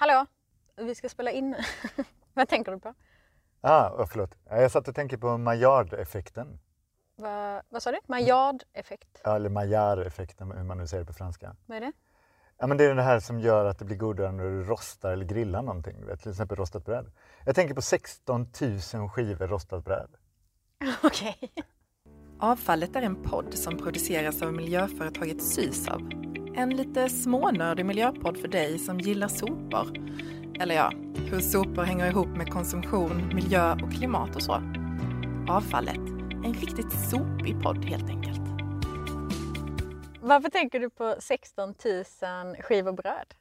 Hallå, 0.00 0.26
vi 0.76 0.94
ska 0.94 1.08
spela 1.08 1.30
in. 1.30 1.56
Vad 2.34 2.48
tänker 2.48 2.72
du 2.72 2.78
på? 2.78 2.94
Ah, 3.60 3.88
oh, 3.88 4.06
förlåt. 4.06 4.36
Jag 4.50 4.70
satt 4.70 4.88
och 4.88 4.94
tänkte 4.94 5.18
på 5.18 5.38
Maillard-effekten. 5.38 6.58
Va, 7.16 7.62
vad 7.68 7.82
sa 7.82 7.92
du? 7.92 7.98
Maillard-effekt? 8.06 9.20
Ja, 9.24 9.36
eller 9.36 9.48
Maillard-effekten, 9.48 10.52
hur 10.52 10.64
man 10.64 10.78
nu 10.78 10.86
säger 10.86 11.04
det 11.04 11.06
på 11.06 11.12
franska. 11.12 11.56
Vad 11.66 11.76
är 11.76 11.80
det? 11.80 11.92
Ja, 12.58 12.66
men 12.66 12.76
det 12.76 12.84
är 12.84 12.94
det 12.94 13.02
här 13.02 13.20
som 13.20 13.40
gör 13.40 13.64
att 13.64 13.78
det 13.78 13.84
blir 13.84 13.96
godare 13.96 14.32
när 14.32 14.44
du 14.44 14.64
rostar 14.64 15.12
eller 15.12 15.24
grillar 15.24 15.62
någonting. 15.62 15.96
Till 16.22 16.30
exempel 16.30 16.56
rostat 16.56 16.84
bröd. 16.84 17.12
Jag 17.46 17.54
tänker 17.54 17.74
på 17.74 17.82
16 17.82 18.46
000 18.94 19.08
skivor 19.08 19.46
rostat 19.46 19.84
bröd. 19.84 20.10
Okej. 21.02 21.38
Okay. 21.42 21.64
Avfallet 22.38 22.96
är 22.96 23.02
en 23.02 23.22
podd 23.22 23.54
som 23.54 23.78
produceras 23.78 24.42
av 24.42 24.52
miljöföretaget 24.52 25.42
Sysav. 25.42 26.29
En 26.60 26.76
lite 26.76 27.08
smånördig 27.08 27.86
miljöpodd 27.86 28.38
för 28.38 28.48
dig 28.48 28.78
som 28.78 29.00
gillar 29.00 29.28
sopor. 29.28 29.98
Eller 30.60 30.74
ja, 30.74 30.92
hur 31.30 31.40
sopor 31.40 31.82
hänger 31.82 32.06
ihop 32.06 32.28
med 32.28 32.52
konsumtion, 32.52 33.34
miljö 33.34 33.72
och 33.72 33.92
klimat 33.92 34.36
och 34.36 34.42
så. 34.42 34.52
Avfallet, 35.48 35.96
en 36.44 36.54
riktigt 36.54 36.92
sopig 37.10 37.62
podd 37.62 37.84
helt 37.84 38.08
enkelt. 38.08 38.40
Varför 40.20 40.50
tänker 40.50 40.80
du 40.80 40.90
på 40.90 41.16
16 41.18 41.68
000 41.68 42.56
skivor 42.62 42.92
bröd? 42.92 43.34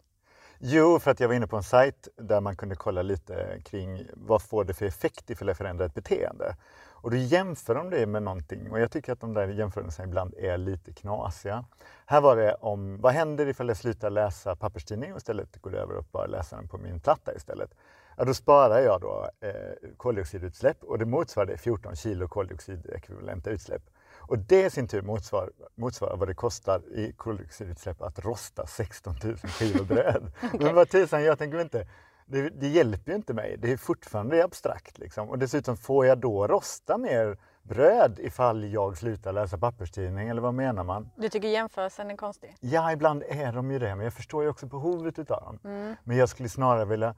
Jo, 0.60 1.00
för 1.00 1.12
att 1.12 1.20
jag 1.20 1.28
var 1.28 1.36
inne 1.36 1.48
på 1.48 1.58
en 1.58 1.64
sajt 1.64 2.08
där 2.16 2.42
man 2.42 2.56
kunde 2.56 2.76
kolla 2.76 3.02
lite 3.02 3.62
kring 3.66 4.06
vad 4.14 4.42
får 4.42 4.64
det 4.64 4.74
för 4.74 4.86
effekt 4.86 5.30
ifall 5.30 5.48
jag 5.48 5.58
förändrar 5.58 5.86
ett 5.86 5.94
beteende. 5.94 6.56
Och 7.02 7.12
då 7.12 7.18
jämför 7.18 7.76
de 7.76 7.90
det 7.90 8.06
med 8.06 8.24
någonting 8.24 8.72
och 8.72 8.80
jag 8.80 8.92
tycker 8.92 9.14
att 9.14 9.20
de 9.20 9.34
där 9.34 9.48
jämförelserna 9.48 10.08
ibland 10.08 10.34
är 10.38 10.58
lite 10.58 10.94
knasiga. 10.94 11.66
Här 12.06 12.22
var 12.22 12.36
det 12.36 12.54
om 12.54 13.02
vad 13.02 13.14
händer 13.14 13.48
ifall 13.48 13.68
jag 13.68 13.78
slutar 13.78 14.10
läsa 14.10 14.56
papperstidning 14.56 15.12
och 15.12 15.18
istället 15.18 15.62
går 15.62 15.76
över 15.76 15.98
och 15.98 16.06
bara 16.12 16.26
läser 16.26 16.58
den 16.58 16.68
på 16.68 16.78
min 16.78 17.00
platta 17.00 17.36
istället. 17.36 17.70
Ja, 18.18 18.26
då 18.26 18.34
sparar 18.34 18.80
jag 18.80 19.02
då 19.02 19.30
eh, 19.40 19.90
koldioxidutsläpp 19.98 20.84
och 20.84 21.00
det 21.00 21.06
motsvarar 21.06 21.58
14 21.58 21.96
kilo 21.96 22.28
koldioxidekvivalenta 22.28 23.50
utsläpp. 23.50 23.82
Och 24.30 24.40
det 24.40 24.66
i 24.66 24.70
sin 24.70 24.88
tur 24.88 25.02
motsvarar, 25.02 25.50
motsvarar 25.76 26.18
vad 26.18 26.28
det 26.28 26.34
kostar 26.34 26.82
i 26.96 27.14
koldioxidutsläpp 27.18 28.02
att 28.02 28.20
rosta 28.20 28.68
16 28.68 29.16
000 29.24 29.38
kilo 29.38 29.84
bröd. 29.84 30.32
okay. 30.54 30.60
Men 30.66 30.76
vad 30.76 30.90
tusan, 30.90 31.24
jag 31.24 31.38
tänker 31.38 31.62
inte 31.62 31.88
det, 32.30 32.50
det, 32.50 32.68
hjälper 32.68 33.12
ju 33.12 33.16
inte 33.16 33.34
mig. 33.34 33.58
Det 33.58 33.72
är 33.72 33.78
fortfarande 33.78 34.44
abstrakt. 34.44 34.98
Liksom. 34.98 35.30
Och 35.30 35.40
dessutom, 35.40 35.78
får 35.78 36.06
jag 36.06 36.18
då 36.18 36.48
rosta 36.48 36.98
mer 36.98 37.38
bröd 37.62 38.20
ifall 38.20 38.64
jag 38.74 38.98
slutar 38.98 39.34
läsa 39.34 39.58
papperstidning 39.58 40.30
eller 40.30 40.42
vad 40.42 40.54
menar 40.54 40.84
man? 40.84 41.10
Du 41.16 41.30
tycker 41.30 41.48
jämförelsen 41.48 42.12
är 42.12 42.18
konstig? 42.18 42.56
Ja, 42.60 42.92
ibland 42.92 43.24
är 43.30 43.54
de 43.54 43.72
ju 43.72 43.80
det, 43.80 43.96
men 43.96 44.04
jag 44.04 44.14
förstår 44.14 44.44
ju 44.44 44.50
också 44.50 44.66
behovet 44.66 45.20
utav 45.20 45.42
dem. 45.42 45.60
Mm. 45.64 45.96
Men 46.04 46.18
jag 46.18 46.30
skulle 46.30 46.50
snarare 46.50 46.86
vilja... 46.86 47.16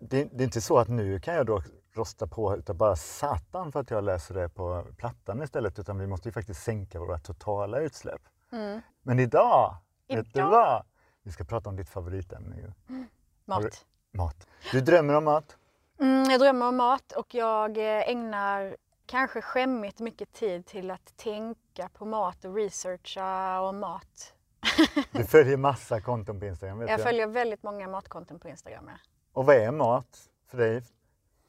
Det, 0.00 0.24
det 0.32 0.42
är 0.42 0.44
inte 0.44 0.60
så 0.60 0.78
att 0.78 0.88
nu 0.88 1.20
kan 1.20 1.34
jag 1.34 1.46
då 1.46 1.62
rosta 1.92 2.26
på 2.26 2.56
utav 2.56 2.76
bara 2.76 2.96
satan 2.96 3.72
för 3.72 3.80
att 3.80 3.90
jag 3.90 4.04
läser 4.04 4.34
det 4.34 4.48
på 4.48 4.86
plattan 4.96 5.42
istället, 5.42 5.78
utan 5.78 5.98
vi 5.98 6.06
måste 6.06 6.28
ju 6.28 6.32
faktiskt 6.32 6.62
sänka 6.62 7.00
våra 7.00 7.18
totala 7.18 7.80
utsläpp. 7.80 8.22
Mm. 8.52 8.80
Men 9.02 9.18
idag, 9.18 9.76
idag, 10.06 10.22
vet 10.22 10.34
du 10.34 10.42
vad? 10.42 10.84
Vi 11.22 11.32
ska 11.32 11.44
prata 11.44 11.68
om 11.68 11.76
ditt 11.76 11.88
favoritämne 11.88 12.56
ju. 12.56 12.72
Mm. 12.88 13.06
Mat. 13.44 13.86
Mat. 14.12 14.46
Du 14.72 14.80
drömmer 14.80 15.14
om 15.14 15.24
mat? 15.24 15.56
Mm, 16.00 16.30
jag 16.30 16.40
drömmer 16.40 16.68
om 16.68 16.76
mat 16.76 17.12
och 17.12 17.34
jag 17.34 17.78
eh, 17.78 18.08
ägnar 18.08 18.76
kanske 19.06 19.42
skämmigt 19.42 20.00
mycket 20.00 20.32
tid 20.32 20.66
till 20.66 20.90
att 20.90 21.16
tänka 21.16 21.88
på 21.88 22.04
mat 22.04 22.44
och 22.44 22.54
researcha 22.54 23.60
om 23.60 23.80
mat. 23.80 24.34
Du 25.12 25.24
följer 25.24 25.56
massa 25.56 26.00
konton 26.00 26.40
på 26.40 26.46
Instagram? 26.46 26.78
Vet 26.78 26.90
jag, 26.90 26.98
jag 26.98 27.04
följer 27.04 27.26
väldigt 27.26 27.62
många 27.62 27.88
matkonton 27.88 28.38
på 28.38 28.48
Instagram. 28.48 28.84
Ja. 28.88 28.94
Och 29.32 29.46
vad 29.46 29.56
är 29.56 29.70
mat 29.70 30.30
för 30.46 30.58
dig? 30.58 30.82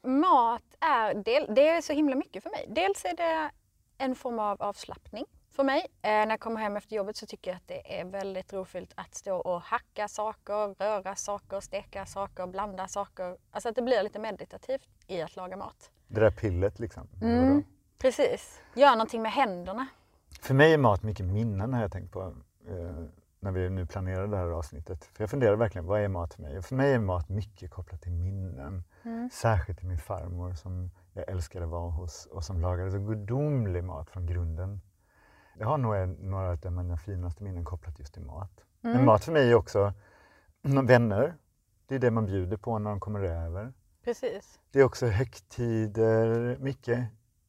Mat 0.02 0.76
är, 0.80 1.14
det 1.54 1.68
är 1.68 1.80
så 1.80 1.92
himla 1.92 2.16
mycket 2.16 2.42
för 2.42 2.50
mig. 2.50 2.66
Dels 2.68 3.04
är 3.04 3.16
det 3.16 3.50
en 3.98 4.14
form 4.14 4.38
av 4.38 4.62
avslappning 4.62 5.24
för 5.54 5.64
mig. 5.64 5.80
Eh, 5.80 6.08
när 6.10 6.30
jag 6.30 6.40
kommer 6.40 6.60
hem 6.60 6.76
efter 6.76 6.96
jobbet 6.96 7.16
så 7.16 7.26
tycker 7.26 7.50
jag 7.50 7.56
att 7.56 7.68
det 7.68 8.00
är 8.00 8.04
väldigt 8.04 8.52
roligt 8.52 8.92
att 8.94 9.14
stå 9.14 9.36
och 9.36 9.60
hacka 9.60 10.08
saker, 10.08 10.74
röra 10.84 11.14
saker, 11.14 11.60
steka 11.60 12.06
saker, 12.06 12.46
blanda 12.46 12.88
saker. 12.88 13.36
Alltså 13.50 13.68
att 13.68 13.74
det 13.74 13.82
blir 13.82 14.02
lite 14.02 14.18
meditativt 14.18 14.88
i 15.06 15.22
att 15.22 15.36
laga 15.36 15.56
mat. 15.56 15.90
Det 16.08 16.20
där 16.20 16.30
pillet 16.30 16.78
liksom? 16.78 17.08
Mm, 17.22 17.64
precis. 17.98 18.62
Göra 18.74 18.94
någonting 18.94 19.22
med 19.22 19.32
händerna. 19.32 19.86
För 20.40 20.54
mig 20.54 20.72
är 20.72 20.78
mat 20.78 21.02
mycket 21.02 21.26
minnen 21.26 21.72
har 21.72 21.82
jag 21.82 21.92
tänkt 21.92 22.12
på 22.12 22.34
eh, 22.68 23.04
när 23.40 23.50
vi 23.50 23.70
nu 23.70 23.86
planerar 23.86 24.26
det 24.26 24.36
här 24.36 24.50
avsnittet. 24.50 25.04
För 25.04 25.22
jag 25.22 25.30
funderar 25.30 25.56
verkligen, 25.56 25.86
vad 25.86 26.00
är 26.00 26.08
mat 26.08 26.34
för 26.34 26.42
mig? 26.42 26.62
För 26.62 26.74
mig 26.74 26.92
är 26.92 26.98
mat 26.98 27.28
mycket 27.28 27.70
kopplat 27.70 28.02
till 28.02 28.12
minnen. 28.12 28.84
Mm. 29.02 29.30
Särskilt 29.32 29.78
till 29.78 29.88
min 29.88 29.98
farmor 29.98 30.54
som 30.54 30.90
jag 31.12 31.28
älskade 31.28 31.66
vara 31.66 31.90
hos 31.90 32.26
och 32.26 32.44
som 32.44 32.60
lagade 32.60 32.90
så 32.90 32.98
gudomlig 32.98 33.84
mat 33.84 34.10
från 34.10 34.26
grunden. 34.26 34.80
Jag 35.58 35.66
har 35.66 35.78
nog 35.78 36.08
några 36.24 36.50
av 36.50 36.72
mina 36.72 36.96
finaste 36.96 37.42
minnen 37.42 37.64
kopplat 37.64 37.98
just 37.98 38.14
till 38.14 38.22
mat. 38.22 38.64
Mm. 38.82 38.96
Men 38.96 39.04
mat 39.04 39.24
för 39.24 39.32
mig 39.32 39.50
är 39.50 39.54
också 39.54 39.92
vänner. 40.62 41.34
Det 41.86 41.94
är 41.94 41.98
det 41.98 42.10
man 42.10 42.26
bjuder 42.26 42.56
på 42.56 42.78
när 42.78 42.90
de 42.90 43.00
kommer 43.00 43.20
över. 43.20 43.72
Precis. 44.04 44.60
Det 44.70 44.80
är 44.80 44.84
också 44.84 45.06
högtider, 45.06 46.56
mycket. 46.58 47.04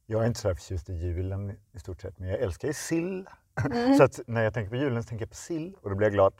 Jag 0.06 0.22
är 0.22 0.26
inte 0.26 0.40
så 0.40 0.54
förtjust 0.54 0.90
i 0.90 0.92
julen 0.92 1.58
i 1.72 1.78
stort 1.78 2.00
sett, 2.00 2.18
men 2.18 2.28
jag 2.28 2.40
älskar 2.40 2.68
ju 2.68 2.74
sill. 2.74 3.28
Mm. 3.64 3.94
så 3.98 4.04
att 4.04 4.20
när 4.26 4.42
jag 4.42 4.54
tänker 4.54 4.70
på 4.70 4.76
julen 4.76 5.02
så 5.02 5.08
tänker 5.08 5.22
jag 5.22 5.30
på 5.30 5.36
sill 5.36 5.76
och 5.82 5.90
då 5.90 5.96
blir 5.96 6.06
jag 6.06 6.12
glad. 6.12 6.34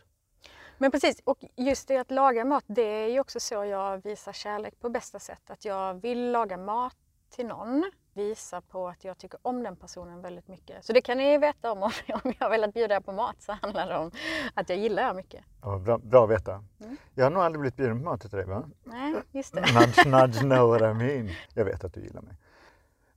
Men 0.78 0.90
precis, 0.90 1.20
och 1.24 1.38
just 1.56 1.88
det 1.88 1.96
att 1.96 2.10
laga 2.10 2.44
mat, 2.44 2.64
det 2.66 2.82
är 2.82 3.08
ju 3.08 3.20
också 3.20 3.40
så 3.40 3.64
jag 3.64 4.04
visar 4.04 4.32
kärlek 4.32 4.80
på 4.80 4.88
bästa 4.88 5.18
sätt. 5.18 5.50
Att 5.50 5.64
jag 5.64 5.94
vill 5.94 6.32
laga 6.32 6.56
mat 6.56 6.96
till 7.30 7.46
någon 7.46 7.90
visa 8.16 8.60
på 8.60 8.88
att 8.88 9.04
jag 9.04 9.18
tycker 9.18 9.38
om 9.42 9.62
den 9.62 9.76
personen 9.76 10.22
väldigt 10.22 10.48
mycket. 10.48 10.84
Så 10.84 10.92
det 10.92 11.00
kan 11.00 11.18
ni 11.18 11.38
veta 11.38 11.72
om 11.72 11.82
om 12.22 12.32
jag 12.40 12.50
velat 12.50 12.74
bjuda 12.74 12.96
er 12.96 13.00
på 13.00 13.12
mat 13.12 13.36
så 13.42 13.52
handlar 13.52 13.88
det 13.88 13.96
om 13.96 14.10
att 14.54 14.68
jag 14.68 14.78
gillar 14.78 15.10
er 15.10 15.14
mycket. 15.14 15.44
Ja, 15.62 15.78
bra, 15.78 15.98
bra 15.98 16.24
att 16.24 16.30
veta. 16.30 16.64
Mm. 16.80 16.96
Jag 17.14 17.24
har 17.24 17.30
nog 17.30 17.42
aldrig 17.42 17.60
blivit 17.60 17.76
bjuden 17.76 17.98
på 17.98 18.04
mat 18.04 18.20
till 18.20 18.30
dig 18.30 18.44
va? 18.44 18.68
Nej, 18.84 19.14
just 19.30 19.54
det. 19.54 19.60
Nudge, 19.60 20.06
nudge, 20.06 20.40
know 20.40 20.68
what 20.68 20.80
I 20.80 20.94
mean. 20.94 21.30
Jag 21.54 21.64
vet 21.64 21.84
att 21.84 21.94
du 21.94 22.00
gillar 22.00 22.22
mig. 22.22 22.36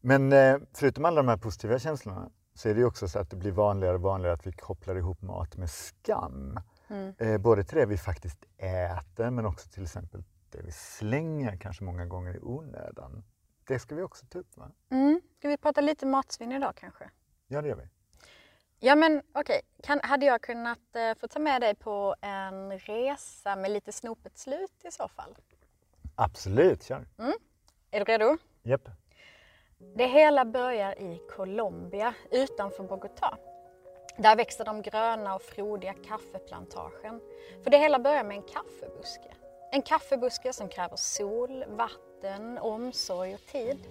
Men 0.02 0.34
eh, 0.34 0.58
förutom 0.74 1.06
alla 1.06 1.16
de 1.16 1.28
här 1.28 1.38
positiva 1.38 1.80
känslorna 1.80 2.30
så 2.54 2.70
är 2.70 2.74
det 2.74 2.80
ju 2.80 2.86
också 2.86 3.08
så 3.08 3.20
att 3.20 3.30
det 3.30 3.36
blir 3.36 3.52
vanligare 3.52 3.96
och 3.96 4.02
vanligare 4.02 4.34
att 4.34 4.48
vi 4.48 4.52
kopplar 4.52 4.96
ihop 4.96 5.22
mat 5.22 5.58
med 5.58 5.70
skam. 5.70 6.60
Mm. 6.88 7.14
Eh, 7.18 7.38
både 7.38 7.64
till 7.64 7.78
det 7.78 7.86
vi 7.86 7.98
faktiskt 7.98 8.46
äter 8.58 9.30
men 9.30 9.46
också 9.46 9.70
till 9.70 9.84
exempel 9.84 10.24
det 10.50 10.62
vi 10.62 10.72
slänger 10.72 11.58
kanske 11.58 11.84
många 11.84 12.06
gånger 12.06 12.36
i 12.36 12.40
onödan. 12.42 13.24
Det 13.69 13.80
ska 13.80 13.96
vi 13.96 14.02
också 14.02 14.25
ta 14.25 14.40
upp 14.40 14.57
va? 14.57 14.72
Mm. 14.90 15.22
Ska 15.38 15.47
vi 15.47 15.57
prata 15.57 15.81
lite 15.81 16.06
matsvinn 16.06 16.52
idag 16.52 16.75
kanske? 16.75 17.09
Ja 17.47 17.62
det 17.62 17.68
gör 17.68 17.75
vi. 17.75 17.88
Ja 18.80 18.96
men 18.96 19.22
okej, 19.34 19.62
okay. 19.78 20.00
hade 20.03 20.25
jag 20.25 20.41
kunnat 20.41 20.96
eh, 20.96 21.18
få 21.18 21.28
ta 21.28 21.40
med 21.40 21.62
dig 21.62 21.75
på 21.75 22.16
en 22.22 22.80
resa 22.80 23.56
med 23.56 23.72
lite 23.72 23.91
snopet 23.91 24.38
slut 24.38 24.72
i 24.84 24.91
så 24.91 25.07
fall? 25.07 25.35
Absolut, 26.16 26.84
kör! 26.84 27.07
Mm. 27.18 27.34
Är 27.91 28.00
du 28.00 28.12
redo? 28.12 28.38
Japp. 28.63 28.90
Det 29.96 30.07
hela 30.07 30.46
börjar 30.46 31.01
i 31.01 31.22
Colombia 31.36 32.13
utanför 32.31 32.84
Bogotá. 32.84 33.38
Där 34.18 34.36
växer 34.36 34.66
de 34.66 34.81
gröna 34.81 35.36
och 35.36 35.41
frodiga 35.41 35.94
kaffeplantagen. 35.94 37.22
För 37.63 37.72
det 37.72 37.78
hela 37.78 38.00
börjar 38.00 38.24
med 38.24 38.38
en 38.38 38.44
kaffebuske. 38.44 39.36
En 39.72 39.81
kaffebuske 39.81 40.53
som 40.53 40.69
kräver 40.69 40.96
sol, 40.96 41.66
vatten, 41.68 42.57
omsorg 42.57 43.34
och 43.34 43.46
tid. 43.46 43.88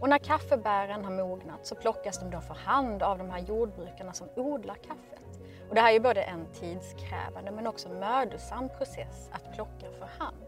Och 0.00 0.08
när 0.08 0.18
kaffebären 0.18 1.04
har 1.04 1.12
mognat 1.12 1.66
så 1.66 1.74
plockas 1.74 2.18
de 2.18 2.30
då 2.30 2.40
för 2.40 2.54
hand 2.54 3.02
av 3.02 3.18
de 3.18 3.30
här 3.30 3.38
jordbrukarna 3.38 4.12
som 4.12 4.28
odlar 4.36 4.74
kaffet. 4.74 5.40
Och 5.68 5.74
det 5.74 5.80
här 5.80 5.88
är 5.88 5.92
ju 5.92 6.00
både 6.00 6.22
en 6.22 6.46
tidskrävande 6.52 7.50
men 7.50 7.66
också 7.66 7.88
mödosam 7.88 8.68
process 8.68 9.30
att 9.32 9.54
plocka 9.54 9.90
för 9.98 10.24
hand. 10.24 10.46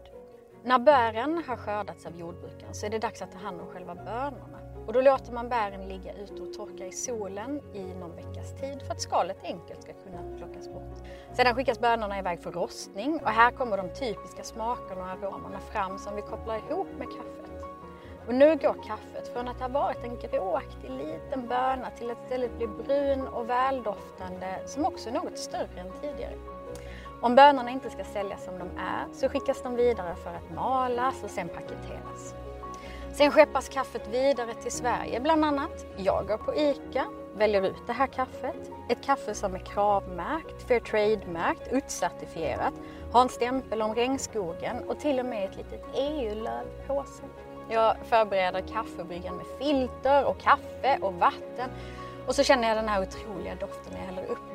När 0.63 0.79
bären 0.79 1.43
har 1.47 1.57
skördats 1.57 2.05
av 2.05 2.19
jordbrukaren 2.19 2.73
så 2.73 2.85
är 2.85 2.89
det 2.89 2.99
dags 2.99 3.21
att 3.21 3.31
ta 3.31 3.37
hand 3.37 3.61
om 3.61 3.67
själva 3.67 3.95
bönorna. 3.95 4.62
Och 4.87 4.93
då 4.93 5.01
låter 5.01 5.31
man 5.31 5.49
bären 5.49 5.87
ligga 5.87 6.13
ute 6.13 6.41
och 6.41 6.53
torka 6.53 6.85
i 6.85 6.91
solen 6.91 7.61
i 7.73 7.83
någon 7.83 8.15
veckas 8.15 8.53
tid 8.61 8.81
för 8.81 8.91
att 8.91 9.01
skalet 9.01 9.37
enkelt 9.43 9.83
ska 9.83 9.93
kunna 9.93 10.37
plockas 10.37 10.69
bort. 10.69 11.07
Sedan 11.33 11.55
skickas 11.55 11.79
bönorna 11.79 12.19
iväg 12.19 12.39
för 12.39 12.51
rostning 12.51 13.19
och 13.23 13.29
här 13.29 13.51
kommer 13.51 13.77
de 13.77 13.89
typiska 13.89 14.43
smakerna 14.43 15.01
och 15.01 15.09
aromerna 15.09 15.59
fram 15.59 15.99
som 15.99 16.15
vi 16.15 16.21
kopplar 16.21 16.57
ihop 16.57 16.87
med 16.97 17.07
kaffet. 17.07 17.43
Och 18.27 18.33
nu 18.33 18.55
går 18.55 18.75
kaffet 18.87 19.27
från 19.33 19.47
att 19.47 19.59
ha 19.59 19.67
varit 19.67 20.03
en 20.03 20.19
gråaktig 20.19 20.89
liten 20.89 21.47
böna 21.47 21.89
till 21.97 22.11
att 22.11 22.23
istället 22.23 22.57
bli 22.57 22.67
brun 22.67 23.27
och 23.27 23.49
väldoftande 23.49 24.61
som 24.65 24.85
också 24.85 25.09
är 25.09 25.13
något 25.13 25.37
större 25.37 25.79
än 25.79 25.91
tidigare. 26.01 26.35
Om 27.21 27.35
bönorna 27.35 27.69
inte 27.69 27.89
ska 27.89 28.03
säljas 28.03 28.45
som 28.45 28.59
de 28.59 28.67
är 28.77 29.13
så 29.13 29.29
skickas 29.29 29.61
de 29.61 29.75
vidare 29.75 30.15
för 30.15 30.29
att 30.29 30.55
malas 30.55 31.23
och 31.23 31.29
sen 31.29 31.49
paketeras. 31.49 32.42
Sen 33.13 33.31
skeppas 33.31 33.69
kaffet 33.69 34.07
vidare 34.07 34.53
till 34.53 34.71
Sverige 34.71 35.19
bland 35.19 35.45
annat. 35.45 35.85
Jag 35.97 36.27
går 36.27 36.37
på 36.37 36.55
ICA 36.55 37.05
väljer 37.35 37.65
ut 37.65 37.87
det 37.87 37.93
här 37.93 38.07
kaffet. 38.07 38.71
Ett 38.89 39.05
kaffe 39.05 39.33
som 39.33 39.55
är 39.55 39.59
kravmärkt, 39.59 40.67
Fairtrade-märkt, 40.67 41.67
utcertifierat, 41.71 42.73
har 43.11 43.21
en 43.21 43.29
stämpel 43.29 43.81
om 43.81 43.95
regnskogen 43.95 44.83
och 44.87 44.99
till 44.99 45.19
och 45.19 45.25
med 45.25 45.49
ett 45.49 45.57
litet 45.57 45.85
EU-löv 45.95 46.65
på 46.87 47.03
sig. 47.03 47.25
Jag 47.69 47.95
förbereder 48.09 48.61
kaffebryggan 48.61 49.35
med 49.35 49.45
filter 49.59 50.25
och 50.25 50.41
kaffe 50.41 50.97
och 51.01 51.13
vatten 51.13 51.69
och 52.27 52.35
så 52.35 52.43
känner 52.43 52.67
jag 52.67 52.77
den 52.77 52.89
här 52.89 53.01
otroliga 53.01 53.55
doften 53.55 53.93
när 53.93 53.99
jag 53.99 54.05
häller 54.05 54.25
upp 54.25 54.52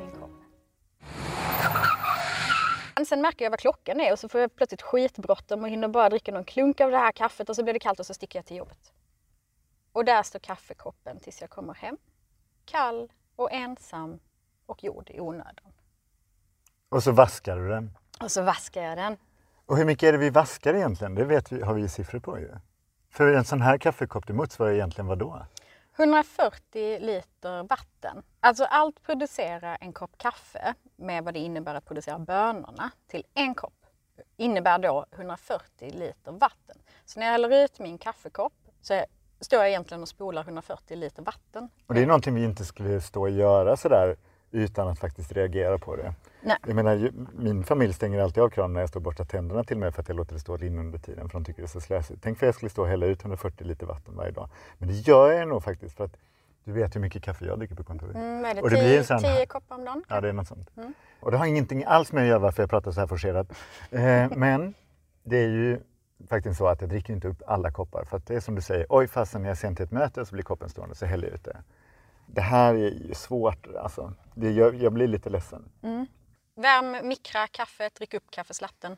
Sen 3.09 3.21
märker 3.21 3.45
jag 3.45 3.49
vad 3.49 3.59
klockan 3.59 3.99
är 3.99 4.11
och 4.11 4.19
så 4.19 4.29
får 4.29 4.41
jag 4.41 4.55
plötsligt 4.55 4.81
skitbråttom 4.81 5.63
och 5.63 5.69
hinner 5.69 5.87
bara 5.87 6.09
dricka 6.09 6.31
någon 6.31 6.43
klunk 6.43 6.81
av 6.81 6.91
det 6.91 6.97
här 6.97 7.11
kaffet 7.11 7.49
och 7.49 7.55
så 7.55 7.63
blir 7.63 7.73
det 7.73 7.79
kallt 7.79 7.99
och 7.99 8.05
så 8.05 8.13
sticker 8.13 8.39
jag 8.39 8.45
till 8.45 8.57
jobbet. 8.57 8.93
Och 9.91 10.05
där 10.05 10.23
står 10.23 10.39
kaffekoppen 10.39 11.19
tills 11.19 11.41
jag 11.41 11.49
kommer 11.49 11.73
hem. 11.73 11.97
Kall 12.65 13.11
och 13.35 13.51
ensam 13.51 14.19
och 14.65 14.83
gjord 14.83 15.09
i 15.09 15.19
onödan. 15.19 15.73
Och 16.89 17.03
så 17.03 17.11
vaskar 17.11 17.57
du 17.57 17.69
den. 17.69 17.97
Och 18.21 18.31
så 18.31 18.41
vaskar 18.41 18.83
jag 18.83 18.97
den. 18.97 19.17
Och 19.65 19.77
hur 19.77 19.85
mycket 19.85 20.07
är 20.07 20.11
det 20.11 20.17
vi 20.17 20.29
vaskar 20.29 20.73
egentligen? 20.73 21.15
Det 21.15 21.25
vet 21.25 21.51
vi, 21.51 21.61
har 21.61 21.73
vi 21.73 21.81
ju 21.81 21.87
siffror 21.87 22.19
på 22.19 22.39
ju. 22.39 22.51
För 23.09 23.33
en 23.33 23.45
sån 23.45 23.61
här 23.61 23.77
kaffekopp, 23.77 24.27
det 24.27 24.33
motsvarar 24.33 24.71
egentligen 24.71 25.07
vad 25.07 25.17
då? 25.17 25.45
140 25.97 26.99
liter 26.99 27.63
vatten. 27.63 28.23
Alltså 28.39 28.63
allt 28.63 29.03
producerar 29.03 29.77
en 29.81 29.93
kopp 29.93 30.17
kaffe 30.17 30.73
med 30.95 31.23
vad 31.23 31.33
det 31.33 31.39
innebär 31.39 31.75
att 31.75 31.85
producera 31.85 32.19
bönorna 32.19 32.91
till 33.07 33.23
en 33.33 33.55
kopp 33.55 33.73
innebär 34.37 34.79
då 34.79 35.05
140 35.11 35.91
liter 35.91 36.31
vatten. 36.31 36.77
Så 37.05 37.19
när 37.19 37.25
jag 37.25 37.31
häller 37.31 37.63
ut 37.63 37.79
min 37.79 37.97
kaffekopp 37.97 38.53
så 38.81 39.03
står 39.39 39.59
jag 39.59 39.69
egentligen 39.69 40.01
och 40.01 40.09
spolar 40.09 40.41
140 40.41 40.97
liter 40.97 41.23
vatten. 41.23 41.69
Och 41.87 41.93
det 41.93 42.01
är 42.01 42.05
någonting 42.05 42.35
vi 42.35 42.43
inte 42.43 42.65
skulle 42.65 43.01
stå 43.01 43.21
och 43.21 43.29
göra 43.29 43.77
sådär 43.77 44.15
utan 44.51 44.87
att 44.87 44.99
faktiskt 44.99 45.31
reagera 45.31 45.77
på 45.77 45.95
det. 45.95 46.13
Nej. 46.41 46.57
Jag 46.67 46.75
menar, 46.75 47.11
min 47.33 47.63
familj 47.63 47.93
stänger 47.93 48.19
alltid 48.19 48.43
av 48.43 48.49
kranen 48.49 48.73
när 48.73 48.79
jag 48.79 48.89
står 48.89 48.99
och 48.99 49.03
borstar 49.03 49.25
tänderna 49.25 49.63
till 49.63 49.77
mig 49.77 49.91
för 49.91 50.01
att 50.01 50.07
jag 50.07 50.17
låter 50.17 50.33
det 50.33 50.39
stå 50.39 50.57
rinna 50.57 50.81
under 50.81 50.99
tiden 50.99 51.29
för 51.29 51.39
de 51.39 51.45
tycker 51.45 51.61
det 51.61 51.65
är 51.65 51.67
så 51.67 51.81
slösigt. 51.81 52.19
Tänk 52.23 52.37
för 52.37 52.45
jag 52.45 52.55
skulle 52.55 52.69
stå 52.69 52.81
och 52.81 52.87
hälla 52.87 53.05
ut 53.05 53.21
140 53.21 53.67
liter 53.67 53.85
vatten 53.85 54.15
varje 54.15 54.31
dag. 54.31 54.49
Men 54.77 54.89
det 54.89 54.95
gör 54.95 55.31
jag 55.31 55.47
nog 55.47 55.63
faktiskt 55.63 55.97
för 55.97 56.03
att 56.03 56.17
du 56.69 56.81
vet 56.81 56.95
hur 56.95 57.01
mycket 57.01 57.23
kaffe 57.23 57.45
jag 57.45 57.59
dricker 57.59 57.75
på 57.75 57.83
kontoret. 57.83 58.15
Mm, 58.15 58.45
är 58.45 58.53
det, 58.53 58.61
Och 58.61 58.69
det 58.69 58.75
blir 58.75 58.89
10, 58.89 58.97
en 58.97 59.03
sån- 59.03 59.19
10 59.19 59.45
koppar 59.45 59.75
om 59.75 59.85
dagen? 59.85 60.03
Ja, 60.07 60.21
det 60.21 60.29
är 60.29 60.33
något 60.33 60.47
sånt. 60.47 60.77
Mm. 60.77 60.93
Och 61.19 61.31
det 61.31 61.37
har 61.37 61.45
ingenting 61.45 61.83
alls 61.83 62.11
med 62.11 62.21
att 62.23 62.27
göra 62.29 62.39
varför 62.39 62.63
jag 62.63 62.69
pratar 62.69 62.91
så 62.91 62.99
här 62.99 63.07
forcerat. 63.07 63.51
Eh, 63.91 64.29
men 64.35 64.73
det 65.23 65.37
är 65.37 65.47
ju 65.47 65.79
faktiskt 66.29 66.57
så 66.57 66.67
att 66.67 66.81
jag 66.81 66.89
dricker 66.89 67.13
inte 67.13 67.27
upp 67.27 67.41
alla 67.47 67.71
koppar. 67.71 68.05
För 68.05 68.17
att 68.17 68.27
det 68.27 68.35
är 68.35 68.39
som 68.39 68.55
du 68.55 68.61
säger, 68.61 68.85
oj 68.89 69.07
fastän 69.07 69.43
jag 69.43 69.51
är 69.51 69.55
sen 69.55 69.75
till 69.75 69.85
ett 69.85 69.91
möte 69.91 70.25
så 70.25 70.33
blir 70.33 70.43
koppen 70.43 70.69
stående 70.69 70.95
så 70.95 71.05
häller 71.05 71.27
jag 71.27 71.33
ut 71.35 71.43
det. 71.43 71.57
Det 72.25 72.41
här 72.41 72.73
är 72.73 72.89
ju 73.07 73.13
svårt, 73.13 73.67
alltså. 73.79 74.13
Det, 74.33 74.51
jag, 74.51 74.75
jag 74.75 74.93
blir 74.93 75.07
lite 75.07 75.29
ledsen. 75.29 75.69
Värm, 76.55 77.07
mikra 77.07 77.47
kaffet, 77.47 77.95
drick 77.95 78.13
upp 78.13 78.31
kaffeslatten. 78.31 78.95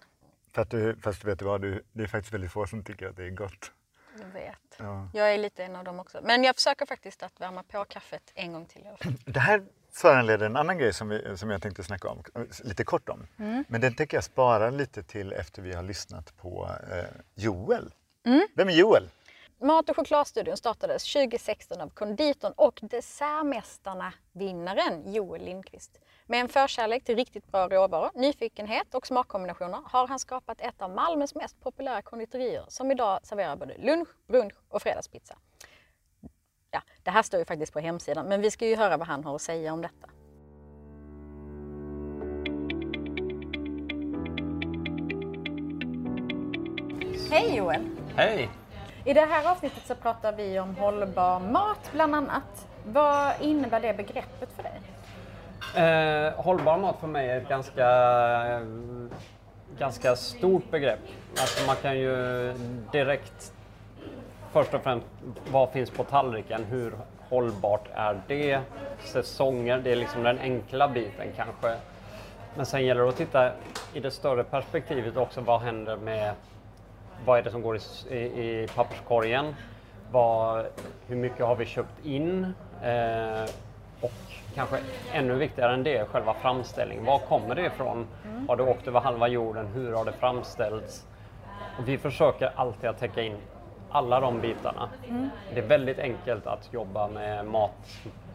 För 0.54 0.62
att 0.62 0.70
du, 0.70 0.96
fast 0.96 1.24
vet 1.26 1.40
du 1.40 1.46
vad, 1.46 1.62
du, 1.62 1.84
det 1.92 2.04
är 2.04 2.08
faktiskt 2.08 2.34
väldigt 2.34 2.52
få 2.52 2.68
som 2.68 2.84
tycker 2.84 3.10
att 3.10 3.16
det 3.18 3.26
är 3.26 3.30
gott. 3.30 3.72
Jag 4.20 4.28
vet. 4.42 4.71
Ja. 4.82 5.08
Jag 5.14 5.34
är 5.34 5.38
lite 5.38 5.64
en 5.64 5.76
av 5.76 5.84
dem 5.84 6.00
också. 6.00 6.20
Men 6.24 6.44
jag 6.44 6.56
försöker 6.56 6.86
faktiskt 6.86 7.24
att 7.24 7.42
värma 7.42 7.64
på 7.64 7.86
kaffet 7.86 8.32
en 8.36 8.54
gång 8.54 8.66
till. 8.66 8.84
Det 9.26 9.40
här 9.40 9.64
föranleder 9.92 10.46
en 10.46 10.56
annan 10.56 10.78
grej 10.78 10.94
som, 10.94 11.10
vi, 11.10 11.38
som 11.38 11.50
jag 11.50 11.62
tänkte 11.62 11.84
snacka 11.84 12.10
om, 12.10 12.24
lite 12.64 12.84
kort 12.84 13.10
om. 13.10 13.28
Men 13.68 13.82
den 13.82 13.96
tänker 13.96 14.18
jag 14.18 14.24
spara 14.24 14.70
lite 14.70 15.04
till 15.04 15.34
efter 15.34 15.62
vi 15.62 15.74
har 15.74 15.84
lyssnat 15.84 16.38
på 16.38 16.70
eh, 16.92 17.06
Joel. 17.36 17.94
Vem 18.56 18.70
är 18.70 18.74
Joel? 18.74 19.10
Mat 19.62 19.90
och 19.90 19.96
chokladstudion 19.96 20.58
startades 20.58 21.14
2016 21.14 21.82
av 21.82 21.90
konditorn 21.90 22.54
och 22.56 22.80
dessertmästarna-vinnaren 22.82 25.14
Joel 25.14 25.46
Lindqvist. 25.46 25.92
Med 26.32 26.42
en 26.42 26.50
förkärlek 26.50 27.04
till 27.04 27.16
riktigt 27.16 27.52
bra 27.52 27.68
råvaror, 27.68 28.12
nyfikenhet 28.14 28.96
och 28.96 29.08
smakkombinationer 29.08 29.80
har 29.86 30.08
han 30.08 30.20
skapat 30.20 30.62
ett 30.62 30.82
av 30.82 30.90
Malmös 30.90 31.36
mest 31.36 31.60
populära 31.62 32.02
konditorier 32.02 32.66
som 32.68 32.92
idag 32.92 33.20
serverar 33.24 33.56
både 33.56 33.78
lunch, 33.78 34.08
brunch 34.28 34.54
och 34.70 34.82
fredagspizza. 34.82 35.38
Ja, 36.72 36.82
det 37.04 37.12
här 37.12 37.24
står 37.24 37.40
ju 37.40 37.46
faktiskt 37.46 37.74
på 37.74 37.80
hemsidan, 37.80 38.26
men 38.26 38.42
vi 38.42 38.52
ska 38.52 38.68
ju 38.68 38.76
höra 38.76 38.98
vad 38.98 39.08
han 39.08 39.24
har 39.24 39.36
att 39.36 39.42
säga 39.42 39.74
om 39.74 39.82
detta. 39.82 40.10
Hej 47.32 47.56
Joel! 47.56 47.90
Hej! 48.16 48.50
I 49.06 49.14
det 49.14 49.26
här 49.26 49.52
avsnittet 49.52 49.84
så 49.88 49.96
pratar 49.96 50.34
vi 50.34 50.60
om 50.60 50.76
hållbar 50.76 51.40
mat 51.40 51.90
bland 51.94 52.16
annat. 52.16 52.68
Vad 52.86 53.42
innebär 53.42 53.82
det 53.82 53.94
begreppet 53.94 54.52
för 54.56 54.64
dig? 54.64 54.91
Eh, 55.76 56.34
hållbar 56.36 56.78
mat 56.78 57.00
för 57.00 57.08
mig 57.08 57.30
är 57.30 57.38
ett 57.38 57.50
ganska, 57.50 57.88
eh, 58.48 58.66
ganska 59.78 60.16
stort 60.16 60.72
begrepp. 60.72 61.00
Alltså 61.40 61.68
man 61.68 61.76
kan 61.76 62.00
ju 62.00 62.54
direkt, 62.92 63.54
först 64.52 64.74
och 64.74 64.84
främst, 64.84 65.06
vad 65.52 65.70
finns 65.70 65.90
på 65.90 66.04
tallriken? 66.04 66.64
Hur 66.64 66.94
hållbart 67.30 67.88
är 67.94 68.22
det? 68.28 68.60
Säsonger, 69.00 69.78
det 69.78 69.92
är 69.92 69.96
liksom 69.96 70.24
den 70.24 70.40
enkla 70.40 70.88
biten 70.88 71.28
kanske. 71.36 71.76
Men 72.56 72.66
sen 72.66 72.86
gäller 72.86 73.02
det 73.02 73.10
att 73.10 73.18
titta 73.18 73.52
i 73.94 74.00
det 74.00 74.12
större 74.12 74.44
perspektivet 74.44 75.18
också. 75.18 75.42
Vad 75.42 75.62
händer 75.62 75.98
med 75.98 76.34
vad 77.26 77.40
är 77.40 77.44
det 77.44 77.52
som 77.52 77.62
går 77.62 77.78
i, 77.78 78.16
i, 78.16 78.64
i 78.64 78.68
papperskorgen? 78.76 79.56
Vad, 80.12 80.66
hur 81.08 81.16
mycket 81.16 81.46
har 81.46 81.56
vi 81.56 81.66
köpt 81.66 82.06
in? 82.06 82.54
Eh, 82.84 83.50
och 84.02 84.12
kanske 84.56 84.80
ännu 85.14 85.36
viktigare 85.36 85.74
än 85.74 85.84
det, 85.84 86.06
själva 86.06 86.34
framställningen. 86.34 87.06
Var 87.06 87.20
kommer 87.20 87.56
det 87.56 87.66
ifrån? 87.66 88.08
Har 88.48 88.56
det 88.56 88.64
åkt 88.64 88.88
över 88.88 89.00
halva 89.00 89.28
jorden? 89.28 89.68
Hur 89.68 89.94
har 89.94 90.06
det 90.06 90.12
framställts? 90.12 91.06
Och 91.78 91.88
vi 91.88 91.98
försöker 91.98 92.52
alltid 92.56 92.90
att 92.90 93.00
täcka 93.00 93.22
in 93.22 93.38
alla 93.92 94.20
de 94.20 94.42
bitarna. 94.42 94.90
Det 95.54 95.60
är 95.60 95.68
väldigt 95.68 96.00
enkelt 96.00 96.48
att 96.48 96.70
jobba 96.74 97.08
med 97.08 97.46
mat, 97.46 97.72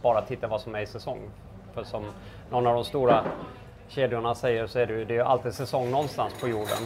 bara 0.02 0.22
titta 0.22 0.46
vad 0.46 0.60
som 0.60 0.74
är 0.74 0.80
i 0.80 0.86
säsong. 0.86 1.30
För 1.74 1.84
som 1.84 2.04
någon 2.50 2.66
av 2.66 2.74
de 2.74 2.84
stora 2.84 3.24
kedjorna 3.88 4.35
säger 4.35 4.67
så 4.67 4.79
är 4.79 4.87
det 4.87 4.93
ju 4.93 5.05
det 5.05 5.17
är 5.17 5.23
alltid 5.23 5.55
säsong 5.55 5.91
någonstans 5.91 6.41
på 6.41 6.49
jorden. 6.49 6.79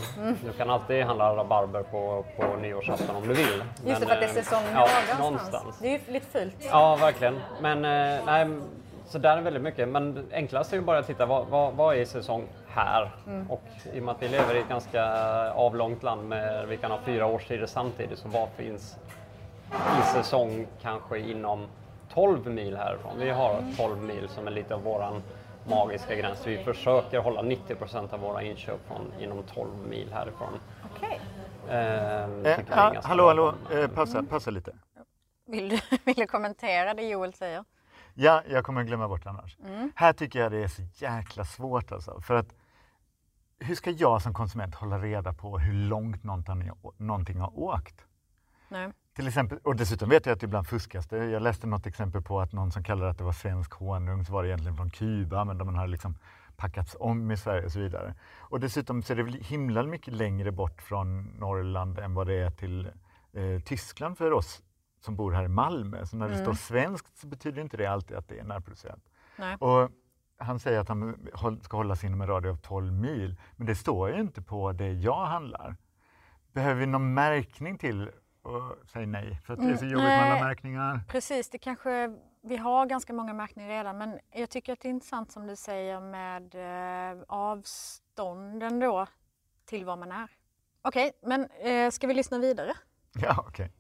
Du 0.44 0.52
kan 0.52 0.70
alltid 0.70 1.04
handla 1.04 1.36
rabarber 1.36 1.82
på, 1.82 2.24
på 2.36 2.56
nyårsafton 2.56 3.16
om 3.16 3.28
du 3.28 3.34
vill. 3.34 3.64
Just 3.84 4.00
det, 4.00 4.06
för 4.06 4.14
att 4.14 4.20
det 4.20 4.26
är 4.26 4.38
eh, 4.38 4.44
säsong 4.44 4.62
ja, 4.72 4.78
någonstans. 4.78 5.18
någonstans. 5.18 5.78
Det 5.80 5.88
är 5.88 5.92
ju 5.92 6.12
lite 6.12 6.26
fult. 6.26 6.56
Ja, 6.70 6.96
verkligen. 6.96 7.40
Men 7.60 7.84
eh, 7.84 8.24
nej, 8.26 8.46
så 9.06 9.18
där 9.18 9.36
är 9.36 9.42
väldigt 9.42 9.62
mycket. 9.62 9.88
Men 9.88 10.14
det 10.14 10.22
enklaste 10.32 10.76
är 10.76 10.78
ju 10.78 10.84
bara 10.84 10.98
att 10.98 11.06
titta 11.06 11.26
vad, 11.26 11.46
vad, 11.46 11.74
vad 11.74 11.96
är 11.96 12.04
säsong 12.04 12.46
här? 12.68 13.10
Och 13.48 13.62
i 13.92 14.00
och 14.00 14.02
med 14.02 14.14
att 14.14 14.22
vi 14.22 14.28
lever 14.28 14.54
i 14.54 14.58
ett 14.58 14.68
ganska 14.68 15.04
avlångt 15.52 16.02
land 16.02 16.28
med 16.28 16.68
vi 16.68 16.76
kan 16.76 16.90
ha 16.90 16.98
fyra 17.04 17.26
årstider 17.26 17.66
samtidigt, 17.66 18.18
så 18.18 18.28
vad 18.28 18.48
finns 18.56 18.96
i 19.72 20.06
säsong 20.14 20.66
kanske 20.82 21.18
inom 21.18 21.66
12 22.14 22.46
mil 22.46 22.76
härifrån? 22.76 23.12
Vi 23.18 23.30
har 23.30 23.64
12 23.76 24.02
mil 24.02 24.28
som 24.28 24.46
är 24.46 24.50
lite 24.50 24.74
av 24.74 24.82
våran 24.82 25.22
magiska 25.68 26.14
gräns. 26.14 26.46
Vi 26.46 26.64
försöker 26.64 27.18
hålla 27.18 27.42
90 27.42 27.74
procent 27.74 28.12
av 28.12 28.20
våra 28.20 28.42
inköp 28.42 28.86
från 28.88 29.12
inom 29.20 29.42
12 29.42 29.70
mil 29.88 30.12
härifrån. 30.12 30.60
Okej. 30.94 31.20
Ehm, 31.68 32.46
Eh, 32.46 32.58
är 32.58 32.74
ha, 32.74 33.00
hallå, 33.02 33.26
hallå, 33.26 33.54
eh, 33.72 33.88
pausa, 33.88 34.22
pausa 34.22 34.50
lite. 34.50 34.72
Vill, 35.46 35.68
du, 35.68 35.80
vill 36.04 36.14
du 36.14 36.26
kommentera 36.26 36.94
det 36.94 37.02
Joel 37.02 37.34
säger? 37.34 37.64
Ja, 38.14 38.42
jag 38.48 38.64
kommer 38.64 38.84
glömma 38.84 39.08
bort 39.08 39.24
det 39.24 39.30
annars. 39.30 39.56
Här 39.94 40.12
tycker 40.12 40.38
jag 40.38 40.52
det 40.52 40.58
är 40.64 40.68
så 40.68 40.82
jäkla 40.94 41.44
svårt 41.44 41.92
alltså. 41.92 42.20
För 42.20 42.34
att 42.34 42.54
hur 43.58 43.74
ska 43.74 43.90
jag 43.90 44.22
som 44.22 44.34
konsument 44.34 44.74
hålla 44.74 44.98
reda 44.98 45.32
på 45.32 45.58
hur 45.58 45.72
långt 45.72 46.24
någonting, 46.24 46.70
någonting 46.96 47.40
har 47.40 47.58
åkt? 47.58 48.04
Nej. 48.68 48.92
Till 49.16 49.28
exempel, 49.28 49.58
och 49.64 49.76
dessutom 49.76 50.08
vet 50.08 50.26
jag 50.26 50.32
att 50.32 50.40
det 50.40 50.44
ibland 50.44 50.66
fuskas 50.66 51.06
det. 51.08 51.24
Jag 51.26 51.42
läste 51.42 51.66
något 51.66 51.86
exempel 51.86 52.22
på 52.22 52.40
att 52.40 52.52
någon 52.52 52.72
som 52.72 52.84
kallade 52.84 53.10
att 53.10 53.18
det 53.18 53.24
var 53.24 53.32
svensk 53.32 53.72
honung 53.72 54.24
så 54.24 54.32
var 54.32 54.42
det 54.42 54.48
egentligen 54.48 54.76
från 54.76 54.90
Kuba 54.90 55.44
men 55.44 55.58
de 55.58 55.74
har 55.74 55.86
liksom 55.86 56.18
packats 56.56 56.96
om 57.00 57.30
i 57.30 57.36
Sverige 57.36 57.64
och 57.64 57.72
så 57.72 57.78
vidare. 57.78 58.14
Och 58.38 58.60
dessutom 58.60 59.02
så 59.02 59.12
är 59.12 59.16
det 59.16 59.22
väl 59.22 59.34
himla 59.34 59.82
mycket 59.82 60.14
längre 60.14 60.52
bort 60.52 60.82
från 60.82 61.22
Norrland 61.22 61.98
än 61.98 62.14
vad 62.14 62.26
det 62.26 62.34
är 62.34 62.50
till 62.50 62.86
eh, 63.32 63.60
Tyskland 63.64 64.18
för 64.18 64.30
oss 64.30 64.62
som 65.00 65.16
bor 65.16 65.32
här 65.32 65.44
i 65.44 65.48
Malmö. 65.48 66.06
Så 66.06 66.16
när 66.16 66.28
det 66.28 66.38
står 66.38 66.54
svenskt 66.54 67.18
så 67.18 67.26
betyder 67.26 67.62
inte 67.62 67.76
det 67.76 67.86
alltid 67.86 68.16
att 68.16 68.28
det 68.28 68.38
är 68.38 68.44
närproducerat. 68.44 69.00
Nej. 69.36 69.56
Och 69.56 69.90
han 70.38 70.58
säger 70.58 70.80
att 70.80 70.88
han 70.88 71.60
ska 71.62 71.76
hålla 71.76 71.96
sig 71.96 72.06
inom 72.06 72.20
en 72.20 72.26
radie 72.26 72.50
av 72.50 72.56
12 72.56 72.92
mil, 72.92 73.36
men 73.56 73.66
det 73.66 73.74
står 73.74 74.10
ju 74.10 74.20
inte 74.20 74.42
på 74.42 74.72
det 74.72 74.92
jag 74.92 75.26
handlar. 75.26 75.76
Behöver 76.52 76.80
vi 76.80 76.86
någon 76.86 77.14
märkning 77.14 77.78
till? 77.78 78.10
Och 78.42 78.76
säg 78.92 79.06
nej, 79.06 79.40
för 79.44 79.54
att 79.54 79.60
det 79.60 79.66
är 79.66 79.76
så 79.76 79.84
Mm, 79.84 79.92
jobbigt 79.92 80.08
med 80.08 80.32
alla 80.32 80.44
märkningar. 80.44 81.00
Precis, 81.08 81.50
det 81.50 81.58
kanske, 81.58 82.10
vi 82.42 82.56
har 82.56 82.86
ganska 82.86 83.12
många 83.12 83.32
märkningar 83.32 83.68
redan 83.68 83.98
men 83.98 84.18
jag 84.30 84.50
tycker 84.50 84.72
att 84.72 84.80
det 84.80 84.88
är 84.88 84.90
intressant 84.90 85.32
som 85.32 85.46
du 85.46 85.56
säger 85.56 86.00
med 86.00 86.54
eh, 86.54 87.22
avstånden 87.28 88.80
då 88.80 89.06
till 89.64 89.84
var 89.84 89.96
man 89.96 90.12
är. 90.12 90.28
Okej, 90.82 91.12
men 91.22 91.46
eh, 91.50 91.90
ska 91.90 92.06
vi 92.06 92.14
lyssna 92.14 92.38
vidare? 92.38 92.72
Ja, 93.12 93.44
okej. 93.48 93.72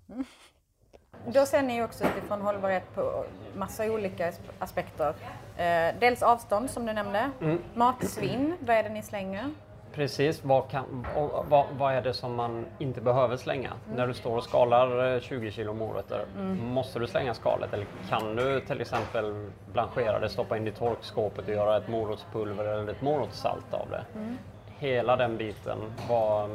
då 1.26 1.46
ser 1.46 1.62
ni 1.62 1.82
också 1.82 2.04
utifrån 2.04 2.40
hållbarhet 2.40 2.94
på 2.94 3.24
massa 3.56 3.84
olika 3.92 4.32
aspekter. 4.58 5.14
Eh, 5.56 6.00
dels 6.00 6.22
avstånd 6.22 6.70
som 6.70 6.86
du 6.86 6.92
nämnde, 6.92 7.30
mm. 7.40 7.58
matsvinn, 7.74 8.54
vad 8.60 8.76
är 8.76 8.82
det 8.82 8.88
ni 8.88 9.02
slänger? 9.02 9.50
Precis, 9.94 10.44
vad, 10.44 10.70
kan, 10.70 11.06
vad, 11.48 11.66
vad, 11.78 11.94
är 11.94 12.02
det 12.02 12.14
som 12.14 12.34
man 12.34 12.66
inte 12.78 13.00
behöver 13.00 13.36
slänga? 13.36 13.68
Mm. 13.68 13.96
När 13.96 14.06
du 14.06 14.14
står 14.14 14.36
och 14.36 14.44
skalar 14.44 15.20
20 15.20 15.46
eh, 15.46 15.52
kilo 15.52 15.72
morötter, 15.72 16.24
mm. 16.36 16.66
måste 16.66 16.98
du 16.98 17.06
slänga 17.06 17.34
skalet 17.34 17.72
eller 17.72 17.86
kan 18.08 18.36
du 18.36 18.60
till 18.60 18.80
exempel 18.80 19.50
blanchera 19.72 20.18
det, 20.18 20.28
stoppa 20.28 20.56
in 20.56 20.64
det 20.64 20.70
i 20.70 20.74
torkskåpet 20.74 21.48
och 21.48 21.54
göra 21.54 21.76
ett 21.76 21.88
morotspulver 21.88 22.64
eller 22.64 22.92
ett 22.92 23.02
morotssalt 23.02 23.74
av 23.74 23.90
det? 23.90 24.04
Mm. 24.14 24.38
Hela 24.78 25.16
den 25.16 25.36
biten, 25.36 25.78
vad, 26.08 26.50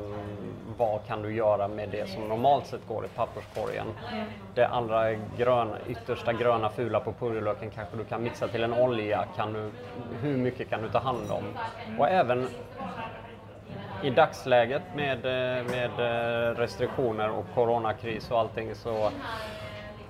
vad 0.78 1.06
kan 1.08 1.22
du 1.22 1.36
göra 1.36 1.68
med 1.68 1.90
det 1.90 2.10
som 2.10 2.28
normalt 2.28 2.66
sett 2.66 2.88
går 2.88 3.06
i 3.06 3.08
papperskorgen? 3.08 3.88
Mm. 4.14 4.26
Det 4.56 4.68
allra 4.68 5.14
gröna, 5.14 5.78
yttersta 5.88 6.34
gröna 6.34 6.70
fula 6.70 7.00
på 7.00 7.14
purjolöken 7.14 7.70
kanske 7.70 7.98
du 7.98 8.04
kan 8.04 8.24
mixa 8.24 8.48
till 8.48 8.64
en 8.64 8.74
olja. 8.74 9.26
Kan 9.36 9.54
du, 9.54 9.72
hur 10.22 10.38
mycket 10.38 10.70
kan 10.70 10.82
du 10.82 10.90
ta 10.90 11.00
hand 11.00 11.32
om? 11.32 11.44
Och 12.00 12.10
även 12.10 12.48
i 14.06 14.10
dagsläget 14.10 14.82
med, 14.96 15.24
med 15.70 15.92
eh, 16.00 16.56
restriktioner 16.56 17.30
och 17.30 17.46
coronakris 17.56 18.32
och 18.32 18.40
allting 18.40 18.76
så 18.76 19.12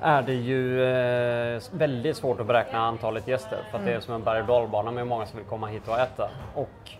är 0.01 0.21
det 0.21 0.33
ju 0.33 0.83
eh, 0.83 1.61
väldigt 1.71 2.17
svårt 2.17 2.39
att 2.39 2.47
beräkna 2.47 2.79
antalet 2.79 3.27
gäster 3.27 3.57
för 3.71 3.77
att 3.77 3.81
mm. 3.81 3.85
det 3.85 3.93
är 3.93 3.99
som 3.99 4.13
en 4.13 4.23
berg 4.23 4.41
och 4.41 4.47
dalbana 4.47 4.91
med 4.91 5.07
många 5.07 5.25
som 5.25 5.37
vill 5.37 5.47
komma 5.47 5.67
hit 5.67 5.87
och 5.87 5.99
äta. 5.99 6.29
Och 6.55 6.91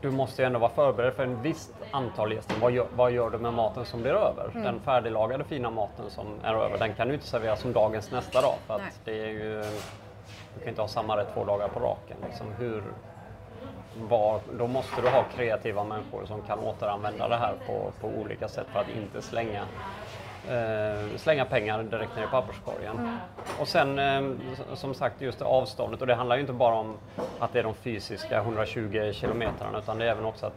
du 0.00 0.10
måste 0.10 0.42
ju 0.42 0.46
ändå 0.46 0.58
vara 0.58 0.70
förberedd 0.70 1.14
för 1.14 1.22
en 1.22 1.42
visst 1.42 1.74
antal 1.90 2.32
gäster. 2.32 2.56
Vad 2.60 2.72
gör, 2.72 2.86
vad 2.96 3.12
gör 3.12 3.30
du 3.30 3.38
med 3.38 3.54
maten 3.54 3.84
som 3.84 4.02
blir 4.02 4.12
över? 4.12 4.50
Mm. 4.50 4.62
Den 4.62 4.80
färdiglagade 4.80 5.44
fina 5.44 5.70
maten 5.70 6.10
som 6.10 6.26
är 6.42 6.54
över, 6.54 6.78
den 6.78 6.94
kan 6.94 7.08
du 7.08 7.14
inte 7.14 7.26
servera 7.26 7.56
som 7.56 7.72
dagens 7.72 8.10
nästa 8.10 8.40
dag. 8.40 8.54
För 8.66 8.74
att 8.74 9.00
det 9.04 9.20
är 9.20 9.28
ju, 9.28 9.62
du 10.54 10.60
kan 10.60 10.68
inte 10.68 10.80
ha 10.80 10.88
samma 10.88 11.16
rätt 11.16 11.28
två 11.34 11.44
dagar 11.44 11.68
på 11.68 11.80
raken. 11.80 12.16
Liksom 12.26 12.46
hur, 12.58 12.82
var, 13.96 14.40
då 14.58 14.66
måste 14.66 15.02
du 15.02 15.08
ha 15.08 15.24
kreativa 15.36 15.84
människor 15.84 16.26
som 16.26 16.42
kan 16.42 16.58
återanvända 16.58 17.28
det 17.28 17.36
här 17.36 17.54
på, 17.66 17.92
på 18.00 18.08
olika 18.08 18.48
sätt 18.48 18.66
för 18.72 18.80
att 18.80 18.88
inte 18.88 19.22
slänga 19.22 19.62
eh, 20.48 21.16
slänga 21.16 21.44
pengar 21.44 21.82
direkt 21.82 22.16
ner 22.16 22.24
i 22.24 22.26
papperskorgen. 22.26 22.98
Mm. 22.98 23.16
Och 23.60 23.68
sen 23.68 23.98
eh, 23.98 24.22
som 24.74 24.94
sagt 24.94 25.20
just 25.20 25.42
avståndet 25.42 26.00
och 26.00 26.06
det 26.06 26.14
handlar 26.14 26.36
ju 26.36 26.40
inte 26.40 26.52
bara 26.52 26.74
om 26.74 26.96
att 27.38 27.52
det 27.52 27.58
är 27.58 27.62
de 27.62 27.74
fysiska 27.74 28.38
120 28.38 29.12
kilometrarna 29.12 29.78
utan 29.78 29.98
det 29.98 30.04
är 30.04 30.10
även 30.10 30.24
också 30.24 30.46
att 30.46 30.52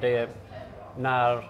det 0.00 0.16
är 0.16 0.28
när 0.96 1.48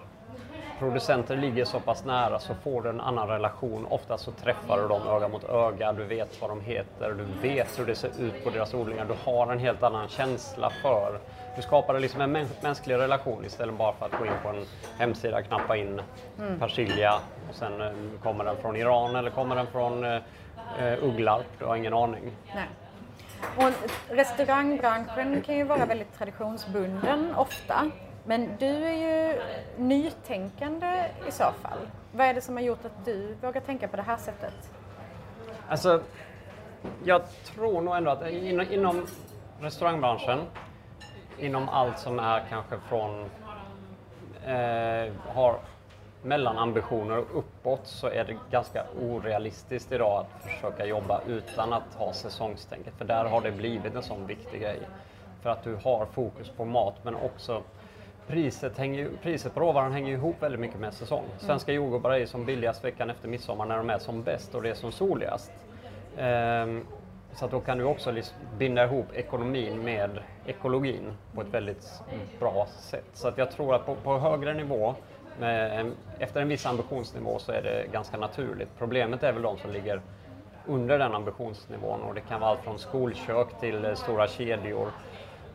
producenter 0.79 1.37
ligger 1.37 1.65
så 1.65 1.79
pass 1.79 2.05
nära 2.05 2.39
så 2.39 2.53
får 2.55 2.81
du 2.81 2.89
en 2.89 3.01
annan 3.01 3.27
relation. 3.27 3.85
Ofta 3.89 4.17
så 4.17 4.31
träffar 4.31 4.81
du 4.81 4.87
dem 4.87 5.07
öga 5.07 5.27
mot 5.27 5.43
öga, 5.43 5.93
du 5.93 6.03
vet 6.03 6.41
vad 6.41 6.49
de 6.49 6.61
heter, 6.61 7.11
du 7.11 7.47
vet 7.47 7.79
hur 7.79 7.85
det 7.85 7.95
ser 7.95 8.21
ut 8.21 8.43
på 8.43 8.49
deras 8.49 8.73
odlingar, 8.73 9.05
du 9.05 9.31
har 9.31 9.51
en 9.51 9.59
helt 9.59 9.83
annan 9.83 10.07
känsla 10.07 10.69
för 10.69 11.19
du 11.55 11.61
skapar 11.61 11.99
liksom 11.99 12.21
en 12.21 12.47
mänsklig 12.61 12.95
relation 12.95 13.45
istället 13.45 13.75
bara 13.75 13.93
för 13.93 14.05
att 14.05 14.11
gå 14.11 14.25
in 14.25 14.31
på 14.43 14.49
en 14.49 14.65
hemsida, 14.97 15.41
knappa 15.41 15.77
in 15.77 16.01
mm. 16.39 16.59
persilja 16.59 17.19
och 17.49 17.55
sen 17.55 17.81
eh, 17.81 17.91
kommer 18.23 18.43
den 18.43 18.57
från 18.57 18.75
Iran 18.75 19.15
eller 19.15 19.29
kommer 19.29 19.55
den 19.55 19.67
från 19.67 20.03
eh, 20.03 20.21
eh, 20.79 21.03
Ugglarp, 21.03 21.45
du 21.59 21.65
har 21.65 21.75
ingen 21.75 21.93
aning. 21.93 22.31
Nej. 22.55 22.67
Och 23.57 23.73
restaurangbranschen 24.15 25.41
kan 25.41 25.55
ju 25.55 25.63
vara 25.63 25.85
väldigt 25.85 26.17
traditionsbunden 26.17 27.35
ofta. 27.35 27.91
Men 28.25 28.49
du 28.59 28.65
är 28.65 28.93
ju 28.93 29.41
nytänkande 29.77 31.05
i 31.27 31.31
så 31.31 31.43
fall. 31.43 31.79
Vad 32.11 32.27
är 32.27 32.33
det 32.33 32.41
som 32.41 32.55
har 32.55 32.63
gjort 32.63 32.85
att 32.85 33.05
du 33.05 33.35
vågar 33.41 33.61
tänka 33.61 33.87
på 33.87 33.97
det 33.97 34.03
här 34.03 34.17
sättet? 34.17 34.71
Alltså, 35.69 36.01
jag 37.03 37.21
tror 37.45 37.81
nog 37.81 37.95
ändå 37.95 38.11
att 38.11 38.29
inom 38.71 39.05
restaurangbranschen 39.59 40.39
inom 41.39 41.69
allt 41.69 41.99
som 41.99 42.19
är 42.19 42.43
kanske 42.49 42.75
från 42.89 43.29
eh, 44.45 45.13
har 45.27 45.59
mellanambitioner 46.23 47.17
och 47.17 47.37
uppåt 47.37 47.81
så 47.83 48.07
är 48.07 48.23
det 48.23 48.37
ganska 48.51 48.85
orealistiskt 49.01 49.91
idag 49.91 50.21
att 50.21 50.43
försöka 50.43 50.85
jobba 50.85 51.21
utan 51.27 51.73
att 51.73 51.93
ha 51.97 52.13
säsongstänket. 52.13 52.93
För 52.97 53.05
där 53.05 53.25
har 53.25 53.41
det 53.41 53.51
blivit 53.51 53.95
en 53.95 54.03
sån 54.03 54.27
viktig 54.27 54.61
grej. 54.61 54.79
För 55.41 55.49
att 55.49 55.63
du 55.63 55.75
har 55.75 56.05
fokus 56.05 56.49
på 56.49 56.65
mat 56.65 56.95
men 57.03 57.15
också 57.15 57.63
priset, 58.27 58.77
hänger, 58.77 59.09
priset 59.21 59.53
på 59.53 59.59
råvaran 59.59 59.91
hänger 59.91 60.13
ihop 60.13 60.35
väldigt 60.39 60.59
mycket 60.59 60.79
med 60.79 60.93
säsong. 60.93 61.25
Svenska 61.37 61.71
mm. 61.71 61.83
jordgubbar 61.83 62.11
är 62.11 62.25
som 62.25 62.45
billigast 62.45 62.83
veckan 62.83 63.09
efter 63.09 63.27
midsommar 63.27 63.65
när 63.65 63.77
de 63.77 63.89
är 63.89 63.99
som 63.99 64.23
bäst 64.23 64.55
och 64.55 64.61
det 64.61 64.69
är 64.69 64.73
som 64.73 64.91
soligast. 64.91 65.51
Um, 66.17 66.85
så 67.35 67.45
att 67.45 67.51
då 67.51 67.59
kan 67.59 67.77
du 67.77 67.83
också 67.83 68.11
liksom 68.11 68.37
binda 68.57 68.83
ihop 68.83 69.13
ekonomin 69.13 69.83
med 69.83 70.09
ekologin 70.45 71.13
på 71.35 71.41
ett 71.41 71.47
väldigt 71.47 72.03
bra 72.39 72.67
sätt. 72.79 73.05
Så 73.13 73.27
att 73.27 73.37
jag 73.37 73.51
tror 73.51 73.75
att 73.75 73.85
på, 73.85 73.95
på 73.95 74.19
högre 74.19 74.53
nivå, 74.53 74.95
med, 75.39 75.91
efter 76.19 76.41
en 76.41 76.47
viss 76.47 76.65
ambitionsnivå, 76.65 77.39
så 77.39 77.51
är 77.51 77.61
det 77.61 77.85
ganska 77.91 78.17
naturligt. 78.17 78.69
Problemet 78.77 79.23
är 79.23 79.33
väl 79.33 79.41
de 79.41 79.57
som 79.57 79.71
ligger 79.71 80.01
under 80.65 80.99
den 80.99 81.15
ambitionsnivån 81.15 82.01
och 82.01 82.13
det 82.13 82.21
kan 82.21 82.41
vara 82.41 82.51
allt 82.51 82.61
från 82.63 82.79
skolkök 82.79 83.59
till 83.59 83.85
eh, 83.85 83.93
stora 83.93 84.27
kedjor 84.27 84.91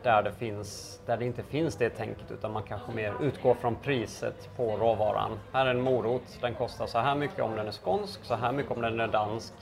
där 0.03 0.23
det, 0.23 0.31
finns, 0.31 1.01
där 1.05 1.17
det 1.17 1.25
inte 1.25 1.43
finns 1.43 1.75
det 1.75 1.89
tänket 1.89 2.31
utan 2.31 2.51
man 2.51 2.63
kanske 2.63 2.91
mer 2.91 3.13
utgår 3.21 3.53
från 3.53 3.75
priset 3.75 4.49
på 4.55 4.77
råvaran. 4.77 5.39
Här 5.53 5.65
är 5.65 5.69
en 5.69 5.81
morot, 5.81 6.37
den 6.41 6.53
kostar 6.55 6.85
så 6.85 6.99
här 6.99 7.15
mycket 7.15 7.39
om 7.39 7.55
den 7.55 7.67
är 7.67 7.71
skånsk, 7.71 8.23
så 8.23 8.35
här 8.35 8.51
mycket 8.51 8.71
om 8.71 8.81
den 8.81 8.99
är 8.99 9.07
dansk 9.07 9.53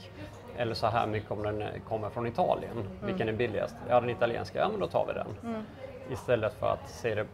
eller 0.56 0.74
så 0.74 0.86
här 0.86 1.06
mycket 1.06 1.30
om 1.30 1.42
den 1.42 1.64
kommer 1.88 2.10
från 2.10 2.26
Italien. 2.26 2.72
Mm. 2.72 3.06
Vilken 3.06 3.28
är 3.28 3.32
billigast? 3.32 3.76
Ja, 3.88 4.00
den 4.00 4.10
italienska, 4.10 4.58
ja 4.58 4.68
men 4.68 4.80
då 4.80 4.86
tar 4.86 5.06
vi 5.06 5.12
den. 5.12 5.52
Mm. 5.52 5.62
Istället 6.10 6.54
för 6.54 6.72
att 6.72 6.90
se 6.90 7.14
det 7.14 7.26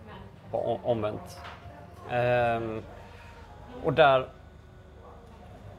på 0.50 0.80
omvänt. 0.82 1.40
Ehm, 2.10 2.82
och 3.84 3.92
där 3.92 4.28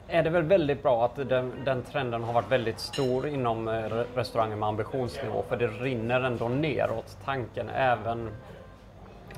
är 0.08 0.22
det 0.22 0.30
väl 0.30 0.42
väldigt 0.42 0.82
bra 0.82 1.04
att 1.04 1.16
den, 1.16 1.52
den, 1.64 1.82
trenden 1.82 2.24
har 2.24 2.32
varit 2.32 2.52
väldigt 2.52 2.78
stor 2.78 3.26
inom 3.28 3.68
eh, 3.68 3.72
restauranger 4.14 4.56
med 4.56 4.68
ambitionsnivå 4.68 5.44
för 5.48 5.56
det 5.56 5.66
rinner 5.66 6.20
ändå 6.20 6.48
neråt 6.48 7.18
tanken 7.24 7.68
även 7.68 8.30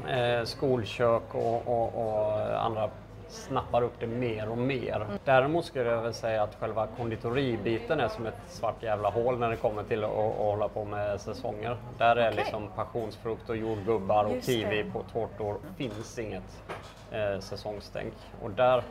eh, 0.08 0.44
skolkök 0.44 1.34
och, 1.34 1.68
och, 1.68 1.94
och 1.94 2.64
andra 2.64 2.90
snappar 3.28 3.82
upp 3.82 4.00
det 4.00 4.06
mer 4.06 4.48
och 4.48 4.58
mer. 4.58 4.96
Mm. 4.96 5.18
Däremot 5.24 5.64
skulle 5.64 5.90
jag 5.90 6.02
väl 6.02 6.14
säga 6.14 6.42
att 6.42 6.56
själva 6.60 6.86
konditoribiten 6.96 8.00
är 8.00 8.08
som 8.08 8.26
ett 8.26 8.40
svart 8.48 8.82
jävla 8.82 9.10
hål 9.10 9.38
när 9.38 9.50
det 9.50 9.56
kommer 9.56 9.82
till 9.82 10.04
att, 10.04 10.10
att 10.10 10.36
hålla 10.36 10.68
på 10.68 10.84
med 10.84 11.20
säsonger. 11.20 11.76
Där 11.98 12.16
är 12.16 12.32
okay. 12.32 12.44
liksom 12.44 12.68
passionsfrukt 12.76 13.50
och 13.50 13.56
jordgubbar 13.56 14.24
och 14.24 14.42
kiwi 14.42 14.90
på 14.92 15.02
tårtor. 15.12 15.56
finns 15.76 16.18
inget 16.18 16.62
eh, 17.10 17.40
säsongstänk. 17.40 18.14
Och 18.42 18.50
där, 18.50 18.82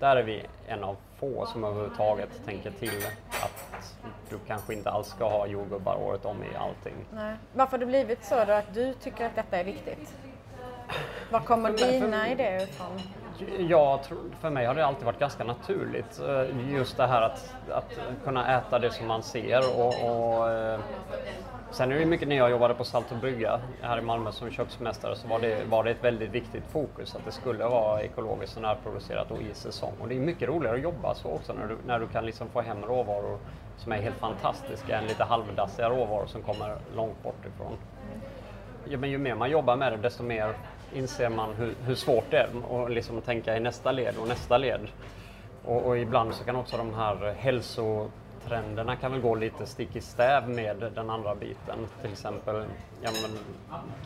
där 0.00 0.16
är 0.16 0.22
vi 0.22 0.42
en 0.66 0.84
av 0.84 0.96
få 1.16 1.46
som 1.46 1.64
överhuvudtaget 1.64 2.28
tänker 2.44 2.70
till 2.70 3.06
att 3.30 3.94
du 4.30 4.38
kanske 4.46 4.74
inte 4.74 4.90
alls 4.90 5.08
ska 5.08 5.28
ha 5.28 5.46
jordgubbar 5.46 5.96
året 5.96 6.24
om 6.24 6.44
i 6.44 6.56
allting. 6.56 6.94
Nej. 7.14 7.34
Varför 7.52 7.72
har 7.72 7.78
det 7.78 7.86
blivit 7.86 8.24
så 8.24 8.44
då 8.44 8.52
att 8.52 8.74
du 8.74 8.94
tycker 8.94 9.26
att 9.26 9.34
detta 9.34 9.56
är 9.56 9.64
viktigt? 9.64 10.14
Var 11.30 11.40
kommer 11.40 11.70
dina 11.70 12.30
idéer 12.30 12.62
ifrån? 12.62 13.00
Ja, 13.58 14.00
för 14.40 14.50
mig 14.50 14.66
har 14.66 14.74
det 14.74 14.86
alltid 14.86 15.04
varit 15.04 15.18
ganska 15.18 15.44
naturligt. 15.44 16.20
Eh, 16.20 16.72
just 16.72 16.96
det 16.96 17.06
här 17.06 17.22
att, 17.22 17.54
att 17.70 17.98
kunna 18.24 18.58
äta 18.58 18.78
det 18.78 18.90
som 18.90 19.06
man 19.06 19.22
ser. 19.22 19.80
Och, 19.80 19.86
och 19.86 20.50
eh, 20.50 20.80
sen 21.70 21.92
är 21.92 21.98
det 21.98 22.06
mycket 22.06 22.28
när 22.28 22.36
jag 22.36 22.50
jobbade 22.50 22.74
på 22.74 22.84
Salt 22.84 23.12
och 23.12 23.18
Brygga 23.18 23.60
här 23.80 23.98
i 23.98 24.02
Malmö 24.02 24.32
som 24.32 24.50
köksmästare 24.50 25.16
så 25.16 25.28
var 25.28 25.40
det, 25.40 25.64
var 25.68 25.84
det 25.84 25.90
ett 25.90 26.04
väldigt 26.04 26.30
viktigt 26.30 26.64
fokus 26.64 27.14
att 27.14 27.24
det 27.24 27.32
skulle 27.32 27.64
vara 27.64 28.02
ekologiskt 28.02 28.56
och 28.56 28.62
närproducerat 28.62 29.30
och 29.30 29.42
i 29.42 29.54
säsong. 29.54 29.92
Och 30.00 30.08
det 30.08 30.16
är 30.16 30.20
mycket 30.20 30.48
roligare 30.48 30.76
att 30.76 30.82
jobba 30.82 31.14
så 31.14 31.28
också 31.28 31.52
när 31.52 31.66
du, 31.66 31.76
när 31.86 32.00
du 32.00 32.06
kan 32.06 32.26
liksom 32.26 32.48
få 32.48 32.60
hem 32.60 32.82
råvaror 32.82 33.38
som 33.76 33.92
är 33.92 33.96
helt 33.96 34.16
fantastiska 34.16 34.98
än 34.98 35.06
lite 35.06 35.24
halvdassiga 35.24 35.90
råvaror 35.90 36.26
som 36.26 36.42
kommer 36.42 36.76
långt 36.96 37.22
bort 37.22 37.46
ifrån. 37.54 37.72
Ja, 38.84 38.98
men 38.98 39.10
ju 39.10 39.18
mer 39.18 39.34
man 39.34 39.50
jobbar 39.50 39.76
med 39.76 39.92
det 39.92 39.96
desto 39.96 40.22
mer 40.22 40.54
inser 40.92 41.28
man 41.28 41.54
hur, 41.54 41.74
hur 41.86 41.94
svårt 41.94 42.30
det 42.30 42.36
är 42.36 42.84
att 42.84 42.90
liksom 42.90 43.20
tänka 43.20 43.56
i 43.56 43.60
nästa 43.60 43.92
led 43.92 44.14
och 44.20 44.28
nästa 44.28 44.58
led. 44.58 44.80
Och, 45.64 45.82
och, 45.86 45.98
ibland 45.98 46.34
så 46.34 46.44
kan 46.44 46.56
också 46.56 46.76
de 46.76 46.94
här 46.94 47.34
hälso 47.38 48.10
hälsotrenderna 48.40 48.96
kan 48.96 49.12
väl 49.12 49.20
gå 49.20 49.34
lite 49.34 49.66
stick 49.66 49.96
i 49.96 50.00
stäv 50.00 50.48
med 50.48 50.92
den 50.94 51.10
andra 51.10 51.34
biten. 51.34 51.86
Till 52.02 52.12
exempel 52.12 52.64
ja, 53.02 53.10
men, 53.22 53.38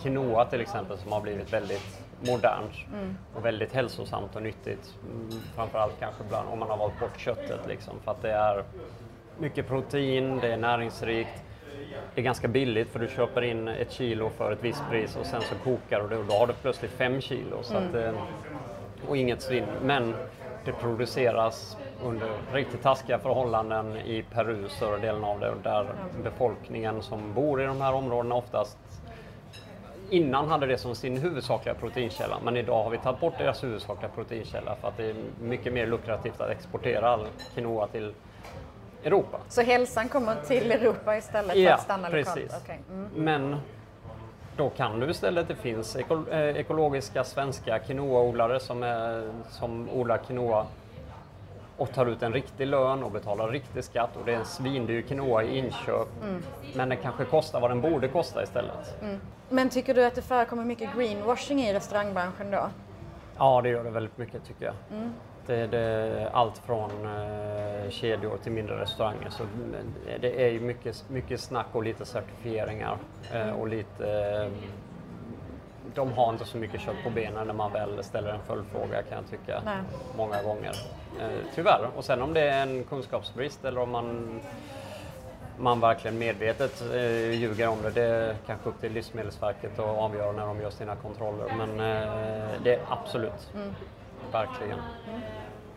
quinoa 0.03 0.45
till 0.45 0.61
exempel 0.61 0.99
som 0.99 1.13
har 1.13 1.21
blivit 1.21 1.53
väldigt 1.53 2.01
modernt 2.21 2.75
mm. 2.93 3.17
och 3.35 3.45
väldigt 3.45 3.73
hälsosamt 3.73 4.37
och 4.37 4.43
nyttigt. 4.43 4.95
Mm, 5.13 5.41
framförallt 5.55 6.01
kanske 6.01 6.25
ibland 6.25 6.49
om 6.49 6.59
man 6.59 6.71
har 6.71 6.77
valt 6.77 7.01
bort 7.01 7.19
köttet 7.19 7.61
liksom, 7.69 7.95
för 8.05 8.11
att 8.11 8.23
det 8.23 8.33
är 8.33 8.65
mycket 9.39 9.69
protein, 9.69 10.39
det 10.41 10.53
är 10.53 10.57
näringsrikt 10.57 11.43
det 12.15 12.21
är 12.21 12.25
ganska 12.25 12.49
billigt 12.49 12.91
för 12.91 12.99
du 12.99 13.09
köper 13.09 13.43
in 13.43 13.69
ett 13.69 13.93
kilo 13.93 14.31
för 14.31 14.53
ett 14.53 14.59
visst 14.63 14.83
pris 14.91 15.17
och 15.17 15.27
sen 15.27 15.41
så 15.41 15.55
kokar 15.55 16.01
och 16.01 16.09
då 16.11 16.35
har 16.35 16.47
du 16.47 16.53
plötsligt 16.53 16.91
fem 16.91 17.21
kilo. 17.21 17.63
Så 17.63 17.77
mm. 17.77 17.89
att, 17.89 17.95
eh, 17.95 18.13
och 19.09 19.17
inget 19.17 19.43
svinn. 19.43 19.67
Men 19.83 20.15
det 20.65 20.73
produceras 20.73 21.77
under 22.05 22.29
riktigt 22.53 22.83
taskiga 22.83 23.19
förhållanden 23.19 23.97
i 23.97 24.25
Peru, 24.33 24.69
större 24.69 24.99
delen 24.99 25.25
av 25.25 25.41
det, 25.41 25.55
där 25.63 25.87
befolkningen 26.23 27.03
som 27.03 27.35
bor 27.35 27.63
i 27.63 27.67
de 27.67 27.81
här 27.81 27.93
områdena 27.93 28.35
oftast 28.35 28.79
innan 30.11 30.49
hade 30.49 30.67
det 30.67 30.79
som 30.79 30.95
sin 30.95 31.17
huvudsakliga 31.17 31.75
proteinkälla, 31.75 32.39
men 32.45 32.57
idag 32.57 32.83
har 32.83 32.91
vi 32.91 32.99
tagit 32.99 33.21
bort 33.21 33.39
deras 33.39 33.65
huvudsakliga 33.65 34.11
proteinkälla 34.15 34.77
för 34.81 34.89
att 34.89 34.97
det 34.97 35.11
är 35.11 35.15
mycket 35.43 35.73
mer 35.73 35.87
lukrativt 35.87 36.41
att 36.41 36.51
exportera 36.51 37.09
all 37.09 37.27
quinoa 37.55 37.87
till 37.87 38.15
Europa. 39.05 39.39
Så 39.49 39.63
hälsan 39.63 40.09
kommer 40.09 40.37
till 40.47 40.73
Europa 40.73 41.17
istället 41.17 41.57
Ja, 41.57 41.69
för 41.69 41.75
att 41.75 41.83
stanna 41.83 42.11
precis. 42.11 42.37
lokalt? 42.37 42.63
Okej. 42.65 42.81
Mm. 42.91 43.09
Men 43.15 43.57
då 44.57 44.71
kan 44.71 45.01
du 45.01 45.11
istället, 45.11 45.49
det 45.49 45.57
finns 45.57 45.97
eh, 45.97 46.39
ekologiska 46.41 47.25
svenska 47.25 47.79
quinoaodlare 47.79 48.61
som, 48.61 48.83
är, 48.83 49.31
som 49.51 49.89
odlar 49.91 50.19
quinoa 50.19 50.67
och 51.77 51.93
tar 51.93 52.07
ut 52.07 52.23
en 52.23 52.33
riktig 52.33 52.67
lön 52.67 53.03
och 53.03 53.11
betalar 53.11 53.49
riktig 53.49 53.85
skatt 53.85 54.17
och 54.17 54.25
det 54.25 54.33
är 54.33 54.37
en 54.37 54.45
svindyr 54.45 55.03
quinoa 55.03 55.43
i 55.43 55.59
inköp. 55.59 56.09
Mm. 56.23 56.43
Men 56.77 56.89
den 56.89 56.99
kanske 56.99 57.25
kostar 57.25 57.61
vad 57.61 57.71
den 57.71 57.81
borde 57.81 58.09
kosta 58.09 58.43
istället. 58.43 58.95
Men 59.49 59.69
tycker 59.69 59.95
du 59.95 60.05
att 60.05 60.15
det 60.15 60.23
förekommer 60.23 60.65
mycket 60.65 60.95
greenwashing 60.97 61.61
i 61.61 61.73
restaurangbranschen 61.75 62.51
då? 62.51 62.69
Ja, 63.39 63.61
det 63.63 63.69
gör 63.69 63.85
det 63.85 63.91
väldigt 63.91 64.19
mycket 64.19 64.45
tycker 64.45 64.65
jag. 64.65 64.75
Mm. 64.99 65.13
Det, 65.47 65.67
det 65.67 66.31
allt 66.33 66.59
från 66.59 66.91
eh, 66.91 67.91
kedjor 67.91 68.37
till 68.43 68.53
mindre 68.53 68.81
restauranger. 68.81 69.31
Så 69.31 69.43
det- 70.07 70.19
det 70.19 70.45
är 70.47 70.51
ju 70.51 70.61
mycket, 70.61 71.05
mycket 71.09 71.41
snack 71.41 71.67
och 71.73 71.83
lite 71.83 72.05
certifieringar 72.05 72.97
eh, 73.33 73.51
och 73.51 73.69
lite 73.69 74.07
eh, 74.11 74.53
de 75.95 76.13
har 76.13 76.33
inte 76.33 76.45
så 76.45 76.57
mycket 76.57 76.81
kött 76.81 76.97
på 77.05 77.11
benen 77.11 77.47
när 77.47 77.55
man 77.55 77.73
väl 77.73 78.05
ställer 78.05 78.31
en 78.31 78.43
följdfråga 78.47 79.03
kan 79.03 79.19
jag 79.19 79.31
tycka. 79.31 79.63
Nej. 79.65 79.77
Många 80.17 80.43
gånger. 80.43 80.77
Eh, 81.21 81.29
tyvärr. 81.55 81.89
Och 81.97 82.05
sen 82.05 82.23
om 82.23 82.35
det 82.35 82.41
är 82.41 82.63
en 82.63 82.85
kunskapsbrist 82.85 83.65
eller 83.65 83.81
om 83.81 83.91
man, 83.91 84.41
man 85.59 85.81
verkligen 85.81 86.19
medvetet 86.19 86.83
eh, 86.95 87.31
ljuger 87.31 87.69
om 87.69 87.83
det. 87.83 87.91
Det 87.91 88.03
är 88.03 88.35
kanske 88.47 88.69
upp 88.69 88.81
till 88.81 88.93
Livsmedelsverket 88.93 89.79
att 89.79 89.99
avgöra 89.99 90.33
när 90.33 90.47
de 90.47 90.61
gör 90.61 90.71
sina 90.71 90.97
kontroller. 90.97 91.47
Men 91.59 91.71
eh, 91.71 92.49
det 92.63 92.75
är 92.75 92.81
absolut. 92.89 93.53
Verkligen. 94.33 94.79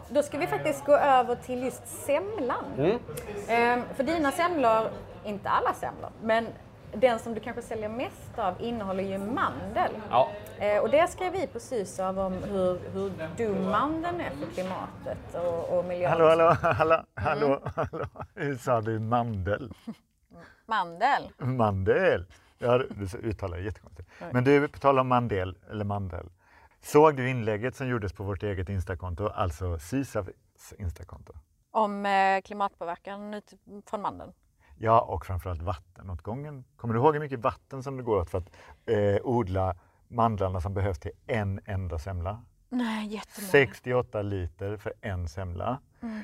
Då 0.10 0.24
ska 0.24 0.38
vi 0.38 0.48
faktiskt 0.48 0.86
gå 0.86 0.96
över 0.96 1.36
till 1.36 1.64
just 1.64 1.88
semlan. 1.88 2.66
Mm. 2.78 3.00
Ehm, 3.48 3.84
för 3.96 4.04
dina 4.04 4.32
semlor, 4.32 4.90
inte 5.26 5.50
alla 5.50 5.74
semlor, 5.74 6.10
men 6.22 6.48
den 6.94 7.20
som 7.20 7.34
du 7.34 7.40
kanske 7.40 7.62
säljer 7.62 7.90
mest 7.90 8.40
av 8.40 8.62
innehåller 8.62 9.04
ju 9.04 9.18
mandel. 9.18 9.92
Ja, 10.10 10.30
Eh, 10.60 10.82
och 10.82 10.90
det 10.90 11.08
skrev 11.08 11.34
vi 11.34 11.48
på 11.48 11.60
SYSAV 11.60 12.20
om 12.20 12.34
hur, 12.34 12.80
hur 12.94 13.12
dum 13.38 13.70
mandeln 13.72 14.22
är 14.22 14.30
för 14.30 14.54
klimatet 14.54 15.36
och, 15.36 15.78
och 15.78 15.86
miljön. 15.86 16.12
Hallå, 16.12 16.28
hallå, 16.28 16.56
hallå, 16.62 17.04
hallå, 17.16 17.48
Mm. 17.48 17.60
hallå. 17.76 18.06
Hur 18.36 18.56
sa 18.56 18.82
du 18.82 19.00
mandel? 19.00 19.74
Mandel? 20.66 21.30
Mandel! 21.38 22.26
Ja, 22.58 22.78
du 22.78 23.18
uttalar 23.30 23.58
det 23.58 23.64
jättekonstigt. 23.64 24.10
Men 24.32 24.44
du, 24.44 24.68
på 24.68 24.80
tal 24.80 25.00
om 25.00 25.08
mandel, 25.08 25.58
eller 25.70 25.86
mandel. 25.86 26.30
Såg 26.82 27.16
du 27.16 27.30
inlägget 27.30 27.76
som 27.76 27.88
gjordes 27.88 28.14
på 28.14 28.24
vårt 28.24 28.44
eget 28.44 28.70
Instakonto, 28.70 29.28
alltså 29.28 29.80
SISAFs 29.80 30.74
Instakonto? 30.78 31.34
Om 31.72 32.06
eh, 32.06 32.42
klimatpåverkan 32.42 33.34
utifrån 33.34 34.02
mandeln? 34.02 34.34
Ja, 34.78 35.02
och 35.02 35.26
framförallt 35.26 35.62
vattenåtgången. 35.62 36.64
Kommer 36.76 36.94
du 36.94 37.00
ihåg 37.00 37.14
hur 37.14 37.20
mycket 37.20 37.40
vatten 37.40 37.84
som 37.84 37.98
det 37.98 38.04
går 38.04 38.18
åt 38.18 38.30
för 38.30 38.38
att 38.38 38.50
eh, 38.86 39.18
odla 39.24 39.76
mandlarna 40.08 40.62
som 40.62 40.74
behövs 40.74 41.00
till 41.00 41.12
en 41.28 41.60
enda 41.66 42.00
semla? 42.00 42.44
Nej, 42.70 43.08
jättemånga. 43.08 43.52
68 43.52 44.22
liter 44.22 44.78
för 44.78 44.94
en 45.02 45.28
semla. 45.28 45.80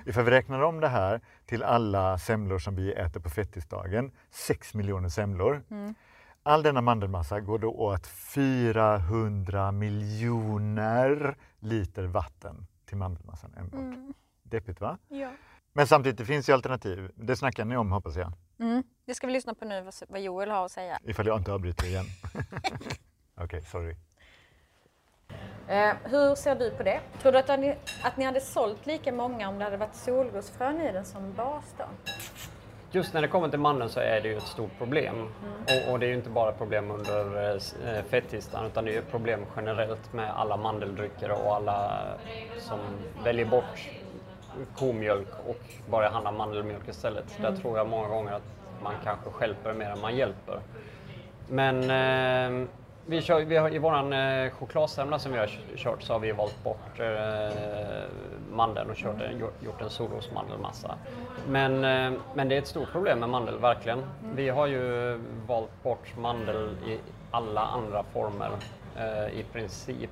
Ifall 0.06 0.24
vi 0.24 0.32
räknar 0.32 0.62
om 0.62 0.80
det 0.80 0.88
här 0.88 1.22
till 1.46 1.64
alla 1.64 2.18
semlor 2.18 2.60
som 2.60 2.76
vi 2.76 2.94
äter 2.94 3.20
på 3.20 3.30
fettisdagen, 3.30 4.12
6 4.30 4.74
miljoner 4.74 5.10
semlor. 5.10 5.64
All 6.44 6.64
denna 6.64 6.82
mandelmassa 6.82 7.40
går 7.40 7.60
då 7.60 7.72
åt 7.72 8.08
400 8.08 9.72
miljoner 9.72 11.38
liter 11.60 12.04
vatten 12.04 12.68
till 12.86 12.98
mandelmassan 12.98 13.54
enbart. 13.58 14.16
Deppigt 14.44 14.82
va? 14.82 14.98
Ja. 15.08 15.32
Men 15.74 15.88
samtidigt, 15.88 16.18
det 16.18 16.26
finns 16.26 16.50
ju 16.50 16.54
alternativ. 16.54 17.12
Det 17.16 17.36
snackar 17.36 17.66
ni 17.66 17.78
om 17.78 17.92
hoppas 17.92 18.16
jag. 18.16 18.34
Mm. 18.64 18.84
Det 19.06 19.16
ska 19.16 19.28
vi 19.28 19.34
lyssna 19.34 19.54
på 19.54 19.66
nu, 19.66 19.86
vad- 20.08 20.22
Joel 20.22 20.50
har 20.52 20.66
att 20.66 20.72
säga. 20.72 20.98
Ifall 21.04 21.28
jag 21.28 21.38
inte 21.40 21.52
avbryter 21.54 21.86
igen. 21.86 22.06
Okej, 23.36 23.62
sorry. 23.62 23.96
Eh, 25.68 25.94
hur 26.04 26.36
ser 26.36 26.56
du 26.56 26.72
på 26.72 26.84
det? 26.84 27.00
Tror 27.22 27.32
du 27.32 27.38
att 27.38 27.60
ni, 27.60 27.76
att 28.04 28.18
ni 28.18 28.26
hade 28.26 28.42
sålt 28.42 28.86
lika 28.86 29.12
många 29.12 29.50
om 29.50 29.58
det 29.60 29.64
hade 29.64 29.78
varit 29.78 29.96
solrosfrön 29.96 30.82
i 30.82 30.92
den 30.92 31.06
som 31.06 31.34
bas 31.34 31.76
då? 31.78 31.84
Just 32.92 33.14
när 33.14 33.22
det 33.22 33.28
kommer 33.28 33.50
till 33.50 33.60
mandeln 33.60 33.90
så 33.90 34.00
är 34.00 34.22
det 34.22 34.28
ju 34.28 34.38
ett 34.38 34.44
stort 34.48 34.78
problem. 34.78 35.30
Och, 35.88 35.92
och 35.92 36.00
det 36.00 36.06
är 36.06 36.08
ju 36.08 36.16
inte 36.16 36.30
bara 36.30 36.52
problem 36.52 36.92
under 36.92 37.50
eh, 37.50 37.96
eh, 37.98 38.04
fettisdagen 38.04 38.66
utan 38.68 38.86
det 38.86 38.92
är 38.92 38.94
ju 38.94 39.00
ett 39.00 39.12
problem 39.12 39.46
generellt 39.56 40.14
med 40.14 40.30
alla 40.32 40.58
mandeldrycker 40.58 41.32
och 41.32 41.56
alla 41.56 42.04
som 42.60 42.80
väljer 43.24 43.46
bort 43.46 43.90
komjölk 44.78 45.28
och 45.48 45.92
börjar 45.92 46.10
handla 46.10 46.32
mandelmjölk 46.32 46.88
istället. 46.88 47.38
Där 47.42 47.56
tror 47.56 47.78
jag 47.78 47.88
många 47.88 48.08
gånger 48.08 48.34
att 48.34 48.42
man 48.84 48.94
kanske 49.04 49.30
stjälper 49.30 49.74
mer 49.74 49.90
än 49.90 50.02
man 50.02 50.16
hjälper. 50.16 50.60
Men 51.50 51.76
eh, 51.84 52.68
vi 53.06 53.22
kör, 53.22 53.40
vi 53.42 53.58
har, 53.58 53.74
i 53.76 53.78
våran 53.78 54.14
eh, 54.14 54.52
chokladsemla 54.52 55.20
som 55.20 55.32
vi 55.32 55.38
har 55.38 55.48
kört 55.76 56.02
så 56.04 56.14
har 56.14 56.20
vi 56.20 56.32
valt 56.32 56.64
bort 56.64 57.00
eh, 57.00 57.58
mandeln 58.52 58.90
och 58.90 58.96
kört 58.96 59.22
en, 59.22 59.40
gjort- 59.40 59.82
en 59.82 59.90
solrosmandelmassa. 59.90 60.96
Men, 61.48 61.84
eh, 61.84 62.20
men 62.34 62.50
det 62.50 62.56
är 62.56 62.60
ett 62.60 62.68
stort 62.68 62.92
problem 62.92 63.20
med 63.20 63.30
mandel, 63.30 63.60
verkligen. 63.60 64.04
Vi 64.36 64.50
har 64.50 64.68
ju 64.68 65.20
valt 65.48 65.84
bort 65.84 66.18
mandel 66.18 66.70
i 66.88 67.00
alla 67.32 67.62
andra 67.62 68.04
former 68.04 68.50
eh, 68.98 69.40
i 69.40 69.46
princip. 69.54 70.10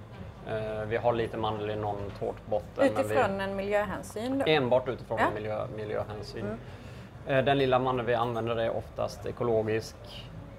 Eh, 0.48 0.86
vi 0.88 0.98
har 0.98 1.14
lite 1.14 1.38
mandel 1.38 1.70
i 1.70 1.76
någon 1.76 1.98
tårtbotten. 2.20 2.68
men 2.76 2.94
vi- 2.96 3.02
Utifrån 3.02 3.42
en 3.42 3.56
miljöhänsyn 3.56 4.38
då? 4.40 4.46
Enbart 4.52 4.88
utifrån 4.88 5.20
Ja. 5.20 5.26
miljö, 5.36 5.68
miljöhänsyn. 5.76 6.46
Eh, 7.28 7.44
Den 7.44 7.58
lilla 7.58 7.80
mandeln 7.80 8.08
vi 8.08 8.14
använder 8.14 8.56
är 8.56 8.76
oftast 8.78 9.26
ekologisk 9.26 9.96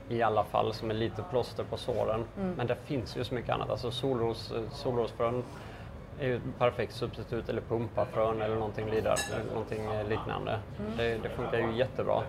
i 0.09 0.23
alla 0.23 0.45
fall 0.45 0.75
som 0.75 0.91
är 0.91 0.95
lite 0.95 1.23
plåster 1.31 1.65
på 1.65 1.77
såren. 1.77 2.25
Men 2.57 2.67
det 2.67 2.77
finns 2.85 3.17
ju 3.17 3.25
så 3.25 3.35
mycket 3.35 3.51
annat. 3.51 3.71
Alltså 3.71 3.91
solros, 3.91 4.53
eh, 4.53 4.63
solrosfrön 4.71 5.45
är 6.21 6.27
ju 6.27 6.37
ett 6.37 6.43
perfekt 6.59 6.93
substitut 6.95 7.49
eller 7.49 7.61
pumpafrön 7.61 8.43
eller 8.43 8.55
någonting, 8.55 8.91
lidar, 8.91 9.17
någonting 9.53 9.89
liknande. 10.09 10.59
Det, 10.97 11.19
det 11.23 11.29
funkar 11.29 11.59
ju 11.59 11.77
jättebra. 11.77 12.23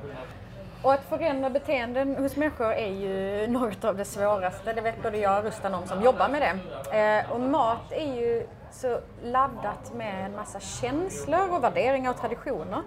Och 0.83 0.93
att 0.93 1.03
förändra 1.09 1.49
beteenden 1.49 2.15
hos 2.15 2.35
människor 2.35 2.73
är 2.73 2.91
ju 2.91 3.47
något 3.47 3.83
av 3.83 3.97
det 3.97 4.05
svåraste. 4.05 4.73
Det 4.73 4.81
vet 4.81 5.03
både 5.03 5.17
jag 5.17 5.37
och 5.37 5.43
Rustan 5.43 5.73
om 5.73 5.87
som 5.87 6.03
jobbar 6.03 6.29
med 6.29 6.41
det. 6.41 6.97
Eh, 6.97 7.31
och 7.31 7.39
mat 7.39 7.91
är 7.91 8.15
ju 8.15 8.47
så 8.71 8.99
laddat 9.23 9.93
med 9.93 10.25
en 10.25 10.35
massa 10.35 10.59
känslor 10.59 11.53
och 11.53 11.63
värderingar 11.63 12.11
och 12.11 12.17
traditioner. 12.17 12.81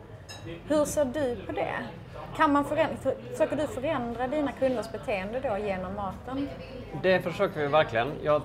Hur 0.68 0.84
ser 0.84 1.04
du 1.04 1.36
på 1.46 1.52
det? 1.52 1.74
Kan 2.36 2.52
man 2.52 2.64
förändra, 2.64 2.96
för, 2.96 3.14
försöker 3.30 3.56
du 3.56 3.66
förändra 3.66 4.26
dina 4.26 4.52
kunders 4.52 4.92
beteende 4.92 5.40
då 5.40 5.58
genom 5.58 5.94
maten? 5.94 6.48
Det 7.02 7.20
försöker 7.20 7.60
vi 7.60 7.66
verkligen. 7.66 8.12
Jag, 8.22 8.42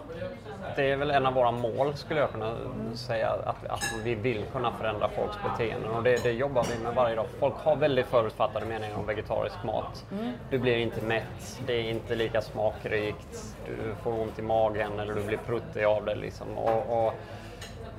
det 0.76 0.92
är 0.92 0.98
väl 0.98 1.12
en 1.12 1.26
av 1.26 1.34
våra 1.34 1.52
mål 1.52 1.94
skulle 1.94 2.20
jag 2.20 2.32
kunna 2.32 2.56
säga, 2.94 3.30
att, 3.30 3.66
att 3.66 3.94
vi 4.04 4.16
vill 4.16 4.46
kunna 4.52 4.72
förändra 4.72 5.10
folks 5.10 5.38
beteenden 5.44 5.92
och 5.92 6.04
det, 6.04 6.24
det 6.24 6.32
jobbar 6.32 6.66
vi 6.72 6.84
med 6.84 6.96
varje 6.96 7.16
dag. 7.16 7.26
Folk 7.40 7.56
har 7.56 7.76
väldigt 7.76 8.06
förutfattade 8.06 8.66
meningar 8.66 8.98
om 8.98 9.06
vegetarisk 9.06 9.64
mat. 9.64 10.06
Du 10.50 10.60
blir 10.60 10.78
inte 10.78 11.02
mätt, 11.06 11.60
det 11.68 11.74
är 11.74 11.90
inte 11.90 12.16
lika 12.16 12.42
smakrikt, 12.42 13.58
du 13.68 13.96
får 14.04 14.22
ont 14.22 14.40
i 14.40 14.42
magen 14.42 15.00
eller 15.00 15.14
du 15.14 15.24
blir 15.24 15.38
pruttig 15.38 15.84
av 15.84 16.06
det. 16.06 16.16
Liksom. 16.16 16.58
Och, 16.58 17.06
och 17.06 17.14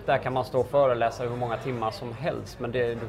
där 0.06 0.18
kan 0.18 0.32
man 0.32 0.44
stå 0.44 0.60
och 0.60 0.70
föreläsa 0.70 1.22
hur 1.22 1.36
många 1.36 1.56
timmar 1.56 1.90
som 1.90 2.12
helst 2.12 2.60
men 2.60 2.72
det, 2.72 2.94
du 2.94 3.08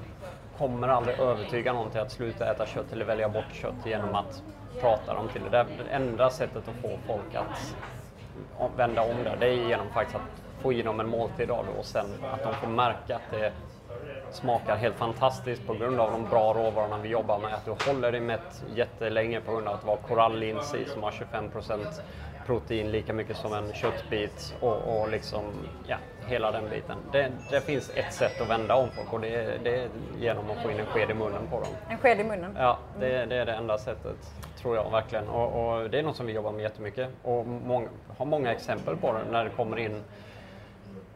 kommer 0.58 0.88
aldrig 0.88 1.20
övertyga 1.20 1.74
någon 1.74 1.92
till 1.92 2.00
att 2.00 2.12
sluta 2.12 2.52
äta 2.52 2.66
kött 2.66 2.92
eller 2.92 3.06
välja 3.06 3.30
bort 3.30 3.54
kött 3.54 3.86
genom 3.86 4.16
att 4.16 4.44
prata 4.82 5.14
dem 5.14 5.28
till 5.34 5.42
det. 5.42 5.50
Det 5.50 5.92
enda 5.92 6.30
sättet 6.30 6.68
att 6.68 6.82
få 6.82 6.98
folk 7.08 7.36
att 7.36 7.76
vända 8.78 9.02
om 9.02 9.24
det, 9.24 9.36
det 9.40 9.48
är 9.48 9.68
genom 9.68 9.90
faktiskt 9.90 10.16
att 10.16 10.62
få 10.62 10.74
i 10.74 10.82
dem 10.82 11.00
en 11.00 11.10
måltid 11.10 11.52
av 11.52 11.66
det 11.66 11.72
och 11.80 11.86
sen 11.86 12.06
att 12.32 12.44
de 12.44 12.54
får 12.54 12.68
märka 12.68 13.16
att 13.16 13.32
det 13.32 13.52
smakar 14.36 14.76
helt 14.76 14.96
fantastiskt 14.96 15.68
på 15.68 15.74
grund 15.74 16.00
av 16.00 16.12
de 16.12 16.30
bra 16.30 16.54
råvarorna 16.54 16.98
vi 16.98 17.10
jobbar 17.10 17.40
med. 17.40 17.54
Att 17.54 17.66
du 17.66 17.92
håller 17.92 18.12
dig 18.12 18.22
mätt 18.22 18.64
jättelänge 18.76 19.42
på 19.42 19.52
grund 19.52 19.68
av 19.68 19.74
att 19.74 19.82
det 19.82 19.88
var 19.88 19.98
korallins 19.98 20.76
i 20.76 20.86
som 20.86 21.04
har 21.04 21.12
25% 21.12 22.02
protein, 22.46 22.92
lika 22.92 23.14
mycket 23.14 23.38
som 23.38 23.54
en 23.54 23.74
köttbit 23.74 24.56
och, 24.60 25.02
och 25.02 25.10
liksom, 25.10 25.44
ja, 25.88 25.98
hela 26.28 26.52
den 26.52 26.70
biten. 26.70 26.98
Det, 27.12 27.32
det 27.52 27.62
finns 27.62 27.92
ett 27.96 28.14
sätt 28.14 28.42
att 28.42 28.50
vända 28.50 28.76
om 28.76 28.90
folk 28.96 29.14
och 29.14 29.22
det 29.22 29.58
det 29.64 29.76
är 29.76 29.90
genom 30.20 30.52
att 30.52 30.64
få 30.64 30.72
in 30.72 30.80
en 30.80 30.86
sked 30.86 31.10
i 31.10 31.14
munnen 31.14 31.48
på 31.50 31.60
dem. 31.60 31.70
En 31.90 31.98
sked 31.98 32.20
i 32.20 32.24
munnen? 32.24 32.56
Ja, 32.60 32.78
det, 33.00 33.26
det 33.26 33.36
är 33.36 33.46
det 33.46 33.54
enda 33.54 33.78
sättet, 33.78 34.16
tror 34.58 34.76
jag 34.76 34.92
verkligen. 34.92 35.28
Och, 35.30 35.74
och 35.74 35.90
det 35.90 36.00
är 36.00 36.04
något 36.04 36.16
som 36.16 36.26
vi 36.26 36.34
jobbar 36.34 36.52
med 36.52 36.62
jättemycket 36.62 37.10
och 37.24 37.48
många, 37.48 37.88
har 38.18 38.26
många 38.26 38.52
exempel 38.52 38.98
på 38.98 39.14
det 39.14 39.20
när 39.32 39.44
det 39.44 39.50
kommer 39.50 39.80
in 39.80 40.04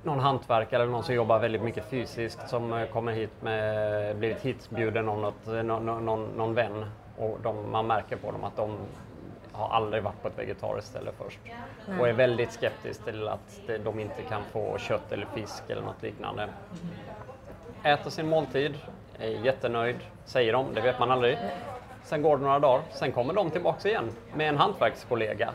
någon 0.03 0.19
hantverkare 0.19 0.81
eller 0.81 0.91
någon 0.91 1.03
som 1.03 1.15
jobbar 1.15 1.39
väldigt 1.39 1.61
mycket 1.61 1.85
fysiskt 1.85 2.49
som 2.49 2.73
eh, 2.73 2.85
kommer 2.85 3.11
hit 3.11 3.41
med, 3.41 4.15
blivit 4.15 4.41
hitbjuden 4.41 5.09
av 5.09 5.19
något, 5.19 5.65
någon, 5.65 6.05
någon, 6.05 6.25
någon 6.37 6.53
vän. 6.53 6.85
Och 7.17 7.37
de, 7.43 7.71
man 7.71 7.87
märker 7.87 8.15
på 8.15 8.31
dem 8.31 8.43
att 8.43 8.55
de 8.55 8.77
har 9.51 9.69
aldrig 9.69 10.03
varit 10.03 10.21
på 10.21 10.27
ett 10.27 10.39
vegetariskt 10.39 10.89
ställe 10.89 11.11
först. 11.17 11.39
Och 11.99 12.07
är 12.07 12.13
väldigt 12.13 12.51
skeptisk 12.51 13.05
till 13.05 13.27
att 13.27 13.61
de 13.83 13.99
inte 13.99 14.21
kan 14.21 14.43
få 14.43 14.77
kött 14.77 15.11
eller 15.11 15.25
fisk 15.25 15.63
eller 15.69 15.81
något 15.81 16.01
liknande. 16.01 16.49
Äter 17.83 18.09
sin 18.09 18.29
måltid, 18.29 18.77
är 19.19 19.27
jättenöjd, 19.27 19.97
säger 20.25 20.53
de, 20.53 20.73
det 20.73 20.81
vet 20.81 20.99
man 20.99 21.11
aldrig. 21.11 21.37
Sen 22.03 22.21
går 22.21 22.37
det 22.37 22.43
några 22.43 22.59
dagar, 22.59 22.81
sen 22.91 23.11
kommer 23.11 23.33
de 23.33 23.49
tillbaks 23.49 23.85
igen 23.85 24.09
med 24.35 24.49
en 24.49 24.57
hantverkskollega 24.57 25.49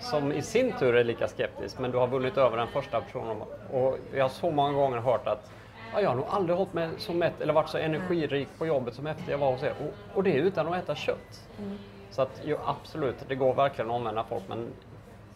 som 0.00 0.32
i 0.32 0.42
sin 0.42 0.72
tur 0.72 0.96
är 0.96 1.04
lika 1.04 1.28
skeptisk, 1.28 1.78
men 1.78 1.90
du 1.90 1.98
har 1.98 2.06
vunnit 2.06 2.36
över 2.36 2.56
den 2.56 2.68
första 2.68 3.00
personen. 3.00 3.36
Och 3.72 3.98
jag 4.14 4.24
har 4.24 4.28
så 4.28 4.50
många 4.50 4.72
gånger 4.72 4.98
hört 4.98 5.26
att 5.26 5.50
ja, 5.92 6.00
jag 6.00 6.08
har 6.08 6.16
nog 6.16 6.26
aldrig 6.30 6.56
hållit 6.58 6.72
mig 6.72 6.88
så 6.98 7.12
mätt 7.12 7.40
eller 7.40 7.52
varit 7.52 7.68
så 7.68 7.78
energirik 7.78 8.48
på 8.58 8.66
jobbet 8.66 8.94
som 8.94 9.06
efter 9.06 9.30
jag 9.30 9.38
var 9.38 9.52
hos 9.52 9.62
er. 9.62 9.74
Och, 9.80 10.16
och 10.16 10.22
det 10.22 10.36
är 10.36 10.40
utan 10.40 10.72
att 10.72 10.82
äta 10.82 10.94
kött. 10.94 11.48
Mm. 11.58 11.78
Så 12.10 12.22
att 12.22 12.40
jo, 12.44 12.56
absolut, 12.64 13.16
det 13.28 13.34
går 13.34 13.54
verkligen 13.54 13.90
att 13.90 13.96
omvända 13.96 14.24
folk, 14.28 14.42
men 14.48 14.68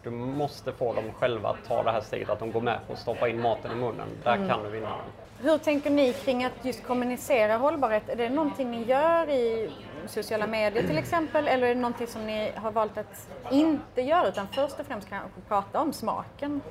du 0.03 0.09
måste 0.09 0.71
få 0.71 0.93
dem 0.93 1.03
själva 1.19 1.49
att 1.49 1.67
ta 1.67 1.83
det 1.83 1.91
här 1.91 2.01
steget, 2.01 2.29
att 2.29 2.39
de 2.39 2.51
går 2.51 2.61
med 2.61 2.79
på 2.87 2.93
att 2.93 2.99
stoppa 2.99 3.29
in 3.29 3.41
maten 3.41 3.71
i 3.71 3.75
munnen. 3.75 4.07
Där 4.23 4.35
mm. 4.35 4.47
kan 4.47 4.63
du 4.63 4.69
vinna 4.69 4.89
dem. 4.89 4.99
Hur 5.43 5.57
tänker 5.57 5.89
ni 5.89 6.13
kring 6.13 6.43
att 6.43 6.65
just 6.65 6.83
kommunicera 6.83 7.57
hållbarhet? 7.57 8.09
Är 8.09 8.15
det 8.15 8.29
någonting 8.29 8.71
ni 8.71 8.83
gör 8.83 9.29
i 9.29 9.71
sociala 10.07 10.47
medier 10.47 10.87
till 10.87 10.97
exempel 10.97 11.47
eller 11.47 11.67
är 11.67 11.75
det 11.75 11.81
någonting 11.81 12.07
som 12.07 12.25
ni 12.25 12.51
har 12.55 12.71
valt 12.71 12.97
att 12.97 13.27
inte 13.51 14.01
göra 14.01 14.27
utan 14.27 14.47
först 14.47 14.79
och 14.79 14.85
främst 14.85 15.09
kanske 15.09 15.41
prata 15.47 15.79
om 15.79 15.93
smaken? 15.93 16.61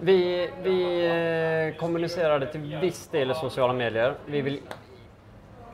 Vi, 0.00 0.50
vi 0.62 1.06
eh, 1.74 1.80
kommunicerade 1.80 2.46
till 2.46 2.60
viss 2.80 3.06
del 3.06 3.30
i 3.30 3.34
sociala 3.34 3.72
medier. 3.72 4.14
Vi 4.26 4.40
vill 4.40 4.60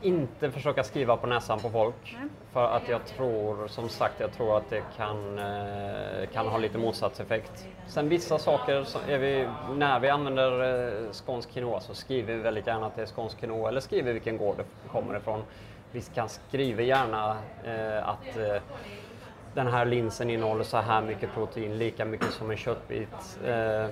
inte 0.01 0.51
försöka 0.51 0.83
skriva 0.83 1.17
på 1.17 1.27
näsan 1.27 1.59
på 1.59 1.69
folk. 1.69 2.15
Mm. 2.17 2.29
För 2.53 2.65
att 2.65 2.89
jag 2.89 3.05
tror, 3.05 3.67
som 3.67 3.89
sagt, 3.89 4.19
jag 4.19 4.33
tror 4.33 4.57
att 4.57 4.69
det 4.69 4.83
kan, 4.97 5.39
eh, 5.39 6.29
kan 6.33 6.47
ha 6.47 6.57
lite 6.57 6.77
motsatseffekt. 6.77 7.67
Sen 7.87 8.09
vissa 8.09 8.39
saker, 8.39 9.17
vi, 9.17 9.47
när 9.75 9.99
vi 9.99 10.09
använder 10.09 10.51
eh, 11.05 11.11
skånsk 11.11 11.51
quinoa 11.51 11.79
så 11.79 11.93
skriver 11.93 12.33
vi 12.33 12.41
väldigt 12.41 12.67
gärna 12.67 12.85
att 12.85 12.95
det 12.95 13.01
är 13.01 13.05
skånsk 13.05 13.39
quinoa 13.39 13.69
eller 13.69 13.81
skriver 13.81 14.13
vilken 14.13 14.37
gård 14.37 14.57
det 14.57 14.89
kommer 14.89 15.17
ifrån. 15.17 15.43
Vi 15.91 16.01
kan 16.01 16.29
skriva 16.29 16.81
gärna 16.81 17.37
eh, 17.63 18.09
att 18.09 18.37
eh, 18.37 18.61
den 19.53 19.67
här 19.67 19.85
linsen 19.85 20.29
innehåller 20.29 20.63
så 20.63 20.77
här 20.77 21.01
mycket 21.01 21.33
protein, 21.33 21.77
lika 21.77 22.05
mycket 22.05 22.31
som 22.31 22.51
en 22.51 22.57
köttbit. 22.57 23.39
Eh, 23.45 23.87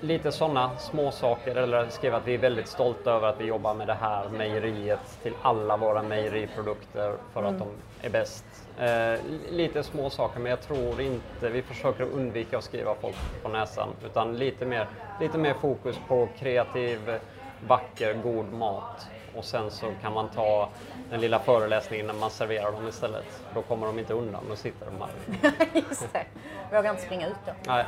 lite 0.00 0.32
sådana 0.32 0.78
små 0.78 1.10
saker 1.10 1.56
eller 1.56 1.88
skriva 1.88 2.16
att 2.16 2.26
vi 2.26 2.34
är 2.34 2.38
väldigt 2.38 2.68
stolta 2.68 3.10
över 3.10 3.28
att 3.28 3.40
vi 3.40 3.44
jobbar 3.44 3.74
med 3.74 3.86
det 3.86 3.94
här 3.94 4.28
mejeriet 4.28 5.18
till 5.22 5.32
alla 5.42 5.76
våra 5.76 6.02
mejeriprodukter 6.02 7.14
för 7.32 7.40
mm. 7.40 7.52
att 7.52 7.58
de 7.58 7.68
är 8.06 8.10
bäst. 8.10 8.44
Eh, 8.78 9.20
lite 9.50 9.82
små 9.82 10.10
saker 10.10 10.40
men 10.40 10.50
jag 10.50 10.60
tror 10.60 11.00
inte, 11.00 11.48
vi 11.48 11.62
försöker 11.62 12.04
undvika 12.04 12.58
att 12.58 12.64
skriva 12.64 12.94
folk 12.94 13.16
på 13.42 13.48
näsan 13.48 13.88
utan 14.04 14.36
lite 14.36 14.66
mer, 14.66 14.86
lite 15.20 15.38
mer 15.38 15.54
fokus 15.54 15.96
på 16.08 16.28
kreativ, 16.38 17.18
vacker, 17.66 18.14
god 18.14 18.52
mat 18.52 19.08
och 19.36 19.44
sen 19.44 19.70
så 19.70 19.86
kan 20.02 20.12
man 20.12 20.28
ta 20.28 20.68
den 21.10 21.20
lilla 21.20 21.38
föreläsningen 21.38 22.06
när 22.06 22.14
man 22.14 22.30
serverar 22.30 22.72
dem 22.72 22.88
istället. 22.88 23.42
Då 23.54 23.62
kommer 23.62 23.86
de 23.86 23.98
inte 23.98 24.14
undan, 24.14 24.44
då 24.48 24.56
sitter 24.56 24.86
de 24.86 25.00
här. 25.00 25.56
Just 25.88 26.12
det, 26.12 26.26
vågar 26.72 26.90
inte 26.90 27.02
springa 27.02 27.26
ut 27.26 27.36
då. 27.46 27.52
Nej. 27.66 27.84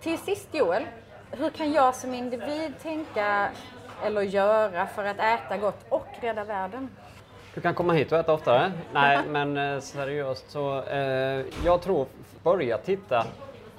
Till 0.00 0.18
sist 0.18 0.48
Joel, 0.52 0.84
hur 1.30 1.50
kan 1.50 1.72
jag 1.72 1.94
som 1.94 2.14
individ 2.14 2.72
tänka 2.82 3.48
eller 4.04 4.22
göra 4.22 4.86
för 4.86 5.04
att 5.04 5.18
äta 5.18 5.56
gott 5.56 5.84
och 5.88 6.06
rädda 6.20 6.44
världen? 6.44 6.88
Du 7.54 7.60
kan 7.60 7.74
komma 7.74 7.92
hit 7.92 8.12
och 8.12 8.18
äta 8.18 8.32
oftare. 8.32 8.72
Nej, 8.92 9.18
men 9.28 9.56
eh, 9.56 9.80
seriöst 9.80 10.50
så 10.50 10.82
eh, 10.82 11.44
jag 11.64 11.82
tror 11.82 12.06
börja 12.42 12.78
titta 12.78 13.26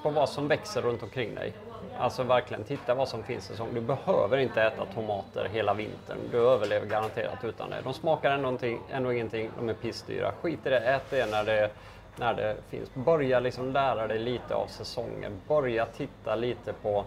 på 0.02 0.10
vad 0.10 0.28
som 0.28 0.48
växer 0.48 0.82
runt 0.82 1.02
omkring 1.02 1.34
dig. 1.34 1.52
Alltså 1.98 2.22
verkligen 2.22 2.64
titta 2.64 2.94
vad 2.94 3.08
som 3.08 3.22
finns 3.22 3.44
i 3.44 3.48
säsong. 3.48 3.68
Du 3.74 3.80
behöver 3.80 4.38
inte 4.38 4.62
äta 4.62 4.86
tomater 4.94 5.48
hela 5.52 5.74
vintern. 5.74 6.18
Du 6.30 6.38
överlever 6.38 6.86
garanterat 6.86 7.44
utan 7.44 7.70
det. 7.70 7.76
De 7.84 7.94
smakar 7.94 8.30
ändå, 8.30 8.58
ändå 8.90 9.12
ingenting, 9.12 9.50
de 9.58 9.68
är 9.68 9.74
pissdyra. 9.74 10.32
Skit 10.32 10.66
i 10.66 10.70
det, 10.70 10.80
ät 10.80 11.02
det 11.10 11.30
när 11.30 11.44
det, 11.44 11.70
när 12.16 12.34
det 12.34 12.56
finns. 12.68 12.94
Börja 12.94 13.40
liksom 13.40 13.72
lära 13.72 14.06
dig 14.06 14.18
lite 14.18 14.54
av 14.54 14.66
säsongen. 14.66 15.40
Börja 15.48 15.86
titta 15.86 16.34
lite 16.34 16.72
på 16.72 17.04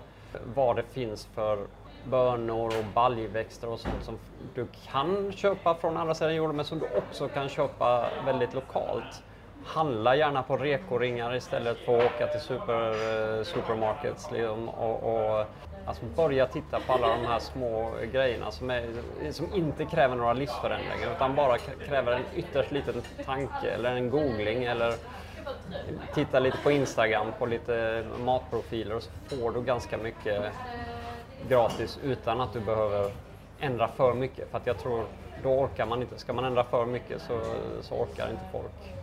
vad 0.56 0.76
det 0.76 0.84
finns 0.84 1.26
för 1.26 1.60
bönor 2.04 2.68
och 2.68 2.86
baljväxter 2.94 3.70
och 3.70 3.80
sånt 3.80 4.04
som 4.04 4.18
du 4.56 4.68
kan 4.92 5.32
köpa 5.32 5.76
från 5.76 5.98
andra 5.98 6.16
sidan 6.16 6.36
jorden 6.36 6.56
men 6.56 6.66
som 6.66 6.80
du 6.80 6.86
också 6.98 7.28
kan 7.28 7.50
köpa 7.50 8.10
väldigt 8.26 8.54
lokalt. 8.54 9.24
Handla 9.70 10.16
gärna 10.16 10.44
på 10.44 10.58
rekoringar 10.58 11.36
istället 11.36 11.78
för 11.86 12.06
att 12.06 12.12
åka 12.12 12.28
till 12.28 12.40
super, 12.40 13.38
eh, 13.38 13.44
supermarkets 13.44 14.32
liksom, 14.32 14.70
och, 14.70 15.04
och 15.04 15.46
alltså 15.86 16.06
börja 16.06 16.46
titta 16.46 16.80
på 16.80 16.94
alla 16.94 17.10
de 17.10 17.26
här 17.26 17.40
små 17.40 17.94
grejerna 18.12 18.52
som, 18.52 18.70
är, 18.70 19.04
som 19.32 19.54
inte 19.54 19.86
kräver 19.86 20.16
några 20.16 20.34
livsförändringar 20.34 21.12
utan 21.12 21.36
bara 21.36 21.58
kräver 21.58 22.12
en 22.12 22.26
ytterst 22.36 22.72
liten 22.72 23.02
tanke 23.26 23.70
eller 23.70 23.96
en 23.96 24.10
googling 24.10 24.64
eller 24.64 24.98
titta 26.14 26.40
lite 26.40 26.58
på 26.58 26.72
Instagram 26.72 27.34
på 27.40 27.46
lite 27.46 28.06
matprofiler 28.20 28.96
och 28.96 29.04
så 29.04 29.12
får 29.30 29.52
du 29.52 29.62
ganska 29.62 29.98
mycket 29.98 30.54
gratis 31.48 32.00
utan 32.04 32.42
att 32.42 32.54
du 32.54 32.60
behöver 32.60 33.12
ändra 33.60 33.88
för 33.88 34.14
mycket. 34.14 34.52
För 34.52 34.58
att 34.58 34.68
jag 34.68 34.78
tror, 34.78 35.08
då 35.42 35.50
orkar 35.50 35.86
man 35.86 36.02
inte. 36.02 36.18
Ska 36.18 36.34
man 36.34 36.46
ändra 36.46 36.64
för 36.64 36.86
mycket 36.86 37.22
så, 37.22 37.58
så 37.82 37.96
orkar 37.96 38.32
inte 38.32 38.46
folk. 38.52 38.99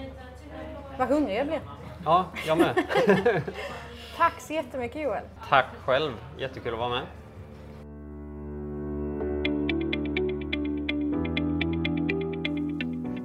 Vad 0.98 1.08
hungrig 1.08 1.38
jag 1.38 1.46
blir. 1.46 1.60
Ja, 2.04 2.24
jag 2.46 2.58
med. 2.58 2.74
Tack 4.16 4.40
så 4.40 4.52
jättemycket 4.52 5.02
Joel. 5.02 5.22
Tack 5.48 5.66
själv, 5.84 6.12
jättekul 6.38 6.72
att 6.72 6.78
vara 6.78 6.88
med. 6.88 7.02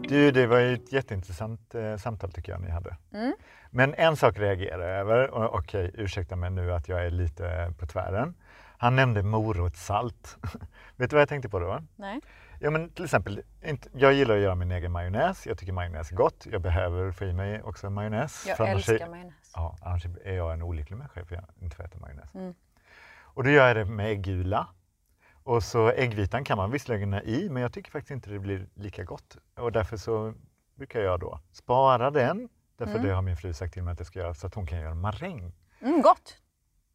Du, 0.10 0.32
det 0.32 0.48
var 0.48 0.60
ju 0.60 0.74
ett 0.74 0.91
jätteintressant 0.91 1.76
eh, 1.76 1.98
samtal 1.98 2.32
tycker 2.32 2.52
jag 2.52 2.62
ni 2.62 2.69
hade. 2.69 2.98
Mm. 3.13 3.34
Men 3.69 3.93
en 3.93 4.15
sak 4.15 4.39
reagerar 4.39 4.88
jag 4.88 5.00
över, 5.00 5.30
och, 5.30 5.56
okej 5.56 5.91
ursäkta 5.93 6.36
mig 6.36 6.50
nu 6.50 6.74
att 6.74 6.89
jag 6.89 7.06
är 7.06 7.10
lite 7.12 7.74
på 7.80 7.86
tvären. 7.86 8.36
Han 8.78 8.95
nämnde 8.95 9.24
morotssalt. 9.24 10.38
Vet 10.95 11.10
du 11.10 11.15
vad 11.15 11.22
jag 11.22 11.30
tänkte 11.30 11.50
på 11.50 11.60
då? 11.60 11.84
Nej. 11.95 12.19
Ja 12.60 12.69
men 12.69 12.89
till 12.89 13.04
exempel, 13.04 13.41
jag 13.91 14.13
gillar 14.13 14.36
att 14.36 14.41
göra 14.41 14.56
min 14.56 14.72
egen 14.72 14.91
majonnäs. 14.91 15.48
Jag 15.48 15.58
tycker 15.58 15.74
majonnäs 15.74 16.12
är 16.12 16.15
gott. 16.15 16.48
Jag 16.52 16.62
behöver 16.62 17.12
få 17.12 17.26
i 17.26 17.34
mig 17.34 17.62
också 17.62 17.89
majonnäs. 17.89 18.45
Jag 18.48 18.69
älskar 18.69 19.10
majonnäs. 19.10 19.52
Ja, 19.56 19.78
annars 19.82 20.06
är 20.24 20.34
jag 20.34 20.54
en 20.54 20.62
olycklig 20.62 20.98
människa 20.98 21.26
för 21.26 21.36
jag 21.36 21.45
inte 21.60 21.76
får 21.76 21.84
äta 21.84 22.00
majonnäs. 22.00 22.36
Mm. 22.36 22.54
Och 23.22 23.43
då 23.43 23.50
gör 23.50 23.67
jag 23.67 23.76
det 23.76 23.86
med 23.86 24.12
äggula. 24.12 24.67
Och 25.50 25.64
så 25.64 25.90
äggvitan 25.90 26.44
kan 26.44 26.58
man 26.58 26.72
visserligen 26.72 27.14
ha 27.14 27.22
i, 27.22 27.50
men 27.50 27.62
jag 27.62 27.74
tycker 27.74 27.92
faktiskt 27.92 28.12
inte 28.12 28.30
det 28.30 28.40
blir 28.40 28.68
lika 28.74 29.04
gott. 29.04 29.38
Och 29.58 29.72
därför 29.72 29.98
så 29.98 30.34
brukar 30.76 31.02
jag 31.02 31.20
då 31.20 31.40
spara 31.52 32.12
den, 32.12 32.50
därför 32.78 32.94
Mm. 32.94 33.08
det 33.08 33.14
har 33.14 33.22
min 33.22 33.38
fru 33.38 33.54
sagt 33.54 33.74
till 33.74 33.84
mig 33.84 33.92
att 33.92 34.00
jag 34.00 34.08
ska 34.08 34.20
göra, 34.20 34.34
så 34.34 34.48
att 34.48 34.56
hon 34.56 34.66
kan 34.66 34.80
göra 34.80 34.96
maräng. 34.96 35.54
Mm, 35.82 36.02
gott! 36.02 36.38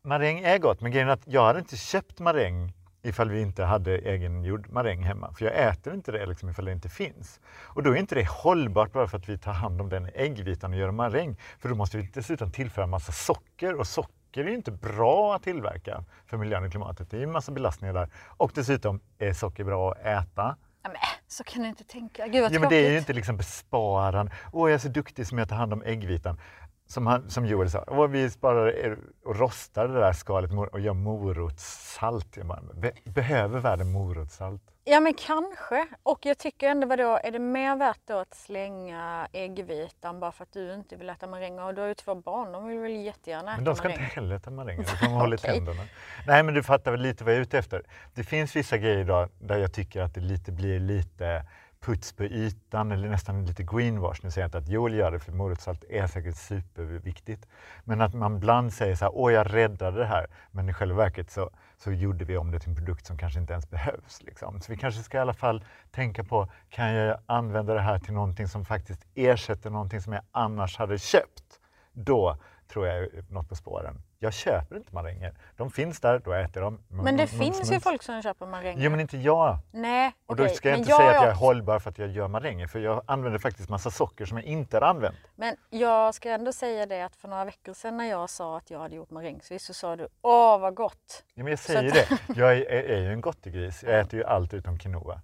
Maräng 0.02 0.38
är 0.38 0.58
gott, 0.58 0.80
men 0.80 0.92
grejen 0.92 1.08
är 1.08 1.12
att 1.12 1.26
jag 1.26 1.44
hade 1.44 1.58
inte 1.58 1.76
köpt 1.76 2.20
maräng 2.20 2.72
ifall 3.02 3.30
vi 3.30 3.40
inte 3.40 3.64
hade 3.64 3.98
egengjord 3.98 4.70
maräng 4.70 5.02
hemma. 5.02 5.32
För 5.32 5.44
jag 5.44 5.68
äter 5.68 5.94
inte 5.94 6.12
det 6.12 6.26
liksom 6.26 6.48
ifall 6.48 6.64
det 6.64 6.72
inte 6.72 6.88
finns. 6.88 7.40
Och 7.46 7.82
då 7.82 7.90
är 7.90 7.96
inte 7.96 8.14
det 8.14 8.28
hållbart 8.28 8.92
bara 8.92 9.08
för 9.08 9.18
att 9.18 9.28
vi 9.28 9.38
tar 9.38 9.52
hand 9.52 9.80
om 9.80 9.88
den 9.88 10.10
äggvitan 10.14 10.72
och 10.72 10.78
gör 10.78 10.90
maräng. 10.90 11.36
För 11.58 11.68
då 11.68 11.74
måste 11.74 11.96
vi 11.96 12.10
dessutom 12.14 12.50
tillföra 12.52 12.86
massa 12.86 13.12
socker 13.12 13.74
och 13.74 13.86
socker 13.86 14.23
är 14.40 14.44
ju 14.44 14.54
inte 14.54 14.72
bra 14.72 15.34
att 15.34 15.42
tillverka 15.42 16.04
för 16.26 16.36
miljön 16.36 16.64
och 16.64 16.70
klimatet. 16.70 17.10
Det 17.10 17.16
är 17.16 17.18
ju 17.18 17.24
en 17.24 17.32
massa 17.32 17.52
belastningar 17.52 17.94
där. 17.94 18.08
Och 18.36 18.52
dessutom 18.54 19.00
är 19.18 19.32
socker 19.32 19.64
bra 19.64 19.92
att 19.92 19.98
äta. 19.98 20.56
Ja, 20.82 20.88
men, 20.88 20.96
så 21.26 21.44
kan 21.44 21.62
du 21.62 21.68
inte 21.68 21.84
tänka. 21.84 22.26
Gud 22.26 22.42
vad 22.42 22.52
Ja, 22.52 22.60
men 22.60 22.68
det 22.68 22.86
är 22.86 22.90
ju 22.90 22.98
inte 22.98 23.12
liksom 23.12 23.36
besparande. 23.36 24.32
Åh, 24.52 24.70
jag 24.70 24.74
är 24.74 24.78
så 24.78 24.88
duktig 24.88 25.26
som 25.26 25.38
jag 25.38 25.48
tar 25.48 25.56
hand 25.56 25.72
om 25.72 25.82
äggvitan. 25.82 26.40
Som, 26.86 27.06
han, 27.06 27.30
som 27.30 27.46
Joel 27.46 27.70
sa, 27.70 27.84
Åh, 27.86 28.06
vi 28.06 28.30
sparar 28.30 28.98
och 29.24 29.36
rostar 29.36 29.88
det 29.88 30.00
där 30.00 30.12
skalet 30.12 30.50
och 30.72 30.80
gör 30.80 30.94
morotssalt. 30.94 32.38
Bara, 32.44 32.62
behöver 33.04 33.60
världen 33.60 33.92
morotssalt? 33.92 34.73
Ja 34.86 35.00
men 35.00 35.14
kanske. 35.14 35.86
Och 36.02 36.26
jag 36.26 36.38
tycker 36.38 36.68
ändå 36.68 36.86
vadå, 36.86 37.20
är 37.24 37.30
det 37.30 37.38
mer 37.38 37.76
värt 37.76 38.00
då 38.06 38.18
att 38.18 38.34
slänga 38.34 39.28
äggvitan 39.32 40.20
bara 40.20 40.32
för 40.32 40.42
att 40.42 40.52
du 40.52 40.74
inte 40.74 40.96
vill 40.96 41.10
äta 41.10 41.26
maränger? 41.26 41.64
Och 41.64 41.74
du 41.74 41.80
har 41.80 41.88
ju 41.88 41.94
två 41.94 42.14
barn, 42.14 42.52
de 42.52 42.66
vill 42.68 42.78
väl 42.78 42.92
jättegärna 42.92 43.50
äta 43.50 43.56
Men 43.56 43.64
de 43.64 43.76
ska 43.76 43.88
maräng? 43.88 44.02
inte 44.04 44.14
heller 44.14 44.36
äta 44.36 44.50
maränger, 44.50 44.82
får 44.82 45.06
man 45.06 45.14
hålla 45.20 45.34
i 45.34 45.38
tänderna. 45.38 45.82
Nej 46.26 46.42
men 46.42 46.54
du 46.54 46.62
fattar 46.62 46.90
väl 46.90 47.00
lite 47.00 47.24
vad 47.24 47.32
jag 47.32 47.38
är 47.38 47.42
ute 47.42 47.58
efter. 47.58 47.82
Det 48.14 48.24
finns 48.24 48.56
vissa 48.56 48.78
grejer 48.78 48.98
idag 48.98 49.28
där 49.38 49.58
jag 49.58 49.72
tycker 49.74 50.00
att 50.00 50.14
det 50.14 50.20
lite 50.20 50.52
blir 50.52 50.80
lite 50.80 51.46
puts 51.84 52.12
på 52.12 52.24
ytan 52.24 52.92
eller 52.92 53.08
nästan 53.08 53.46
lite 53.46 53.62
greenwash. 53.62 54.20
Nu 54.22 54.30
säger 54.30 54.42
jag 54.42 54.48
inte 54.48 54.58
att 54.58 54.68
Joel 54.68 54.94
gör 54.94 55.10
det 55.10 55.18
för 55.18 55.32
morotssalt 55.32 55.84
är 55.88 56.06
säkert 56.06 56.36
superviktigt. 56.36 57.46
Men 57.84 58.00
att 58.00 58.14
man 58.14 58.36
ibland 58.36 58.72
säger 58.72 58.94
så 58.94 59.04
här, 59.04 59.12
åh 59.14 59.32
jag 59.32 59.54
räddade 59.54 59.98
det 59.98 60.06
här. 60.06 60.26
Men 60.50 60.68
i 60.68 60.72
själva 60.72 60.96
verket 60.96 61.30
så, 61.30 61.50
så 61.76 61.92
gjorde 61.92 62.24
vi 62.24 62.36
om 62.36 62.50
det 62.50 62.60
till 62.60 62.68
en 62.68 62.76
produkt 62.76 63.06
som 63.06 63.18
kanske 63.18 63.40
inte 63.40 63.52
ens 63.52 63.70
behövs. 63.70 64.22
Liksom. 64.22 64.60
Så 64.60 64.72
vi 64.72 64.78
kanske 64.78 65.02
ska 65.02 65.18
i 65.18 65.20
alla 65.20 65.34
fall 65.34 65.64
tänka 65.90 66.24
på, 66.24 66.48
kan 66.68 66.94
jag 66.94 67.18
använda 67.26 67.74
det 67.74 67.80
här 67.80 67.98
till 67.98 68.14
någonting 68.14 68.48
som 68.48 68.64
faktiskt 68.64 69.06
ersätter 69.14 69.70
någonting 69.70 70.00
som 70.00 70.12
jag 70.12 70.22
annars 70.32 70.78
hade 70.78 70.98
köpt? 70.98 71.60
Då 71.92 72.36
tror 72.68 72.86
jag 72.86 72.96
är 72.96 73.24
något 73.28 73.48
på 73.48 73.56
spåren. 73.56 74.02
Jag 74.18 74.32
köper 74.32 74.76
inte 74.76 74.94
maränger. 74.94 75.34
De 75.56 75.70
finns 75.70 76.00
där, 76.00 76.18
då 76.18 76.32
äter 76.32 76.62
jag 76.62 76.72
dem. 76.72 76.82
Men 76.88 77.16
det 77.16 77.26
finns 77.26 77.56
mums, 77.58 77.72
ju 77.72 77.80
folk 77.80 78.02
som 78.02 78.22
köper 78.22 78.46
maränger. 78.46 78.84
Jo 78.84 78.90
men 78.90 79.00
inte 79.00 79.16
jag. 79.16 79.58
Nej, 79.72 80.12
Och 80.26 80.36
då 80.36 80.42
okej. 80.44 80.54
ska 80.56 80.68
jag 80.68 80.72
Men 80.74 80.80
inte 80.80 80.92
säga 80.96 81.08
att 81.10 81.14
jag 81.14 81.24
är 81.28 81.34
hållbar 81.34 81.78
för 81.78 81.90
att 81.90 81.98
jag 81.98 82.08
gör 82.08 82.28
maränger, 82.28 82.66
för 82.66 82.78
jag 82.78 83.02
använder 83.06 83.38
faktiskt 83.38 83.68
massa 83.68 83.90
socker 83.90 84.26
som 84.26 84.36
jag 84.38 84.46
inte 84.46 84.76
har 84.76 84.82
använt. 84.82 85.16
Men 85.36 85.56
jag 85.70 86.14
ska 86.14 86.30
ändå 86.30 86.52
säga 86.52 86.86
det 86.86 87.02
att 87.04 87.16
för 87.16 87.28
några 87.28 87.44
veckor 87.44 87.72
sedan 87.74 87.96
när 87.96 88.04
jag 88.10 88.30
sa 88.30 88.56
att 88.56 88.70
jag 88.70 88.78
hade 88.78 88.96
gjort 88.96 89.10
marängsviss 89.10 89.64
så 89.64 89.74
sa 89.74 89.96
du 89.96 90.08
åh 90.22 90.58
vad 90.60 90.74
gott. 90.74 91.24
Ja, 91.34 91.42
men 91.42 91.50
jag 91.50 91.58
säger 91.58 91.88
att- 91.88 91.94
det, 92.08 92.18
jag 92.40 92.52
är, 92.52 92.60
är, 92.70 92.82
är 92.82 93.00
ju 93.00 93.12
en 93.12 93.20
gottegris. 93.20 93.82
Jag 93.82 94.00
äter 94.00 94.18
ju 94.18 94.24
allt 94.24 94.54
utom 94.54 94.78
quinoa. 94.78 95.20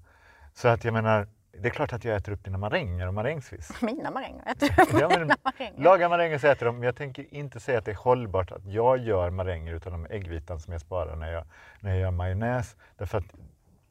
Så 0.55 0.69
att 0.69 0.85
jag 0.85 0.95
menar, 0.95 1.29
det 1.53 1.69
är 1.69 1.71
klart 1.71 1.93
att 1.93 2.05
jag 2.05 2.17
äter 2.17 2.33
upp 2.33 2.45
dina 2.45 2.59
maränger 2.59 3.07
och 3.07 3.15
marängsviss. 3.15 3.71
Mina 3.83 4.11
maränger, 4.11 4.43
äter 4.51 4.93
du 4.93 5.01
Ja, 5.01 5.09
men, 5.09 5.33
maränger? 5.45 5.83
laga 5.83 6.09
maränger 6.09 6.39
så 6.39 6.47
äter 6.47 6.67
de, 6.67 6.75
men 6.75 6.83
jag 6.83 6.97
tänker 6.97 7.35
inte 7.35 7.61
säga 7.61 7.79
att 7.79 7.85
det 7.85 7.91
är 7.91 7.95
hållbart 7.97 8.53
att 8.53 8.65
jag 8.67 8.99
gör 8.99 9.31
maränger 9.31 9.75
utan 9.75 9.93
de 9.93 10.07
äggvitan 10.11 10.61
som 10.61 10.73
jag 10.73 10.81
sparar 10.81 11.17
när 11.17 11.33
jag, 11.33 11.45
när 11.81 11.91
jag 11.91 12.01
gör 12.01 12.11
majonnäs. 12.11 12.77
Därför 12.97 13.19
att, 13.19 13.25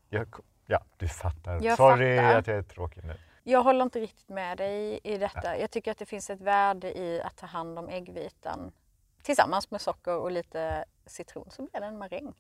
jag, 0.10 0.28
ja 0.65 0.80
du 0.98 1.08
fattar. 1.08 1.60
Jag 1.63 1.78
Sorry 1.78 2.17
fattar. 2.17 2.39
att 2.39 2.48
jag 2.48 2.58
är 2.58 2.63
tråkig 2.63 3.04
nu. 3.04 3.13
Jag 3.43 3.63
håller 3.63 3.84
inte 3.84 4.00
riktigt 4.00 4.30
med 4.30 4.58
dig 4.58 5.00
i 5.04 5.17
detta. 5.17 5.58
Jag 5.58 5.72
tycker 5.72 5.91
att 5.91 5.98
det 5.98 6.06
finns 6.06 6.30
ett 6.30 6.41
värde 6.41 6.98
i 6.98 7.22
att 7.22 7.38
ta 7.38 7.45
hand 7.45 7.80
om 7.80 7.89
äggvitan 7.89 8.72
tillsammans 9.24 9.72
med 9.72 9.82
socker 9.82 10.17
och 10.17 10.32
lite 10.32 10.86
citron 11.06 11.48
så 11.52 11.62
blir 11.62 11.82
det 11.82 11.88
en 11.88 11.98
maräng. 11.98 12.34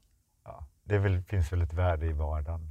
Ja, 0.43 0.63
det 0.83 0.97
väl, 0.97 1.21
finns 1.21 1.53
väl 1.53 1.61
ett 1.61 1.73
värde 1.73 2.05
i 2.05 2.11
vardagen. 2.11 2.61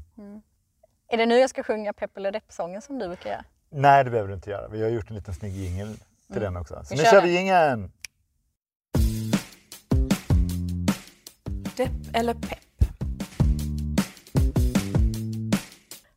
Är 1.11 1.16
det 1.16 1.27
nu 1.27 1.38
jag 1.38 1.51
ska 1.51 1.62
sjunga 1.62 1.92
Pepp 1.92 2.16
eller 2.16 2.33
Depp-sången 2.33 2.83
som 2.83 2.99
du 2.99 3.07
brukar 3.07 3.31
göra? 3.31 3.44
Nej, 3.71 4.05
det 4.05 4.11
behöver 4.11 4.29
du 4.29 4.35
inte 4.35 4.51
göra. 4.51 4.68
Vi 4.68 4.83
har 4.83 4.88
gjort 4.88 5.11
en 5.11 5.16
liten 5.16 5.35
snygg 5.35 5.57
jingel 5.57 5.97
till 6.33 6.40
den 6.40 6.57
också. 6.57 6.75
Så 6.85 6.94
Vi 6.94 6.97
nu 6.97 7.05
kör 7.05 7.23
vi 7.23 7.37
jingeln! 7.37 7.92
Depp 11.77 11.90
eller 12.14 12.35
pepp? 12.35 12.88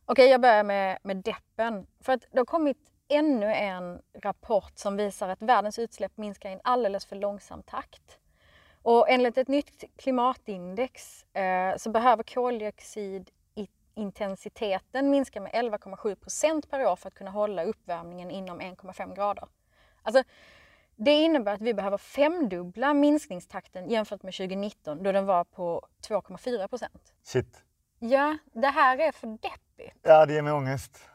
Okej, 0.06 0.30
jag 0.30 0.40
börjar 0.40 0.64
med, 0.64 0.98
med 1.02 1.16
deppen. 1.16 1.86
För 2.00 2.12
att 2.12 2.22
det 2.32 2.38
har 2.38 2.44
kommit 2.44 2.78
ännu 3.08 3.46
en 3.54 4.00
rapport 4.22 4.72
som 4.74 4.96
visar 4.96 5.28
att 5.28 5.42
världens 5.42 5.78
utsläpp 5.78 6.16
minskar 6.16 6.50
i 6.50 6.52
en 6.52 6.60
alldeles 6.64 7.06
för 7.06 7.16
långsam 7.16 7.62
takt. 7.62 8.18
Och 8.82 9.10
enligt 9.10 9.38
ett 9.38 9.48
nytt 9.48 9.84
klimatindex 9.96 11.24
eh, 11.24 11.76
så 11.76 11.90
behöver 11.90 12.22
koldioxidintensiteten 13.94 15.10
minska 15.10 15.40
med 15.40 15.52
11,7 15.52 16.14
procent 16.14 16.70
per 16.70 16.86
år 16.86 16.96
för 16.96 17.08
att 17.08 17.14
kunna 17.14 17.30
hålla 17.30 17.64
uppvärmningen 17.64 18.30
inom 18.30 18.60
1,5 18.60 19.14
grader. 19.14 19.48
Alltså, 20.02 20.22
det 20.96 21.10
innebär 21.10 21.54
att 21.54 21.60
vi 21.60 21.74
behöver 21.74 21.98
femdubbla 21.98 22.94
minskningstakten 22.94 23.90
jämfört 23.90 24.22
med 24.22 24.34
2019 24.34 25.02
då 25.02 25.12
den 25.12 25.26
var 25.26 25.44
på 25.44 25.86
2,4 26.08 26.68
procent. 26.68 27.12
Shit. 27.22 27.64
Ja, 27.98 28.38
det 28.52 28.68
här 28.68 28.98
är 28.98 29.12
för 29.12 29.26
deppigt. 29.26 29.98
Ja, 30.02 30.26
det 30.26 30.34
ger 30.34 30.42
mig 30.42 30.52
ångest. 30.52 31.08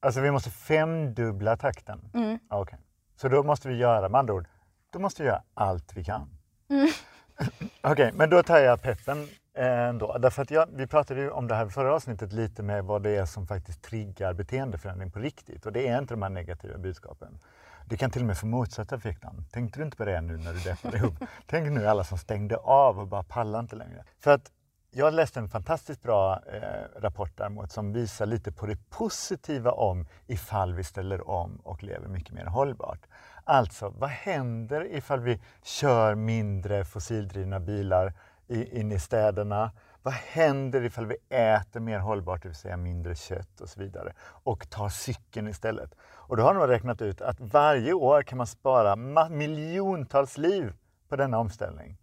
Alltså 0.00 0.20
vi 0.20 0.30
måste 0.30 0.50
femdubbla 0.50 1.56
takten. 1.56 2.10
Mm. 2.14 2.38
Okej. 2.50 2.78
Så 3.16 3.28
då 3.28 3.42
måste 3.42 3.68
vi 3.68 3.76
göra, 3.76 4.08
med 4.08 4.18
andra 4.18 4.34
ord, 4.34 4.46
då 4.90 4.98
måste 4.98 5.22
vi 5.22 5.28
göra 5.28 5.42
allt 5.54 5.96
vi 5.96 6.04
kan. 6.04 6.28
Okej, 7.82 8.12
men 8.14 8.30
då 8.30 8.42
tar 8.42 8.58
jag 8.58 8.82
peppen 8.82 9.28
ändå. 9.54 10.18
Därför 10.18 10.42
att 10.42 10.50
jag, 10.50 10.68
vi 10.72 10.86
pratade 10.86 11.20
ju 11.20 11.30
om 11.30 11.48
det 11.48 11.54
här 11.54 11.68
förra 11.68 11.94
avsnittet 11.94 12.32
lite 12.32 12.62
med 12.62 12.84
vad 12.84 13.02
det 13.02 13.16
är 13.16 13.26
som 13.26 13.46
faktiskt 13.46 13.82
triggar 13.82 14.32
beteendeförändring 14.32 15.10
på 15.10 15.18
riktigt. 15.18 15.66
Och 15.66 15.72
det 15.72 15.88
är 15.88 15.98
inte 15.98 16.14
de 16.14 16.22
här 16.22 16.30
negativa 16.30 16.78
budskapen. 16.78 17.38
Det 17.86 17.96
kan 17.96 18.10
till 18.10 18.22
och 18.22 18.26
med 18.26 18.38
få 18.38 18.46
motsatt 18.46 18.92
effekt. 18.92 19.24
Ann. 19.24 19.44
Tänkte 19.52 19.80
du 19.80 19.84
inte 19.84 19.96
på 19.96 20.04
det 20.04 20.20
nu 20.20 20.36
när 20.36 20.52
du 20.52 20.58
deppade 20.58 20.96
ihop? 20.96 21.14
Tänk 21.46 21.72
nu 21.72 21.86
alla 21.86 22.04
som 22.04 22.18
stängde 22.18 22.56
av 22.56 22.98
och 22.98 23.08
bara 23.08 23.22
pallar 23.22 23.60
inte 23.60 23.76
längre. 23.76 24.04
För 24.20 24.30
att 24.30 24.50
jag 24.90 25.14
läste 25.14 25.40
en 25.40 25.48
fantastiskt 25.48 26.02
bra 26.02 26.40
eh, 26.52 27.00
rapport 27.00 27.30
däremot 27.36 27.72
som 27.72 27.92
visar 27.92 28.26
lite 28.26 28.52
på 28.52 28.66
det 28.66 28.90
positiva 28.90 29.70
om 29.70 30.06
ifall 30.26 30.74
vi 30.74 30.84
ställer 30.84 31.28
om 31.30 31.56
och 31.56 31.82
lever 31.82 32.08
mycket 32.08 32.34
mer 32.34 32.44
hållbart. 32.44 33.00
Alltså, 33.44 33.88
vad 33.88 34.10
händer 34.10 34.94
ifall 34.94 35.20
vi 35.20 35.40
kör 35.62 36.14
mindre 36.14 36.84
fossildrivna 36.84 37.60
bilar 37.60 38.12
in 38.48 38.92
i 38.92 38.98
städerna? 38.98 39.72
Vad 40.02 40.14
händer 40.14 40.84
ifall 40.84 41.06
vi 41.06 41.16
äter 41.28 41.80
mer 41.80 41.98
hållbart, 41.98 42.42
det 42.42 42.48
vill 42.48 42.56
säga 42.56 42.76
mindre 42.76 43.14
kött 43.14 43.60
och 43.60 43.68
så 43.68 43.80
vidare 43.80 44.12
och 44.20 44.70
tar 44.70 44.88
cykeln 44.88 45.48
istället? 45.48 45.94
Och 46.02 46.36
då 46.36 46.42
har 46.42 46.54
de 46.54 46.66
räknat 46.66 47.02
ut 47.02 47.20
att 47.20 47.40
varje 47.40 47.92
år 47.92 48.22
kan 48.22 48.38
man 48.38 48.46
spara 48.46 48.96
miljontals 49.30 50.38
liv 50.38 50.72
på 51.08 51.16
denna 51.16 51.38
omställning. 51.38 51.96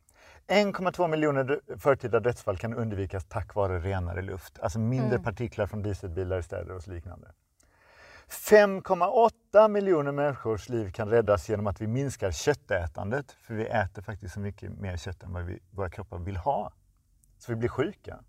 1,2 0.48 1.08
miljoner 1.08 1.60
förtida 1.78 2.20
dödsfall 2.20 2.58
kan 2.58 2.74
undvikas 2.74 3.26
tack 3.26 3.56
vare 3.56 3.80
renare 3.80 4.22
luft, 4.22 4.60
alltså 4.60 4.80
mindre 4.80 5.20
partiklar 5.20 5.68
från 5.68 5.82
dieselbilar 5.82 6.40
i 6.40 6.44
städer 6.44 6.76
och 6.76 6.88
liknande. 6.88 7.28
5,8 8.32 9.68
miljoner 9.68 10.12
människors 10.12 10.70
liv 10.70 10.92
kan 10.92 11.10
räddas 11.10 11.50
genom 11.50 11.68
att 11.68 11.82
vi 11.82 11.88
minskar 11.88 12.32
köttätandet, 12.32 13.32
för 13.32 13.54
vi 13.54 13.66
äter 13.66 14.02
faktiskt 14.02 14.34
så 14.34 14.40
mycket 14.40 14.72
mer 14.72 14.98
kött 14.98 15.24
än 15.24 15.34
vad 15.34 15.44
vi, 15.44 15.60
våra 15.72 15.90
kroppar 15.90 16.18
vill 16.18 16.38
ha. 16.38 16.72
Så 17.38 17.52
vi 17.52 17.56
blir 17.56 17.70
sjuka. 17.70 18.20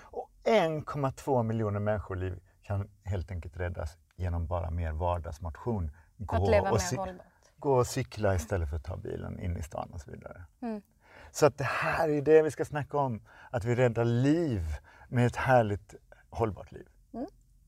Och 0.00 0.30
1,2 0.44 1.42
miljoner 1.42 1.80
människoliv 1.80 2.40
kan 2.62 2.88
helt 3.04 3.30
enkelt 3.30 3.56
räddas 3.56 3.96
genom 4.16 4.46
bara 4.46 4.70
mer 4.70 4.92
vardagsmotion. 4.92 5.90
Gå 6.16 6.36
Att 6.36 6.50
leva 6.50 6.70
och 6.70 6.80
mer 6.92 6.98
hållbart. 6.98 7.26
gå 7.56 7.72
och 7.74 7.86
cykla 7.86 8.34
istället 8.34 8.70
för 8.70 8.76
att 8.76 8.84
ta 8.84 8.96
bilen 8.96 9.40
in 9.40 9.56
i 9.56 9.62
stan 9.62 9.90
och 9.92 10.00
så 10.00 10.10
vidare. 10.10 10.44
Mm. 10.62 10.82
Så 11.30 11.46
att 11.46 11.58
det 11.58 11.64
här 11.64 12.08
är 12.08 12.22
det 12.22 12.42
vi 12.42 12.50
ska 12.50 12.64
snacka 12.64 12.98
om, 12.98 13.22
att 13.50 13.64
vi 13.64 13.74
räddar 13.74 14.04
liv 14.04 14.62
med 15.08 15.26
ett 15.26 15.36
härligt 15.36 15.94
hållbart 16.30 16.72
liv. 16.72 16.88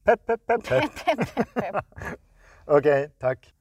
Pepp, 0.05 0.27
pepp, 0.27 0.47
pepp, 0.47 0.65
pepp. 1.55 1.85
Okej, 2.65 3.11
tack. 3.19 3.55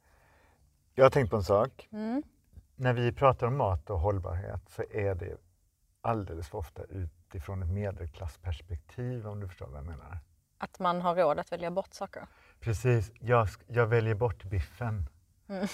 Jag 0.96 1.06
har 1.06 1.10
tänkt 1.10 1.30
på 1.30 1.36
en 1.36 1.44
sak. 1.44 1.90
Mm. 1.92 2.24
När 2.76 2.94
vi 2.94 3.12
pratar 3.12 3.48
om 3.48 3.58
mat 3.58 3.90
och 3.90 4.00
hållbarhet 4.00 4.70
så 4.70 4.84
är 4.92 5.16
det 5.16 5.38
alldeles 6.02 6.48
för 6.48 6.58
ofta 6.58 6.84
utifrån 6.84 7.64
ett 7.64 7.70
medelklassperspektiv 7.70 9.28
om 9.28 9.40
du 9.40 9.48
förstår 9.48 9.68
vad 9.68 9.78
jag 9.78 9.86
menar. 9.86 10.18
Att 10.58 10.80
man 10.80 11.02
har 11.02 11.16
råd 11.16 11.40
att 11.40 11.52
välja 11.52 11.72
bort 11.72 11.94
saker. 11.94 12.28
Precis, 12.60 13.12
jag, 13.20 13.48
jag 13.68 13.88
väljer 13.88 14.16
bort 14.16 14.44
biffen. 14.44 15.10
Mm. 15.50 15.68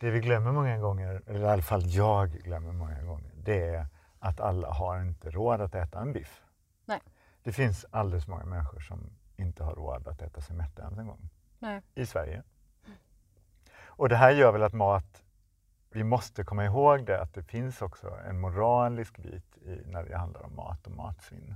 Det 0.00 0.10
vi 0.10 0.20
glömmer 0.20 0.52
många 0.52 0.78
gånger, 0.78 1.22
eller 1.26 1.40
i 1.40 1.46
alla 1.46 1.62
fall 1.62 1.82
jag 1.86 2.30
glömmer 2.30 2.72
många 2.72 3.02
gånger, 3.02 3.32
det 3.36 3.68
är 3.68 3.86
att 4.18 4.40
alla 4.40 4.70
har 4.70 5.00
inte 5.00 5.30
råd 5.30 5.60
att 5.60 5.74
äta 5.74 6.00
en 6.00 6.12
biff. 6.12 6.42
Nej. 6.84 7.00
Det 7.42 7.52
finns 7.52 7.86
alldeles 7.90 8.26
många 8.26 8.44
människor 8.44 8.80
som 8.80 9.10
inte 9.36 9.64
har 9.64 9.74
råd 9.74 10.08
att 10.08 10.22
äta 10.22 10.40
sig 10.40 10.56
mätta 10.56 10.82
ens 10.82 10.98
en 10.98 11.06
gång. 11.06 11.28
Nej. 11.58 11.82
I 11.94 12.06
Sverige. 12.06 12.42
Och 13.84 14.08
det 14.08 14.16
här 14.16 14.30
gör 14.30 14.52
väl 14.52 14.62
att 14.62 14.72
mat, 14.72 15.22
vi 15.90 16.04
måste 16.04 16.44
komma 16.44 16.64
ihåg 16.64 17.06
det 17.06 17.20
att 17.20 17.34
det 17.34 17.42
finns 17.42 17.82
också 17.82 18.18
en 18.28 18.40
moralisk 18.40 19.16
bit 19.18 19.56
i, 19.56 19.82
när 19.86 20.04
det 20.04 20.16
handlar 20.16 20.42
om 20.42 20.56
mat 20.56 20.86
och 20.86 20.92
matsvinn. 20.92 21.54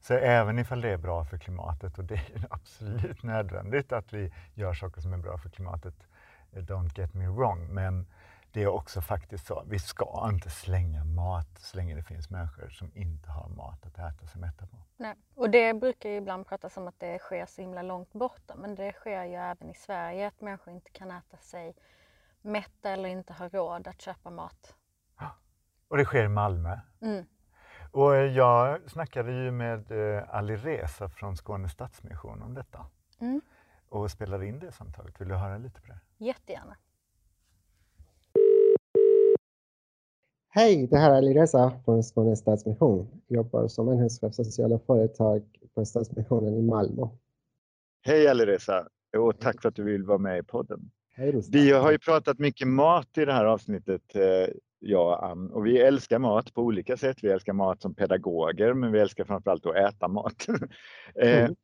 Så 0.00 0.14
även 0.14 0.58
ifall 0.58 0.80
det 0.80 0.88
är 0.88 0.96
bra 0.96 1.24
för 1.24 1.38
klimatet 1.38 1.98
och 1.98 2.04
det 2.04 2.14
är 2.14 2.46
absolut 2.50 3.22
nödvändigt 3.22 3.92
att 3.92 4.12
vi 4.12 4.32
gör 4.54 4.74
saker 4.74 5.00
som 5.00 5.12
är 5.12 5.18
bra 5.18 5.38
för 5.38 5.48
klimatet, 5.48 5.94
eh, 6.52 6.62
don't 6.62 6.98
get 6.98 7.14
me 7.14 7.28
wrong, 7.28 7.74
men 7.74 8.06
det 8.52 8.62
är 8.62 8.66
också 8.68 9.00
faktiskt 9.00 9.46
så, 9.46 9.64
vi 9.66 9.78
ska 9.78 10.28
inte 10.32 10.50
slänga 10.50 11.04
mat 11.04 11.58
så 11.58 11.76
länge 11.76 11.94
det 11.94 12.02
finns 12.02 12.30
människor 12.30 12.68
som 12.68 12.90
inte 12.94 13.30
har 13.30 13.48
mat 13.48 13.86
att 13.86 13.98
äta 13.98 14.26
sig 14.26 14.40
mätta 14.40 14.66
på. 14.66 14.76
Nej. 14.96 15.14
Och 15.34 15.50
det 15.50 15.74
brukar 15.74 16.08
ju 16.10 16.16
ibland 16.16 16.46
pratas 16.46 16.76
om 16.76 16.88
att 16.88 17.00
det 17.00 17.18
sker 17.18 17.46
så 17.46 17.60
himla 17.60 17.82
långt 17.82 18.12
borta, 18.12 18.54
men 18.56 18.74
det 18.74 18.92
sker 18.92 19.24
ju 19.24 19.34
även 19.34 19.70
i 19.70 19.74
Sverige 19.74 20.26
att 20.26 20.40
människor 20.40 20.74
inte 20.74 20.90
kan 20.90 21.10
äta 21.10 21.36
sig 21.36 21.74
mätta 22.42 22.90
eller 22.90 23.08
inte 23.08 23.32
har 23.32 23.48
råd 23.48 23.88
att 23.88 24.00
köpa 24.02 24.30
mat. 24.30 24.74
Och 25.88 25.96
det 25.96 26.04
sker 26.04 26.24
i 26.24 26.28
Malmö. 26.28 26.78
Mm. 27.00 27.24
Och 27.90 28.16
jag 28.16 28.90
snackade 28.90 29.32
ju 29.32 29.50
med 29.50 29.90
eh, 29.90 30.24
Ali 30.34 30.56
Reza 30.56 31.08
från 31.08 31.36
Skåne 31.36 31.68
Stadsmission 31.68 32.42
om 32.42 32.54
detta 32.54 32.86
Mm. 33.20 33.40
och 33.88 34.10
spelade 34.10 34.46
in 34.46 34.58
det 34.58 34.72
samtalet. 34.72 35.20
Vill 35.20 35.28
du 35.28 35.34
höra 35.34 35.58
lite 35.58 35.80
på 35.80 35.86
det? 35.86 35.98
Jättegärna. 36.18 36.76
Hej, 40.54 40.86
det 40.90 40.96
här 40.96 41.10
är 41.10 41.16
Ali 41.16 41.34
Reza 41.34 41.72
från 41.84 42.02
Skåne 42.02 42.36
Stadsmission. 42.36 43.06
Jag 43.26 43.36
jobbar 43.36 43.68
som 43.68 43.88
enhetschef 43.88 44.34
för 44.36 44.44
sociala 44.44 44.78
företag 44.86 45.42
på 45.74 45.84
Stadsmissionen 45.84 46.54
i 46.54 46.62
Malmö. 46.62 47.08
Hej 48.02 48.28
Alireza 48.28 48.88
och 49.16 49.40
tack 49.40 49.62
för 49.62 49.68
att 49.68 49.74
du 49.74 49.82
vill 49.82 50.04
vara 50.04 50.18
med 50.18 50.38
i 50.38 50.42
podden. 50.42 50.90
Hej. 51.14 51.42
Vi 51.52 51.72
har 51.72 51.92
ju 51.92 51.98
pratat 51.98 52.38
mycket 52.38 52.68
mat 52.68 53.18
i 53.18 53.24
det 53.24 53.32
här 53.32 53.44
avsnittet, 53.44 54.16
eh, 54.16 54.54
jag 54.78 55.06
och 55.06 55.26
Ann, 55.26 55.50
och 55.50 55.66
vi 55.66 55.78
älskar 55.78 56.18
mat 56.18 56.54
på 56.54 56.62
olika 56.62 56.96
sätt. 56.96 57.16
Vi 57.22 57.28
älskar 57.28 57.52
mat 57.52 57.82
som 57.82 57.94
pedagoger, 57.94 58.74
men 58.74 58.92
vi 58.92 59.00
älskar 59.00 59.24
framförallt 59.24 59.66
att 59.66 59.76
äta 59.76 60.08
mat. 60.08 60.46
eh, 61.14 61.44
Mm 61.44 61.54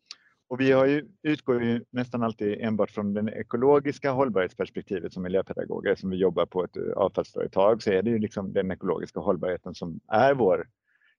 och 0.49 0.61
vi 0.61 0.73
har 0.73 0.87
ju, 0.87 1.09
utgår 1.23 1.63
ju 1.63 1.85
nästan 1.91 2.23
alltid 2.23 2.61
enbart 2.61 2.91
från 2.91 3.15
det 3.15 3.33
ekologiska 3.33 4.11
hållbarhetsperspektivet 4.11 5.13
som 5.13 5.23
miljöpedagoger. 5.23 5.95
Som 5.95 6.11
vi 6.11 6.17
jobbar 6.17 6.47
på 6.47 6.65
ett 6.65 6.77
eh, 6.77 6.93
avfallsföretag 6.97 7.83
så 7.83 7.91
är 7.91 8.03
det 8.03 8.11
ju 8.11 8.19
liksom 8.19 8.53
den 8.53 8.71
ekologiska 8.71 9.21
hållbarheten 9.21 9.75
som 9.75 10.01
är 10.09 10.35
vår 10.35 10.69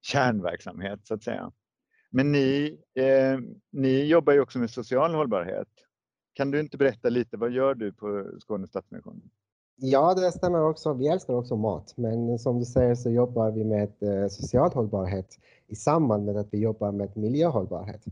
kärnverksamhet 0.01 1.07
så 1.07 1.13
att 1.13 1.23
säga. 1.23 1.51
Men 2.11 2.31
ni, 2.31 2.79
eh, 2.95 3.39
ni 3.71 4.05
jobbar 4.05 4.33
ju 4.33 4.39
också 4.39 4.59
med 4.59 4.69
social 4.69 5.15
hållbarhet. 5.15 5.67
Kan 6.33 6.51
du 6.51 6.59
inte 6.59 6.77
berätta 6.77 7.09
lite, 7.09 7.37
vad 7.37 7.51
gör 7.51 7.75
du 7.75 7.93
på 7.93 8.31
Skånes 8.39 8.69
Stadsmission? 8.69 9.21
Ja, 9.81 10.13
det 10.13 10.31
stämmer 10.31 10.63
också. 10.63 10.93
Vi 10.93 11.07
älskar 11.07 11.33
också 11.33 11.55
mat, 11.55 11.93
men 11.95 12.39
som 12.39 12.59
du 12.59 12.65
säger 12.65 12.95
så 12.95 13.09
jobbar 13.09 13.51
vi 13.51 13.63
med 13.63 13.89
eh, 13.99 14.27
social 14.27 14.71
hållbarhet 14.73 15.39
i 15.67 15.75
samband 15.75 16.25
med 16.25 16.37
att 16.37 16.47
vi 16.51 16.57
jobbar 16.57 16.91
med 16.91 17.17
miljöhållbarhet. 17.17 18.05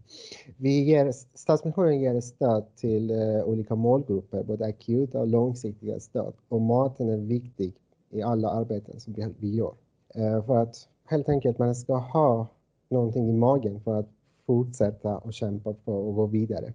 Vi 0.57 0.83
ger, 0.83 1.11
Stadsmissionen 1.33 1.99
ger 1.99 2.21
stöd 2.21 2.75
till 2.75 3.11
eh, 3.11 3.43
olika 3.43 3.75
målgrupper, 3.75 4.43
både 4.43 4.65
akuta 4.65 5.19
och 5.19 5.27
långsiktiga 5.27 5.99
stöd. 5.99 6.33
Och 6.49 6.61
maten 6.61 7.09
är 7.09 7.17
viktig 7.17 7.73
i 8.09 8.21
alla 8.21 8.49
arbeten 8.49 8.99
som 8.99 9.13
vi, 9.13 9.27
vi 9.39 9.55
gör. 9.55 9.73
Eh, 10.15 10.45
för 10.45 10.57
att 10.57 10.87
helt 11.05 11.29
enkelt 11.29 11.59
man 11.59 11.75
ska 11.75 11.95
ha 11.95 12.47
någonting 12.89 13.29
i 13.29 13.33
magen 13.33 13.81
för 13.81 13.99
att 13.99 14.09
fortsätta 14.45 15.17
och 15.17 15.33
kämpa 15.33 15.73
på 15.73 15.93
och 15.93 16.15
gå 16.15 16.25
vidare. 16.25 16.73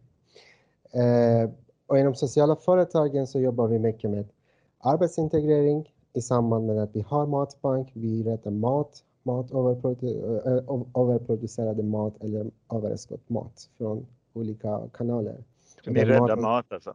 Och 1.87 1.99
inom 1.99 2.15
sociala 2.15 2.57
företagen 2.57 3.27
så 3.27 3.41
jobbar 3.41 3.69
vi 3.69 3.79
mycket 3.79 4.11
med 4.11 4.29
arbetsintegrering 4.83 5.92
i 6.12 6.21
samband 6.21 6.66
med 6.66 6.79
att 6.79 6.97
vi 6.97 7.01
har 7.01 7.27
matbank, 7.27 7.90
vi 7.92 8.23
rättar 8.23 8.51
mat, 8.51 9.05
mat 9.23 9.53
ö- 9.53 10.62
överproducerade 10.97 11.83
mat 11.83 12.14
eller 12.21 12.51
överskott 12.73 13.29
mat 13.29 13.68
från 13.79 14.07
olika 14.33 14.81
kanaler. 14.92 15.45
Så 15.85 15.90
ni 15.90 16.05
räddar 16.05 16.37
mat 16.37 16.73
alltså? 16.73 16.95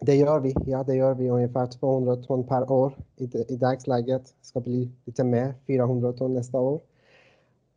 Det 0.00 0.14
gör 0.14 0.40
vi, 0.40 0.54
ja 0.66 0.82
det 0.84 0.94
gör 0.94 1.14
vi 1.14 1.30
ungefär 1.30 1.66
200 1.66 2.16
ton 2.16 2.46
per 2.46 2.72
år 2.72 2.92
i, 3.16 3.24
i 3.48 3.56
dagsläget. 3.56 4.34
Ska 4.40 4.60
bli 4.60 4.90
lite 5.04 5.24
mer, 5.24 5.54
400 5.66 6.12
ton 6.12 6.34
nästa 6.34 6.60
år. 6.60 6.80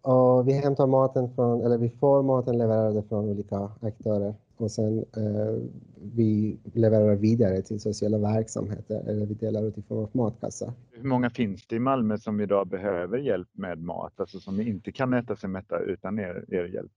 Och 0.01 0.47
vi 0.47 0.53
hämtar 0.53 0.87
maten 0.87 1.35
från, 1.35 1.61
eller 1.61 1.77
vi 1.77 1.89
får 1.89 2.23
maten 2.23 2.57
levererade 2.57 3.03
från 3.03 3.29
olika 3.29 3.71
aktörer 3.81 4.35
och 4.57 4.71
sen 4.71 4.99
eh, 4.99 5.55
vi 6.15 6.57
levererar 6.73 7.15
vidare 7.15 7.61
till 7.61 7.79
sociala 7.79 8.17
verksamheter 8.17 9.09
eller 9.09 9.25
vi 9.25 9.33
delar 9.33 9.63
ut 9.63 9.77
i 9.77 9.81
form 9.81 9.99
av 9.99 10.09
matkassar. 10.11 10.73
Hur 10.91 11.07
många 11.07 11.29
finns 11.29 11.67
det 11.67 11.75
i 11.75 11.79
Malmö 11.79 12.17
som 12.17 12.41
idag 12.41 12.67
behöver 12.67 13.17
hjälp 13.17 13.49
med 13.51 13.83
mat, 13.83 14.19
alltså 14.19 14.39
som 14.39 14.61
inte 14.61 14.91
kan 14.91 15.13
äta 15.13 15.35
sig 15.35 15.49
mätta 15.49 15.79
utan 15.79 16.19
er, 16.19 16.45
er 16.47 16.65
hjälp? 16.65 16.91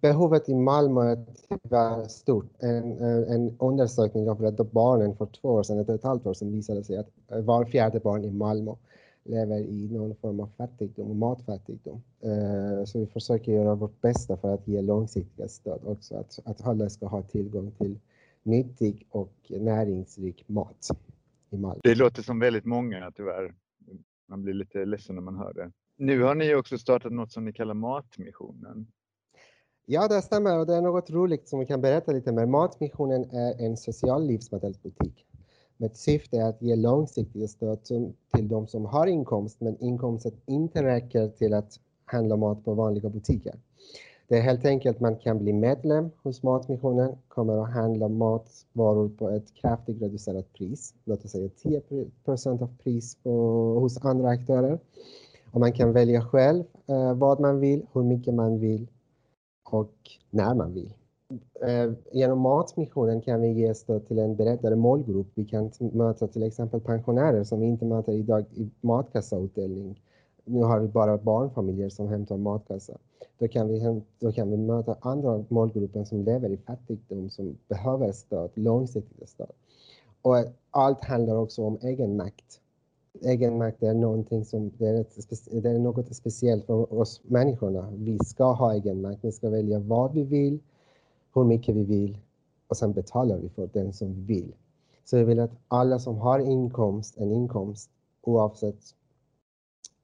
Behovet 0.00 0.48
i 0.48 0.54
Malmö 0.54 1.02
är 1.02 1.24
tyvärr 1.48 2.04
stort. 2.08 2.52
En, 2.58 2.98
en 2.98 3.24
en 3.24 3.56
undersökning 3.58 4.30
av 4.30 4.40
Rädda 4.40 4.64
Barnen 4.64 5.16
för 5.16 5.26
två 5.26 5.48
år 5.48 5.62
sedan, 5.62 5.78
ett 5.78 5.88
och 5.88 5.94
ett 5.94 6.04
halvt 6.04 6.26
år 6.26 6.34
sedan, 6.34 6.52
visade 6.52 6.84
sig 6.84 6.96
att 6.96 7.10
var 7.28 7.64
fjärde 7.64 8.00
barn 8.00 8.24
i 8.24 8.30
Malmö 8.30 8.74
lever 9.24 9.58
i 9.58 9.88
någon 9.90 10.14
form 10.16 10.40
av 10.40 10.46
fattigdom, 10.56 11.18
matfattigdom. 11.18 12.02
Eh, 12.20 12.84
Så 12.84 12.98
vi 12.98 13.06
försöker 13.06 13.52
göra 13.52 13.74
vårt 13.74 14.00
bästa 14.00 14.36
för 14.36 14.54
att 14.54 14.68
ge 14.68 14.82
långsiktiga 14.82 15.48
stöd 15.48 15.80
också, 15.84 16.16
att, 16.16 16.38
att 16.44 16.66
alla 16.66 16.88
ska 16.90 17.06
ha 17.06 17.22
tillgång 17.22 17.70
till 17.70 17.98
nyttig 18.42 19.06
och 19.10 19.34
näringsrik 19.48 20.48
mat 20.48 20.88
i 21.50 21.56
Malmö. 21.56 21.80
Det 21.82 21.94
låter 21.94 22.22
som 22.22 22.38
väldigt 22.38 22.64
många 22.64 23.12
tyvärr. 23.16 23.54
Man 24.28 24.42
blir 24.42 24.54
lite 24.54 24.84
ledsen 24.84 25.14
när 25.14 25.22
man 25.22 25.36
hör 25.36 25.52
det. 25.54 25.72
Nu 25.96 26.22
har 26.22 26.34
ni 26.34 26.54
också 26.54 26.78
startat 26.78 27.12
något 27.12 27.32
som 27.32 27.44
ni 27.44 27.52
kallar 27.52 27.74
Matmissionen. 27.74 28.86
Ja, 29.86 30.08
det 30.08 30.22
stämmer 30.22 30.58
och 30.58 30.66
det 30.66 30.74
är 30.74 30.82
något 30.82 31.10
roligt 31.10 31.48
som 31.48 31.60
vi 31.60 31.66
kan 31.66 31.80
berätta 31.80 32.12
lite 32.12 32.32
mer. 32.32 32.46
Matmissionen 32.46 33.24
är 33.30 33.66
en 33.66 33.76
social 33.76 34.26
livsmedelsbutik 34.26 35.26
med 35.84 35.96
syfte 35.96 36.46
att 36.46 36.62
ge 36.62 36.76
långsiktiga 36.76 37.48
stöd 37.48 37.84
till, 37.84 38.12
de 38.48 38.66
som 38.66 38.84
har 38.84 39.06
inkomst 39.06 39.60
men 39.60 39.76
inkomsten 39.80 40.32
inte 40.46 40.82
räcker 40.82 41.28
till 41.28 41.54
att 41.54 41.80
handla 42.04 42.36
mat 42.36 42.64
på 42.64 42.74
vanliga 42.74 43.08
butiker. 43.08 43.54
Det 44.28 44.36
är 44.38 44.42
helt 44.42 44.64
enkelt 44.64 45.00
man 45.00 45.16
kan 45.16 45.38
bli 45.38 45.52
medlem 45.52 46.10
hos 46.22 46.42
Matmissionen, 46.42 47.16
kommer 47.28 47.62
att 47.62 47.72
handla 47.72 48.08
matvaror 48.08 49.08
på 49.08 49.30
ett 49.30 49.54
kraftigt 49.54 50.02
reducerat 50.02 50.52
pris, 50.52 50.94
låt 51.04 51.24
oss 51.24 51.30
säga 51.30 51.48
10% 52.28 52.62
av 52.62 52.76
pris 52.82 53.16
på, 53.22 53.30
hos 53.80 54.04
andra 54.04 54.28
aktörer. 54.28 54.78
Och 55.50 55.60
man 55.60 55.72
kan 55.72 55.92
välja 55.92 56.22
själv 56.22 56.64
eh, 56.86 57.14
vad 57.14 57.40
man 57.40 57.60
vill, 57.60 57.86
hur 57.92 58.02
mycket 58.02 58.34
man 58.34 58.58
vill 58.58 58.86
och 59.70 59.94
när 60.30 60.54
man 60.54 60.74
vill. 60.74 60.94
Eh, 61.66 61.92
genom 62.12 62.38
Matmissionen 62.38 63.20
kan 63.20 63.40
vi 63.40 63.52
ge 63.52 63.74
stöd 63.74 64.06
till 64.06 64.18
en 64.18 64.36
bredare 64.36 64.76
målgrupp. 64.76 65.26
Vi 65.34 65.44
kan 65.44 65.70
möta 65.78 66.26
till 66.26 66.42
exempel 66.42 66.80
pensionärer 66.80 67.44
som 67.44 67.60
vi 67.60 67.66
inte 67.66 67.84
möter 67.84 68.12
idag 68.12 68.44
i 68.54 68.70
matkassautdelning. 68.80 70.00
Nu 70.44 70.62
har 70.62 70.80
vi 70.80 70.88
bara 70.88 71.18
barnfamiljer 71.18 71.88
som 71.88 72.08
hämtar 72.08 72.36
matkassa. 72.36 72.98
Då 73.38 73.48
kan 73.48 73.68
vi, 73.68 74.02
då 74.18 74.32
kan 74.32 74.50
vi 74.50 74.56
möta 74.56 74.96
andra 75.00 75.44
målgrupper 75.48 76.04
som 76.04 76.22
lever 76.22 76.50
i 76.50 76.56
fattigdom 76.56 77.30
som 77.30 77.58
behöver 77.68 78.12
stöd, 78.12 78.50
långsiktigt 78.54 79.28
stöd. 79.28 79.50
Och 80.22 80.36
allt 80.70 81.04
handlar 81.04 81.36
också 81.36 81.64
om 81.64 81.78
egenmakt. 81.82 82.60
Egenmakt 83.22 83.82
är 83.82 83.94
någonting 83.94 84.44
som 84.44 84.72
det 84.78 84.86
är, 84.86 85.00
ett, 85.00 85.16
det 85.62 85.70
är 85.70 85.78
något 85.78 86.16
speciellt 86.16 86.66
för 86.66 86.94
oss 86.94 87.20
människorna. 87.24 87.90
Vi 87.96 88.18
ska 88.18 88.52
ha 88.52 88.74
egenmakt. 88.74 89.24
Vi 89.24 89.32
ska 89.32 89.50
välja 89.50 89.78
vad 89.78 90.14
vi 90.14 90.22
vill, 90.22 90.58
hur 91.34 91.44
mycket 91.44 91.74
vi 91.74 91.84
vill 91.84 92.18
och 92.68 92.76
sen 92.76 92.92
betalar 92.92 93.38
vi 93.38 93.48
för 93.48 93.70
den 93.72 93.92
som 93.92 94.14
vi 94.14 94.20
vill. 94.20 94.54
Så 95.04 95.16
jag 95.16 95.24
vill 95.24 95.40
att 95.40 95.52
alla 95.68 95.98
som 95.98 96.16
har 96.16 96.38
inkomst, 96.38 97.18
en 97.18 97.32
inkomst 97.32 97.90
oavsett 98.22 98.94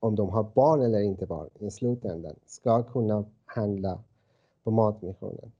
om 0.01 0.17
de 0.17 0.29
har 0.29 0.43
barn 0.55 0.83
eller 0.83 1.01
inte 1.01 1.27
barn 1.27 1.49
i 1.59 1.71
slutändan 1.71 2.35
ska 2.47 2.83
kunna 2.83 3.25
handla 3.47 4.03
på 4.65 4.71
Matmissionen 4.71 5.53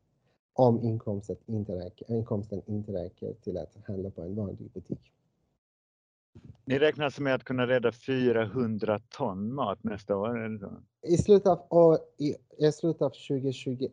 om 0.53 0.83
inkomsten 0.83 1.37
inte 1.47 1.77
räcker, 1.77 2.11
inkomsten 2.11 2.63
inte 2.67 2.93
räcker 2.93 3.35
till 3.35 3.59
att 3.59 3.77
handla 3.87 4.11
på 4.11 4.23
en 4.23 4.35
vanlig 4.35 4.71
butik. 4.73 5.13
Ni 6.71 6.79
räknar 6.79 7.21
med 7.21 7.35
att 7.35 7.45
kunna 7.45 7.67
rädda 7.67 7.93
400 7.93 9.01
ton 9.09 9.55
mat 9.55 9.85
nästa 9.85 10.17
år? 10.17 10.45
Eller 10.45 10.59
så? 10.59 10.83
I 11.03 11.17
slutet 11.17 11.47
av, 11.47 11.67
år, 11.71 11.99
i, 12.19 12.35
I 12.67 12.73
slutet 12.73 13.03
av 13.03 13.11
2021 13.11 13.91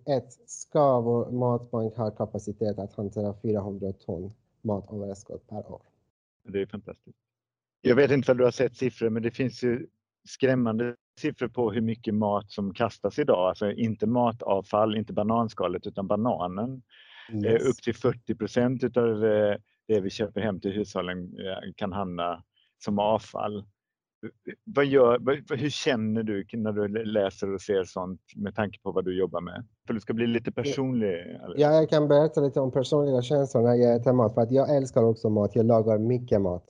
ska 0.47 1.01
vår 1.01 1.31
matbank 1.31 1.95
ha 1.95 2.11
kapacitet 2.11 2.79
att 2.79 2.93
hantera 2.93 3.33
400 3.41 3.93
ton 3.93 4.33
matöverskott 4.61 5.47
per 5.47 5.71
år. 5.71 5.81
Det 6.47 6.61
är 6.61 6.65
fantastiskt. 6.65 7.17
Jag 7.81 7.95
vet 7.95 8.11
inte 8.11 8.31
om 8.31 8.37
du 8.37 8.43
har 8.43 8.51
sett 8.51 8.75
siffror, 8.75 9.09
men 9.09 9.23
det 9.23 9.31
finns 9.31 9.63
ju 9.63 9.87
skrämmande 10.27 10.95
siffror 11.19 11.47
på 11.47 11.71
hur 11.71 11.81
mycket 11.81 12.13
mat 12.13 12.51
som 12.51 12.73
kastas 12.73 13.19
idag. 13.19 13.49
Alltså 13.49 13.71
inte 13.71 14.07
matavfall, 14.07 14.97
inte 14.97 15.13
bananskalet 15.13 15.87
utan 15.87 16.07
bananen. 16.07 16.81
Yes. 17.33 17.61
Upp 17.61 17.77
till 17.83 17.95
40 17.95 18.35
procent 18.35 18.83
utav 18.83 19.19
det 19.87 20.01
vi 20.01 20.09
köper 20.09 20.41
hem 20.41 20.59
till 20.59 20.71
hushållen 20.71 21.31
kan 21.75 21.91
hamna 21.91 22.43
som 22.83 22.99
avfall. 22.99 23.65
Vad 24.63 24.85
gör, 24.85 25.55
hur 25.55 25.69
känner 25.69 26.23
du 26.23 26.45
när 26.53 26.71
du 26.71 26.87
läser 27.05 27.53
och 27.53 27.61
ser 27.61 27.83
sånt 27.83 28.21
med 28.35 28.55
tanke 28.55 28.79
på 28.83 28.91
vad 28.91 29.05
du 29.05 29.19
jobbar 29.19 29.41
med? 29.41 29.65
För 29.87 29.93
du 29.93 29.99
ska 29.99 30.13
bli 30.13 30.27
lite 30.27 30.51
personlig. 30.51 31.39
Ja, 31.55 31.73
jag 31.73 31.89
kan 31.89 32.07
berätta 32.07 32.41
lite 32.41 32.59
om 32.59 32.71
personliga 32.71 33.21
känslor 33.21 33.61
när 33.61 33.73
jag 33.73 33.95
äter 33.95 34.13
mat. 34.13 34.33
För 34.33 34.41
att 34.41 34.51
jag 34.51 34.75
älskar 34.75 35.03
också 35.03 35.29
mat. 35.29 35.55
Jag 35.55 35.65
lagar 35.65 35.97
mycket 35.97 36.41
mat. 36.41 36.63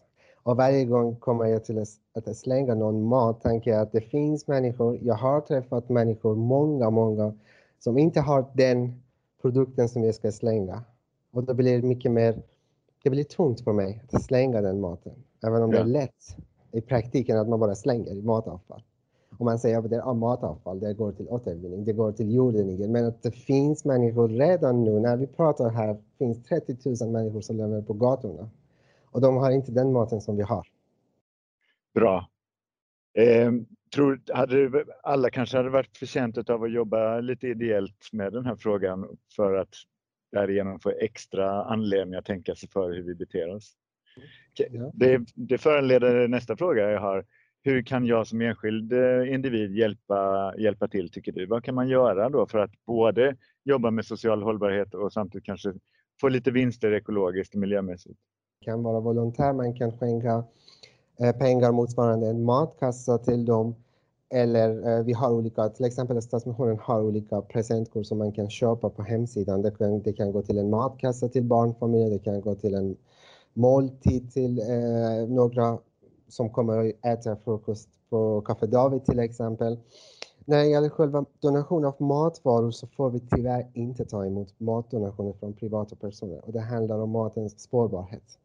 Och 0.47 0.57
varje 0.57 0.85
gång 0.85 1.15
kommer 1.15 1.45
jag 1.45 1.65
till 1.65 1.79
att 2.13 2.37
slänga 2.37 2.75
någon 2.75 3.03
mat 3.03 3.41
tänker 3.41 3.71
jag 3.71 3.81
att 3.81 3.91
det 3.91 4.01
finns 4.01 4.47
människor. 4.47 4.99
Jag 5.01 5.15
har 5.15 5.41
träffat 5.41 5.89
människor, 5.89 6.35
många, 6.35 6.89
många, 6.89 7.33
som 7.79 7.97
inte 7.97 8.21
har 8.21 8.45
den 8.53 9.01
produkten 9.41 9.89
som 9.89 10.03
jag 10.03 10.15
ska 10.15 10.31
slänga. 10.31 10.83
Och 11.31 11.43
då 11.43 11.53
blir 11.53 11.81
det 11.81 11.87
mycket 11.87 12.11
mer, 12.11 12.41
det 13.03 13.09
blir 13.09 13.23
tungt 13.23 13.61
för 13.61 13.73
mig 13.73 14.03
att 14.11 14.23
slänga 14.23 14.61
den 14.61 14.79
maten. 14.79 15.23
Även 15.43 15.63
om 15.63 15.71
ja. 15.71 15.77
det 15.77 15.83
är 15.83 15.87
lätt 15.87 16.37
i 16.71 16.81
praktiken 16.81 17.37
att 17.37 17.49
man 17.49 17.59
bara 17.59 17.75
slänger 17.75 18.21
matavfall. 18.21 18.83
Och 19.37 19.45
man 19.45 19.59
säger 19.59 19.77
att 19.77 19.89
det 19.89 19.95
är 19.95 20.13
matavfall, 20.13 20.79
det 20.79 20.93
går 20.93 21.11
till 21.11 21.27
återvinning, 21.29 21.85
det 21.85 21.93
går 21.93 22.11
till 22.11 22.33
jorden 22.33 22.69
igen. 22.69 22.91
Men 22.91 23.05
att 23.05 23.23
det 23.23 23.31
finns 23.31 23.85
människor 23.85 24.29
redan 24.29 24.83
nu, 24.83 24.99
när 24.99 25.17
vi 25.17 25.27
pratar 25.27 25.69
här, 25.69 25.97
finns 26.17 26.43
30 26.43 26.77
000 27.03 27.11
människor 27.11 27.41
som 27.41 27.57
lever 27.57 27.81
på 27.81 27.93
gatorna. 27.93 28.49
Och 29.05 29.21
de 29.21 29.37
har 29.37 29.51
inte 29.51 29.71
den 29.71 29.91
maten 29.91 30.21
som 30.21 30.37
vi 30.37 30.43
har. 30.43 30.67
Bra. 31.93 32.27
Eh, 33.13 33.51
tror, 33.95 34.21
hade 34.33 34.85
alla 35.03 35.29
kanske 35.29 35.57
hade 35.57 35.69
varit 35.69 35.97
förtjänta 35.97 36.53
av 36.53 36.63
att 36.63 36.71
jobba 36.71 37.19
lite 37.19 37.47
ideellt 37.47 38.09
med 38.11 38.33
den 38.33 38.45
här 38.45 38.55
frågan 38.55 39.17
för 39.35 39.53
att 39.53 39.75
därigenom 40.31 40.79
få 40.79 40.89
extra 40.89 41.63
anledning 41.63 42.15
att 42.15 42.25
tänka 42.25 42.55
sig 42.55 42.69
för 42.69 42.91
hur 42.91 43.03
vi 43.03 43.15
beter 43.15 43.55
oss. 43.55 43.73
Det, 44.93 45.21
det 45.35 45.57
föranleder 45.57 46.27
nästa 46.27 46.57
fråga 46.57 46.91
jag 46.91 47.01
har. 47.01 47.25
Hur 47.63 47.81
kan 47.81 48.05
jag 48.05 48.27
som 48.27 48.41
enskild 48.41 48.93
eh, 48.93 49.33
individ 49.33 49.75
hjälpa, 49.75 50.53
hjälpa 50.57 50.87
till 50.87 51.11
tycker 51.11 51.31
du? 51.31 51.45
Vad 51.45 51.63
kan 51.63 51.75
man 51.75 51.87
göra 51.87 52.29
då 52.29 52.47
för 52.47 52.57
att 52.57 52.71
både 52.85 53.35
jobba 53.63 53.91
med 53.91 54.05
social 54.05 54.43
hållbarhet 54.43 54.93
och 54.93 55.13
samtidigt 55.13 55.45
kanske 55.45 55.73
få 56.21 56.29
lite 56.29 56.51
vinster 56.51 56.91
ekologiskt 56.91 57.53
och 57.53 57.59
miljömässigt? 57.59 58.19
Det 58.59 58.65
kan 58.65 58.83
vara 58.83 58.99
volontär, 58.99 59.53
man 59.53 59.73
kan 59.73 59.97
skänka 59.97 60.43
eh, 61.19 61.37
pengar 61.37 61.71
motsvarande 61.71 62.27
en 62.27 62.43
matkassa 62.43 63.17
till 63.17 63.45
dem. 63.45 63.75
Eller 64.29 64.97
eh, 64.97 65.03
vi 65.03 65.13
har 65.13 65.31
olika, 65.31 65.69
till 65.69 65.85
exempel 65.85 66.21
Stadsmissionen 66.21 66.79
har 66.81 67.01
olika 67.01 67.41
presentkort 67.41 68.05
som 68.05 68.17
man 68.17 68.31
kan 68.31 68.49
köpa 68.49 68.89
på 68.89 69.03
hemsidan. 69.03 69.61
Det 69.61 69.71
kan, 69.77 70.01
det 70.01 70.13
kan 70.13 70.31
gå 70.31 70.41
till 70.41 70.57
en 70.57 70.69
matkassa 70.69 71.29
till 71.29 71.43
barnfamiljer, 71.43 72.09
det 72.09 72.19
kan 72.19 72.41
gå 72.41 72.55
till 72.55 72.73
en 72.73 72.95
måltid 73.57 74.31
till 74.31 74.59
eh, 74.59 75.27
några 75.27 75.77
som 76.27 76.49
kommer 76.49 76.89
att 76.89 77.05
äta 77.05 77.35
frukost 77.35 77.89
på 78.09 78.41
Café 78.41 78.65
David 78.65 79.05
till 79.05 79.19
exempel. 79.19 79.79
När 80.45 80.57
det 80.57 80.67
gäller 80.69 80.89
själva 80.89 81.25
donation 81.39 81.85
av 81.85 82.01
matvaror 82.01 82.71
så 82.71 82.87
får 82.87 83.09
vi 83.09 83.19
tyvärr 83.19 83.67
inte 83.73 84.05
ta 84.05 84.25
emot 84.25 84.59
matdonationer 84.59 85.33
från 85.33 85.53
privata 85.53 85.95
personer 85.95 86.45
och 86.45 86.53
det 86.53 86.59
handlar 86.59 86.99
om 86.99 87.09
matens 87.09 87.59
spårbarhet. 87.59 88.39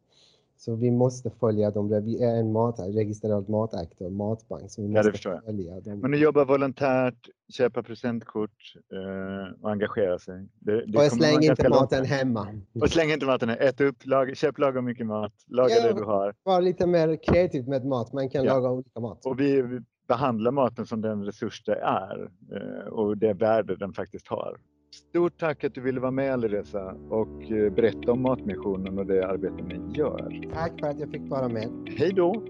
Så 0.65 0.75
vi 0.75 0.91
måste 0.91 1.29
följa 1.29 1.71
dem. 1.71 2.03
Vi 2.05 2.23
är 2.23 2.35
en 2.35 2.51
mat, 2.51 2.79
registrerad 2.79 3.49
mataktör, 3.49 4.09
matbank. 4.09 4.71
Så 4.71 4.81
vi 4.81 4.87
måste 4.87 4.99
ja, 4.99 5.03
det 5.03 5.11
förstår 5.11 5.41
jag. 5.45 5.83
dem. 5.83 5.99
Men 5.99 6.11
du 6.11 6.17
jobbar 6.17 6.45
volontärt, 6.45 7.29
köpa 7.53 7.83
presentkort 7.83 8.75
eh, 8.93 9.61
och 9.61 9.71
engagera 9.71 10.19
sig. 10.19 10.47
Det, 10.59 10.85
det 10.85 10.97
och 10.97 11.11
släng 11.11 11.43
inte 11.43 11.69
maten 11.69 11.99
långt. 11.99 12.09
hemma. 12.09 12.47
Och 12.81 12.89
släng 12.89 13.11
inte 13.11 13.25
maten 13.25 13.49
hemma. 13.49 13.61
Ät 13.61 13.81
upp, 13.81 14.05
lag, 14.05 14.37
köp 14.37 14.57
lagom 14.57 14.85
mycket 14.85 15.05
mat. 15.05 15.33
Laga 15.47 15.75
ja, 15.75 15.87
det 15.87 15.93
du 15.93 16.03
har. 16.03 16.33
Var 16.43 16.61
lite 16.61 16.87
mer 16.87 17.15
kreativ 17.23 17.67
med 17.67 17.85
mat. 17.85 18.13
Man 18.13 18.29
kan 18.29 18.45
ja. 18.45 18.53
laga 18.53 18.69
olika 18.69 18.99
mat. 18.99 19.25
Och 19.25 19.39
vi, 19.39 19.61
vi 19.61 19.79
behandlar 20.07 20.51
maten 20.51 20.85
som 20.85 21.01
den 21.01 21.25
resurs 21.25 21.63
det 21.63 21.75
är 21.75 22.29
eh, 22.51 22.87
och 22.87 23.17
det 23.17 23.33
värde 23.33 23.75
den 23.75 23.93
faktiskt 23.93 24.27
har. 24.27 24.57
Stort 24.93 25.39
tack 25.39 25.63
att 25.63 25.73
du 25.73 25.81
ville 25.81 25.99
vara 25.99 26.11
med 26.11 26.33
Alireza 26.33 26.95
och 27.09 27.51
eh, 27.51 27.71
berätta 27.71 28.11
om 28.11 28.21
Matmissionen 28.21 28.99
och 28.99 29.05
det 29.05 29.27
arbete 29.27 29.63
ni 29.63 29.97
gör. 29.97 30.51
Tack 30.53 30.79
för 30.79 30.87
att 30.87 30.99
jag 30.99 31.11
fick 31.11 31.29
vara 31.29 31.49
med. 31.49 31.89
Hej 31.97 32.13
då! 32.13 32.43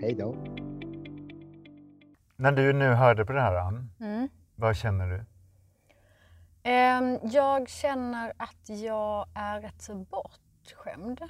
Hej 0.00 0.14
då! 0.14 0.36
När 2.36 2.52
du 2.52 2.72
nu 2.72 2.88
hörde 2.88 3.24
på 3.24 3.32
det 3.32 3.40
här, 3.40 3.54
Ann, 3.54 3.90
mm. 4.00 4.28
vad 4.54 4.76
känner 4.76 5.06
du? 5.08 5.24
Ehm, 6.62 7.18
jag 7.22 7.68
känner 7.68 8.32
att 8.36 8.68
jag 8.68 9.26
är 9.34 9.60
rätt 9.60 9.82
så 9.82 9.94
bortskämd. 9.94 11.22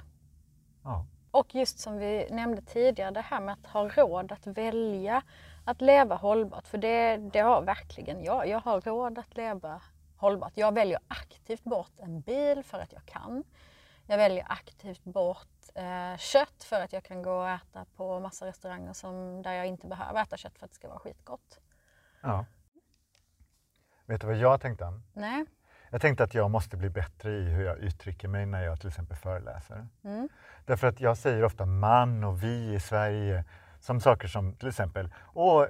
Ja. 0.83 1.05
Och 1.31 1.55
just 1.55 1.79
som 1.79 1.97
vi 1.97 2.27
nämnde 2.31 2.61
tidigare, 2.61 3.11
det 3.11 3.21
här 3.21 3.41
med 3.41 3.53
att 3.53 3.65
ha 3.65 3.89
råd 3.89 4.31
att 4.31 4.47
välja 4.47 5.21
att 5.65 5.81
leva 5.81 6.15
hållbart. 6.15 6.67
För 6.67 6.77
det, 6.77 7.17
det 7.17 7.39
har 7.39 7.61
verkligen 7.61 8.23
jag. 8.23 8.47
Jag 8.47 8.59
har 8.59 8.81
råd 8.81 9.17
att 9.17 9.37
leva 9.37 9.81
hållbart. 10.17 10.53
Jag 10.55 10.73
väljer 10.73 10.99
aktivt 11.07 11.63
bort 11.63 11.99
en 11.99 12.21
bil 12.21 12.63
för 12.63 12.79
att 12.79 12.93
jag 12.93 13.05
kan. 13.05 13.43
Jag 14.05 14.17
väljer 14.17 14.45
aktivt 14.49 15.03
bort 15.03 15.47
eh, 15.75 16.17
kött 16.17 16.63
för 16.63 16.81
att 16.81 16.93
jag 16.93 17.03
kan 17.03 17.21
gå 17.21 17.31
och 17.31 17.49
äta 17.49 17.85
på 17.95 18.19
massa 18.19 18.45
restauranger 18.45 18.93
som, 18.93 19.41
där 19.41 19.53
jag 19.53 19.67
inte 19.67 19.87
behöver 19.87 20.21
äta 20.21 20.37
kött 20.37 20.57
för 20.57 20.65
att 20.65 20.71
det 20.71 20.75
ska 20.75 20.87
vara 20.87 20.99
skitgott. 20.99 21.59
Ja. 22.21 22.45
Vet 24.05 24.21
du 24.21 24.27
vad 24.27 24.35
jag 24.35 24.61
tänkte? 24.61 25.01
Nej. 25.13 25.45
Jag 25.89 26.01
tänkte 26.01 26.23
att 26.23 26.33
jag 26.33 26.51
måste 26.51 26.77
bli 26.77 26.89
bättre 26.89 27.31
i 27.31 27.43
hur 27.43 27.65
jag 27.65 27.77
uttrycker 27.77 28.27
mig 28.27 28.45
när 28.45 28.63
jag 28.63 28.79
till 28.79 28.87
exempel 28.87 29.17
föreläser. 29.17 29.87
Mm. 30.03 30.29
Därför 30.65 30.87
att 30.87 30.99
jag 30.99 31.17
säger 31.17 31.43
ofta 31.43 31.65
man 31.65 32.23
och 32.23 32.43
vi 32.43 32.73
i 32.73 32.79
Sverige 32.79 33.43
som 33.79 34.01
saker 34.01 34.27
som 34.27 34.55
till 34.55 34.67
exempel 34.67 35.13
Åh, 35.33 35.65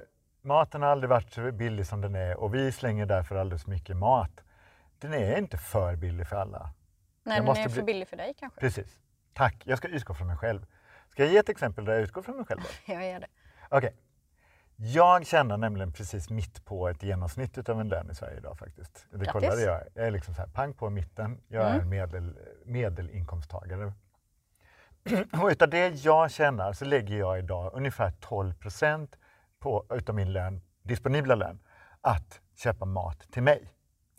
maten 0.48 0.82
har 0.82 0.88
aldrig 0.88 1.10
varit 1.10 1.32
så 1.32 1.52
billig 1.52 1.86
som 1.86 2.00
den 2.00 2.14
är 2.14 2.36
och 2.36 2.54
vi 2.54 2.72
slänger 2.72 3.06
därför 3.06 3.36
alldeles 3.36 3.66
mycket 3.66 3.96
mat. 3.96 4.40
Den 4.98 5.12
är 5.14 5.38
inte 5.38 5.58
för 5.58 5.96
billig 5.96 6.26
för 6.26 6.36
alla. 6.36 6.70
Nej, 7.22 7.36
jag 7.36 7.56
den 7.56 7.64
är 7.64 7.68
för 7.68 7.82
billig 7.82 8.08
för 8.08 8.16
dig 8.16 8.34
kanske. 8.38 8.60
Precis. 8.60 9.00
Tack, 9.32 9.62
jag 9.64 9.78
ska 9.78 9.88
utgå 9.88 10.14
från 10.14 10.26
mig 10.26 10.36
själv. 10.36 10.66
Ska 11.10 11.24
jag 11.24 11.32
ge 11.32 11.38
ett 11.38 11.48
exempel 11.48 11.84
där 11.84 11.92
jag 11.92 12.02
utgår 12.02 12.22
från 12.22 12.36
mig 12.36 12.44
själv? 12.46 12.60
Då? 12.60 12.68
jag 12.92 13.06
gör 13.06 13.20
det. 13.20 13.26
Okej. 13.68 13.78
Okay. 13.78 13.90
Jag 14.76 15.26
känner 15.26 15.56
nämligen 15.56 15.92
precis 15.92 16.30
mitt 16.30 16.64
på 16.64 16.88
ett 16.88 17.02
genomsnitt 17.02 17.68
av 17.68 17.80
en 17.80 17.88
lön 17.88 18.10
i 18.10 18.14
Sverige 18.14 18.36
idag 18.36 18.58
faktiskt. 18.58 19.06
Det 19.10 19.16
Grattis. 19.16 19.32
kollade 19.32 19.62
jag. 19.62 19.82
Jag 19.94 20.06
är 20.06 20.10
liksom 20.10 20.34
så 20.34 20.40
här 20.40 20.48
pang 20.48 20.74
på 20.74 20.90
mitten. 20.90 21.40
Jag 21.48 21.64
är 21.64 21.74
mm. 21.74 21.88
medel, 21.88 22.38
medelinkomsttagare. 22.64 23.92
Och 25.42 25.48
utav 25.48 25.68
det 25.68 26.04
jag 26.04 26.30
tjänar 26.30 26.72
så 26.72 26.84
lägger 26.84 27.18
jag 27.18 27.38
idag 27.38 27.70
ungefär 27.74 28.10
12 28.10 28.54
procent 28.54 29.16
på, 29.60 29.86
utav 29.90 30.14
min 30.14 30.32
lön, 30.32 30.60
disponibla 30.82 31.34
lön 31.34 31.58
att 32.00 32.40
köpa 32.54 32.84
mat 32.84 33.18
till 33.30 33.42
mig. 33.42 33.72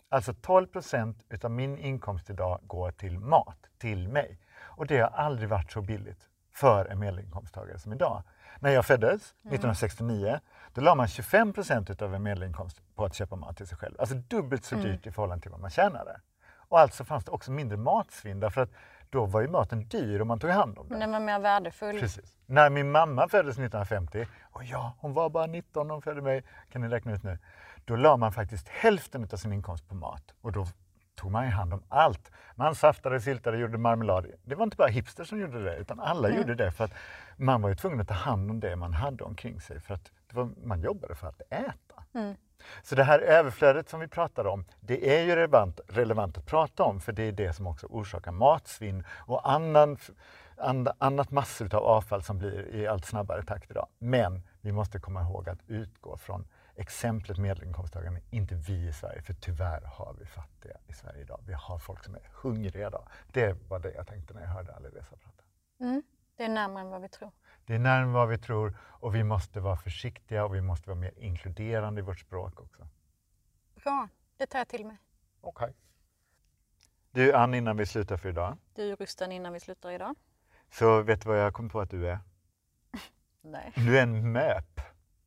Alltså 0.08 0.34
12 0.34 0.66
procent 0.66 1.24
utav 1.28 1.50
min 1.50 1.78
inkomst 1.78 2.30
idag 2.30 2.60
går 2.62 2.90
till 2.90 3.18
mat, 3.18 3.66
till 3.78 4.08
mig. 4.08 4.38
Och 4.60 4.86
det 4.86 4.98
har 4.98 5.08
aldrig 5.08 5.48
varit 5.48 5.72
så 5.72 5.82
billigt 5.82 6.28
för 6.52 6.86
en 6.86 6.98
medelinkomsttagare 6.98 7.78
som 7.78 7.92
idag. 7.92 8.22
När 8.60 8.70
jag 8.70 8.86
föddes, 8.86 9.34
mm. 9.42 9.54
1969, 9.54 10.40
då 10.74 10.80
la 10.80 10.94
man 10.94 11.08
25 11.08 11.52
procent 11.52 11.90
utav 11.90 12.14
en 12.14 12.22
medelinkomst 12.22 12.82
på 12.94 13.04
att 13.04 13.14
köpa 13.14 13.36
mat 13.36 13.56
till 13.56 13.66
sig 13.66 13.78
själv. 13.78 13.94
Alltså 13.98 14.14
dubbelt 14.14 14.64
så 14.64 14.74
mm. 14.74 14.86
dyrt 14.86 15.06
i 15.06 15.10
förhållande 15.10 15.42
till 15.42 15.50
vad 15.50 15.60
man 15.60 15.70
tjänade. 15.70 16.20
Och 16.70 16.80
alltså 16.80 17.04
fanns 17.04 17.24
det 17.24 17.30
också 17.30 17.50
mindre 17.50 17.78
matsvinn 17.78 18.40
därför 18.40 18.60
att 18.60 18.70
då 19.10 19.26
var 19.26 19.40
ju 19.40 19.48
maten 19.48 19.88
dyr 19.88 20.20
och 20.20 20.26
man 20.26 20.38
tog 20.38 20.50
hand 20.50 20.78
om 20.78 20.88
den. 20.88 21.00
Den 21.00 21.12
var 21.12 21.20
mer 21.20 21.38
värdefull. 21.38 22.00
Precis. 22.00 22.36
När 22.46 22.70
min 22.70 22.90
mamma 22.90 23.28
föddes 23.28 23.54
1950, 23.54 24.26
och 24.42 24.64
ja, 24.64 24.94
hon 24.98 25.12
var 25.12 25.30
bara 25.30 25.46
19 25.46 25.86
när 25.86 25.94
hon 25.94 26.02
födde 26.02 26.22
mig, 26.22 26.42
kan 26.72 26.82
ni 26.82 26.88
räkna 26.88 27.12
ut 27.12 27.22
nu. 27.22 27.38
Då 27.84 27.96
la 27.96 28.16
man 28.16 28.32
faktiskt 28.32 28.68
hälften 28.68 29.28
av 29.32 29.36
sin 29.36 29.52
inkomst 29.52 29.88
på 29.88 29.94
mat 29.94 30.34
och 30.40 30.52
då 30.52 30.66
tog 31.14 31.30
man 31.30 31.44
ju 31.44 31.50
hand 31.50 31.72
om 31.72 31.82
allt. 31.88 32.30
Man 32.54 32.74
saftade, 32.74 33.20
syltade, 33.20 33.58
gjorde 33.58 33.78
marmelad. 33.78 34.26
Det 34.44 34.54
var 34.54 34.64
inte 34.64 34.76
bara 34.76 34.88
hipster 34.88 35.24
som 35.24 35.40
gjorde 35.40 35.64
det, 35.64 35.76
utan 35.76 36.00
alla 36.00 36.28
mm. 36.28 36.40
gjorde 36.40 36.54
det 36.54 36.72
för 36.72 36.84
att 36.84 36.92
man 37.36 37.62
var 37.62 37.68
ju 37.68 37.74
tvungen 37.74 38.00
att 38.00 38.08
ta 38.08 38.14
hand 38.14 38.50
om 38.50 38.60
det 38.60 38.76
man 38.76 38.92
hade 38.92 39.24
omkring 39.24 39.60
sig 39.60 39.80
för 39.80 39.94
att 39.94 40.12
var, 40.32 40.50
man 40.64 40.80
jobbade 40.80 41.14
för 41.14 41.26
att 41.26 41.42
äta. 41.50 42.04
Mm. 42.14 42.36
Så 42.82 42.94
det 42.94 43.04
här 43.04 43.18
överflödet 43.18 43.88
som 43.88 44.00
vi 44.00 44.08
pratar 44.08 44.46
om, 44.46 44.64
det 44.80 45.18
är 45.18 45.22
ju 45.22 45.36
relevant, 45.36 45.80
relevant 45.88 46.38
att 46.38 46.46
prata 46.46 46.82
om 46.82 47.00
för 47.00 47.12
det 47.12 47.22
är 47.22 47.32
det 47.32 47.52
som 47.52 47.66
också 47.66 47.86
orsakar 47.86 48.32
matsvinn 48.32 49.04
och 49.10 49.50
annan, 49.50 49.98
annat 50.98 51.30
massor 51.30 51.74
av 51.74 51.82
avfall 51.82 52.22
som 52.22 52.38
blir 52.38 52.74
i 52.74 52.86
allt 52.86 53.04
snabbare 53.04 53.42
takt 53.42 53.70
idag. 53.70 53.88
Men 53.98 54.42
vi 54.60 54.72
måste 54.72 54.98
komma 54.98 55.22
ihåg 55.22 55.48
att 55.48 55.60
utgå 55.66 56.16
från 56.16 56.48
exemplet 56.76 57.38
medelinkomsttagare, 57.38 58.20
inte 58.30 58.54
vi 58.54 58.88
i 58.88 58.92
Sverige, 58.92 59.22
för 59.22 59.34
tyvärr 59.34 59.80
har 59.80 60.16
vi 60.18 60.26
fattiga 60.26 60.76
i 60.86 60.92
Sverige 60.92 61.22
idag. 61.22 61.40
Vi 61.46 61.52
har 61.52 61.78
folk 61.78 62.04
som 62.04 62.14
är 62.14 62.30
hungriga 62.32 62.86
idag. 62.86 63.08
Det 63.32 63.56
var 63.68 63.78
det 63.78 63.92
jag 63.92 64.06
tänkte 64.06 64.34
när 64.34 64.40
jag 64.40 64.48
hörde 64.48 64.74
Alireza 64.74 65.16
prata. 65.16 65.42
Mm, 65.80 66.02
det 66.36 66.44
är 66.44 66.48
närmare 66.48 66.84
än 66.84 66.90
vad 66.90 67.02
vi 67.02 67.08
tror. 67.08 67.30
Det 67.70 67.74
är 67.74 67.78
närmare 67.78 68.12
vad 68.12 68.28
vi 68.28 68.38
tror 68.38 68.76
och 68.80 69.14
vi 69.14 69.24
måste 69.24 69.60
vara 69.60 69.76
försiktiga 69.76 70.44
och 70.44 70.54
vi 70.54 70.60
måste 70.60 70.88
vara 70.88 70.98
mer 70.98 71.12
inkluderande 71.16 72.00
i 72.00 72.04
vårt 72.04 72.18
språk 72.18 72.60
också. 72.60 72.88
Bra, 73.74 74.08
det 74.36 74.46
tar 74.46 74.58
jag 74.58 74.68
till 74.68 74.86
mig. 74.86 74.96
Okej. 75.40 75.74
Du 77.10 77.32
Ann, 77.32 77.54
innan 77.54 77.76
vi 77.76 77.86
slutar 77.86 78.16
för 78.16 78.28
idag, 78.28 78.56
Du 78.74 78.94
Rusten 78.94 79.32
innan 79.32 79.52
vi 79.52 79.60
slutar 79.60 79.90
idag? 79.90 80.14
så 80.70 81.02
vet 81.02 81.22
du 81.22 81.28
vad 81.28 81.38
jag 81.38 81.54
kom 81.54 81.68
på 81.68 81.80
att 81.80 81.90
du 81.90 82.08
är? 82.08 82.18
Nej. 83.40 83.72
Du 83.76 83.98
är 83.98 84.02
en 84.02 84.32
MÖP. 84.32 84.80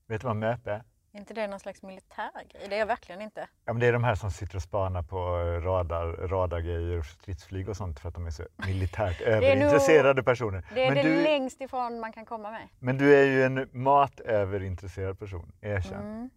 Vet 0.05 0.21
du 0.21 0.27
vad 0.27 0.35
MÖP 0.35 0.67
är? 0.67 0.83
Är 1.15 1.19
inte 1.19 1.33
det 1.33 1.47
någon 1.47 1.59
slags 1.59 1.81
militärgrej? 1.83 2.65
Det 2.69 2.75
är 2.75 2.79
jag 2.79 2.85
verkligen 2.85 3.21
inte. 3.21 3.47
Ja, 3.65 3.73
men 3.73 3.79
det 3.79 3.87
är 3.87 3.93
de 3.93 4.03
här 4.03 4.15
som 4.15 4.31
sitter 4.31 4.55
och 4.55 4.61
spanar 4.61 5.01
på 5.03 5.17
radar, 5.63 6.27
radargrejer, 6.27 7.01
stridsflyg 7.01 7.69
och 7.69 7.77
sånt 7.77 7.99
för 7.99 8.09
att 8.09 8.15
de 8.15 8.25
är 8.25 8.31
så 8.31 8.43
militärt 8.67 9.19
nog- 9.19 9.27
överintresserade 9.29 10.23
personer. 10.23 10.65
Det 10.73 10.85
är 10.85 10.91
men, 10.93 11.03
det 11.05 11.15
du, 11.15 11.23
längst 11.23 11.61
ifrån 11.61 11.99
man 11.99 12.13
kan 12.13 12.25
komma 12.25 12.51
med. 12.51 12.67
men 12.79 12.97
du 12.97 13.15
är 13.15 13.23
ju 13.25 13.43
en 13.43 13.69
matöverintresserad 13.71 15.19
person, 15.19 15.51
erkänn. 15.61 16.01
Mm. 16.01 16.29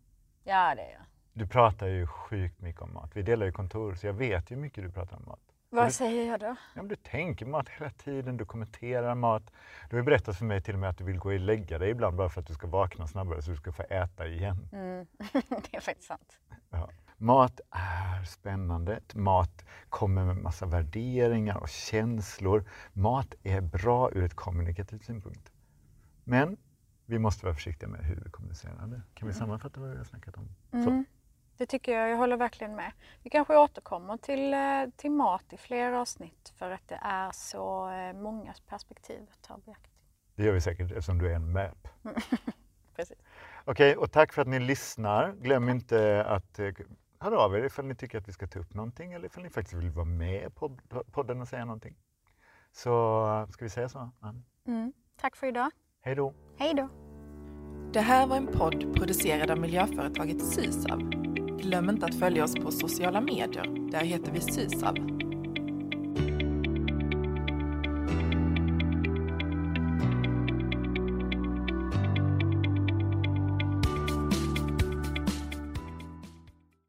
Ja, 0.44 0.74
det 0.74 0.82
är 0.82 0.90
jag. 0.92 1.02
Du 1.32 1.46
pratar 1.46 1.86
ju 1.86 2.06
sjukt 2.06 2.60
mycket 2.60 2.82
om 2.82 2.94
mat. 2.94 3.10
Vi 3.14 3.22
delar 3.22 3.46
ju 3.46 3.52
kontor 3.52 3.94
så 3.94 4.06
jag 4.06 4.12
vet 4.14 4.50
ju 4.50 4.54
hur 4.54 4.62
mycket 4.62 4.84
du 4.84 4.90
pratar 4.90 5.16
om 5.16 5.24
mat. 5.26 5.40
Vad 5.76 5.88
du- 5.88 5.92
säger 5.92 6.30
jag 6.30 6.40
då? 6.40 6.46
Ja, 6.46 6.56
men 6.74 6.88
du 6.88 6.96
tänker 6.96 7.46
mat 7.46 7.68
hela 7.68 7.90
tiden, 7.90 8.36
du 8.36 8.44
kommenterar 8.44 9.14
mat. 9.14 9.52
Du 9.90 9.96
har 9.96 10.02
berättat 10.02 10.36
för 10.36 10.44
mig 10.44 10.62
till 10.62 10.74
och 10.74 10.80
med 10.80 10.90
att 10.90 10.98
du 10.98 11.04
vill 11.04 11.18
gå 11.18 11.28
och 11.32 11.40
lägga 11.40 11.78
dig 11.78 11.90
ibland 11.90 12.16
bara 12.16 12.28
för 12.28 12.40
att 12.40 12.46
du 12.46 12.54
ska 12.54 12.66
vakna 12.66 13.06
snabbare 13.06 13.42
så 13.42 13.50
du 13.50 13.56
ska 13.56 13.72
få 13.72 13.82
äta 13.82 14.26
igen. 14.26 14.68
Mm. 14.72 15.06
det 15.48 15.76
är 15.76 15.80
faktiskt 15.80 16.08
sant. 16.08 16.40
Ja. 16.70 16.90
Mat 17.18 17.60
är 17.70 18.24
spännande. 18.24 19.00
Mat 19.14 19.64
kommer 19.88 20.24
med 20.24 20.36
massa 20.36 20.66
värderingar 20.66 21.56
och 21.56 21.68
känslor. 21.68 22.64
Mat 22.92 23.34
är 23.42 23.60
bra 23.60 24.10
ur 24.12 24.24
ett 24.24 24.34
kommunikativt 24.34 25.04
synpunkt. 25.04 25.52
Men 26.24 26.56
vi 27.06 27.18
måste 27.18 27.46
vara 27.46 27.54
försiktiga 27.54 27.88
med 27.88 28.04
hur 28.04 28.20
vi 28.24 28.30
kommunicerar 28.30 28.86
det. 28.86 29.02
Kan 29.14 29.28
vi 29.28 29.34
sammanfatta 29.34 29.80
vad 29.80 29.90
vi 29.90 29.96
har 29.96 30.04
snackat 30.04 30.36
om? 30.36 30.48
Mm. 30.72 31.04
Det 31.58 31.66
tycker 31.66 31.92
jag, 31.92 32.10
jag 32.10 32.16
håller 32.16 32.36
verkligen 32.36 32.76
med. 32.76 32.92
Vi 33.22 33.30
kanske 33.30 33.56
återkommer 33.56 34.16
till, 34.16 34.54
eh, 34.54 34.96
till 34.96 35.10
mat 35.10 35.52
i 35.52 35.56
fler 35.56 35.92
avsnitt 35.92 36.52
för 36.58 36.70
att 36.70 36.88
det 36.88 36.98
är 37.02 37.30
så 37.32 37.90
eh, 37.90 38.12
många 38.12 38.54
perspektiv 38.68 39.20
att 39.32 39.42
ta 39.42 39.58
beakt. 39.58 39.90
Det 40.34 40.44
gör 40.44 40.52
vi 40.52 40.60
säkert 40.60 40.90
eftersom 40.90 41.18
du 41.18 41.30
är 41.30 41.34
en 41.34 41.52
MÖP. 41.52 41.88
Precis. 42.96 43.18
Okej, 43.64 43.96
och 43.96 44.12
tack 44.12 44.32
för 44.32 44.42
att 44.42 44.48
ni 44.48 44.60
lyssnar. 44.60 45.32
Glöm 45.32 45.68
inte 45.68 46.24
att 46.24 46.58
eh, 46.58 46.70
höra 47.18 47.38
av 47.38 47.56
er 47.56 47.64
ifall 47.64 47.84
ni 47.84 47.94
tycker 47.94 48.18
att 48.18 48.28
vi 48.28 48.32
ska 48.32 48.46
ta 48.46 48.58
upp 48.58 48.74
någonting 48.74 49.12
eller 49.12 49.26
ifall 49.26 49.42
ni 49.42 49.50
faktiskt 49.50 49.74
vill 49.74 49.90
vara 49.90 50.04
med 50.04 50.54
på 50.54 50.78
podden 51.12 51.40
och 51.40 51.48
säga 51.48 51.64
någonting. 51.64 51.96
Så 52.72 53.46
ska 53.50 53.64
vi 53.64 53.70
säga 53.70 53.88
så? 53.88 54.10
Ann? 54.20 54.44
Mm. 54.66 54.92
Tack 55.20 55.36
för 55.36 55.46
idag. 55.46 55.70
Hej 56.00 56.14
då! 56.14 56.34
Hej 56.58 56.74
då! 56.74 56.88
Det 57.92 58.00
här 58.00 58.26
var 58.26 58.36
en 58.36 58.46
podd 58.46 58.96
producerad 58.96 59.50
av 59.50 59.58
miljöföretaget 59.58 60.44
Sysav. 60.44 61.25
Glöm 61.66 61.90
inte 61.90 62.06
att 62.06 62.14
följa 62.14 62.44
oss 62.44 62.54
på 62.54 62.70
sociala 62.70 63.20
medier. 63.20 63.90
Där 63.90 64.00
heter 64.00 64.32
vi 64.32 64.40
Sysav. 64.40 65.15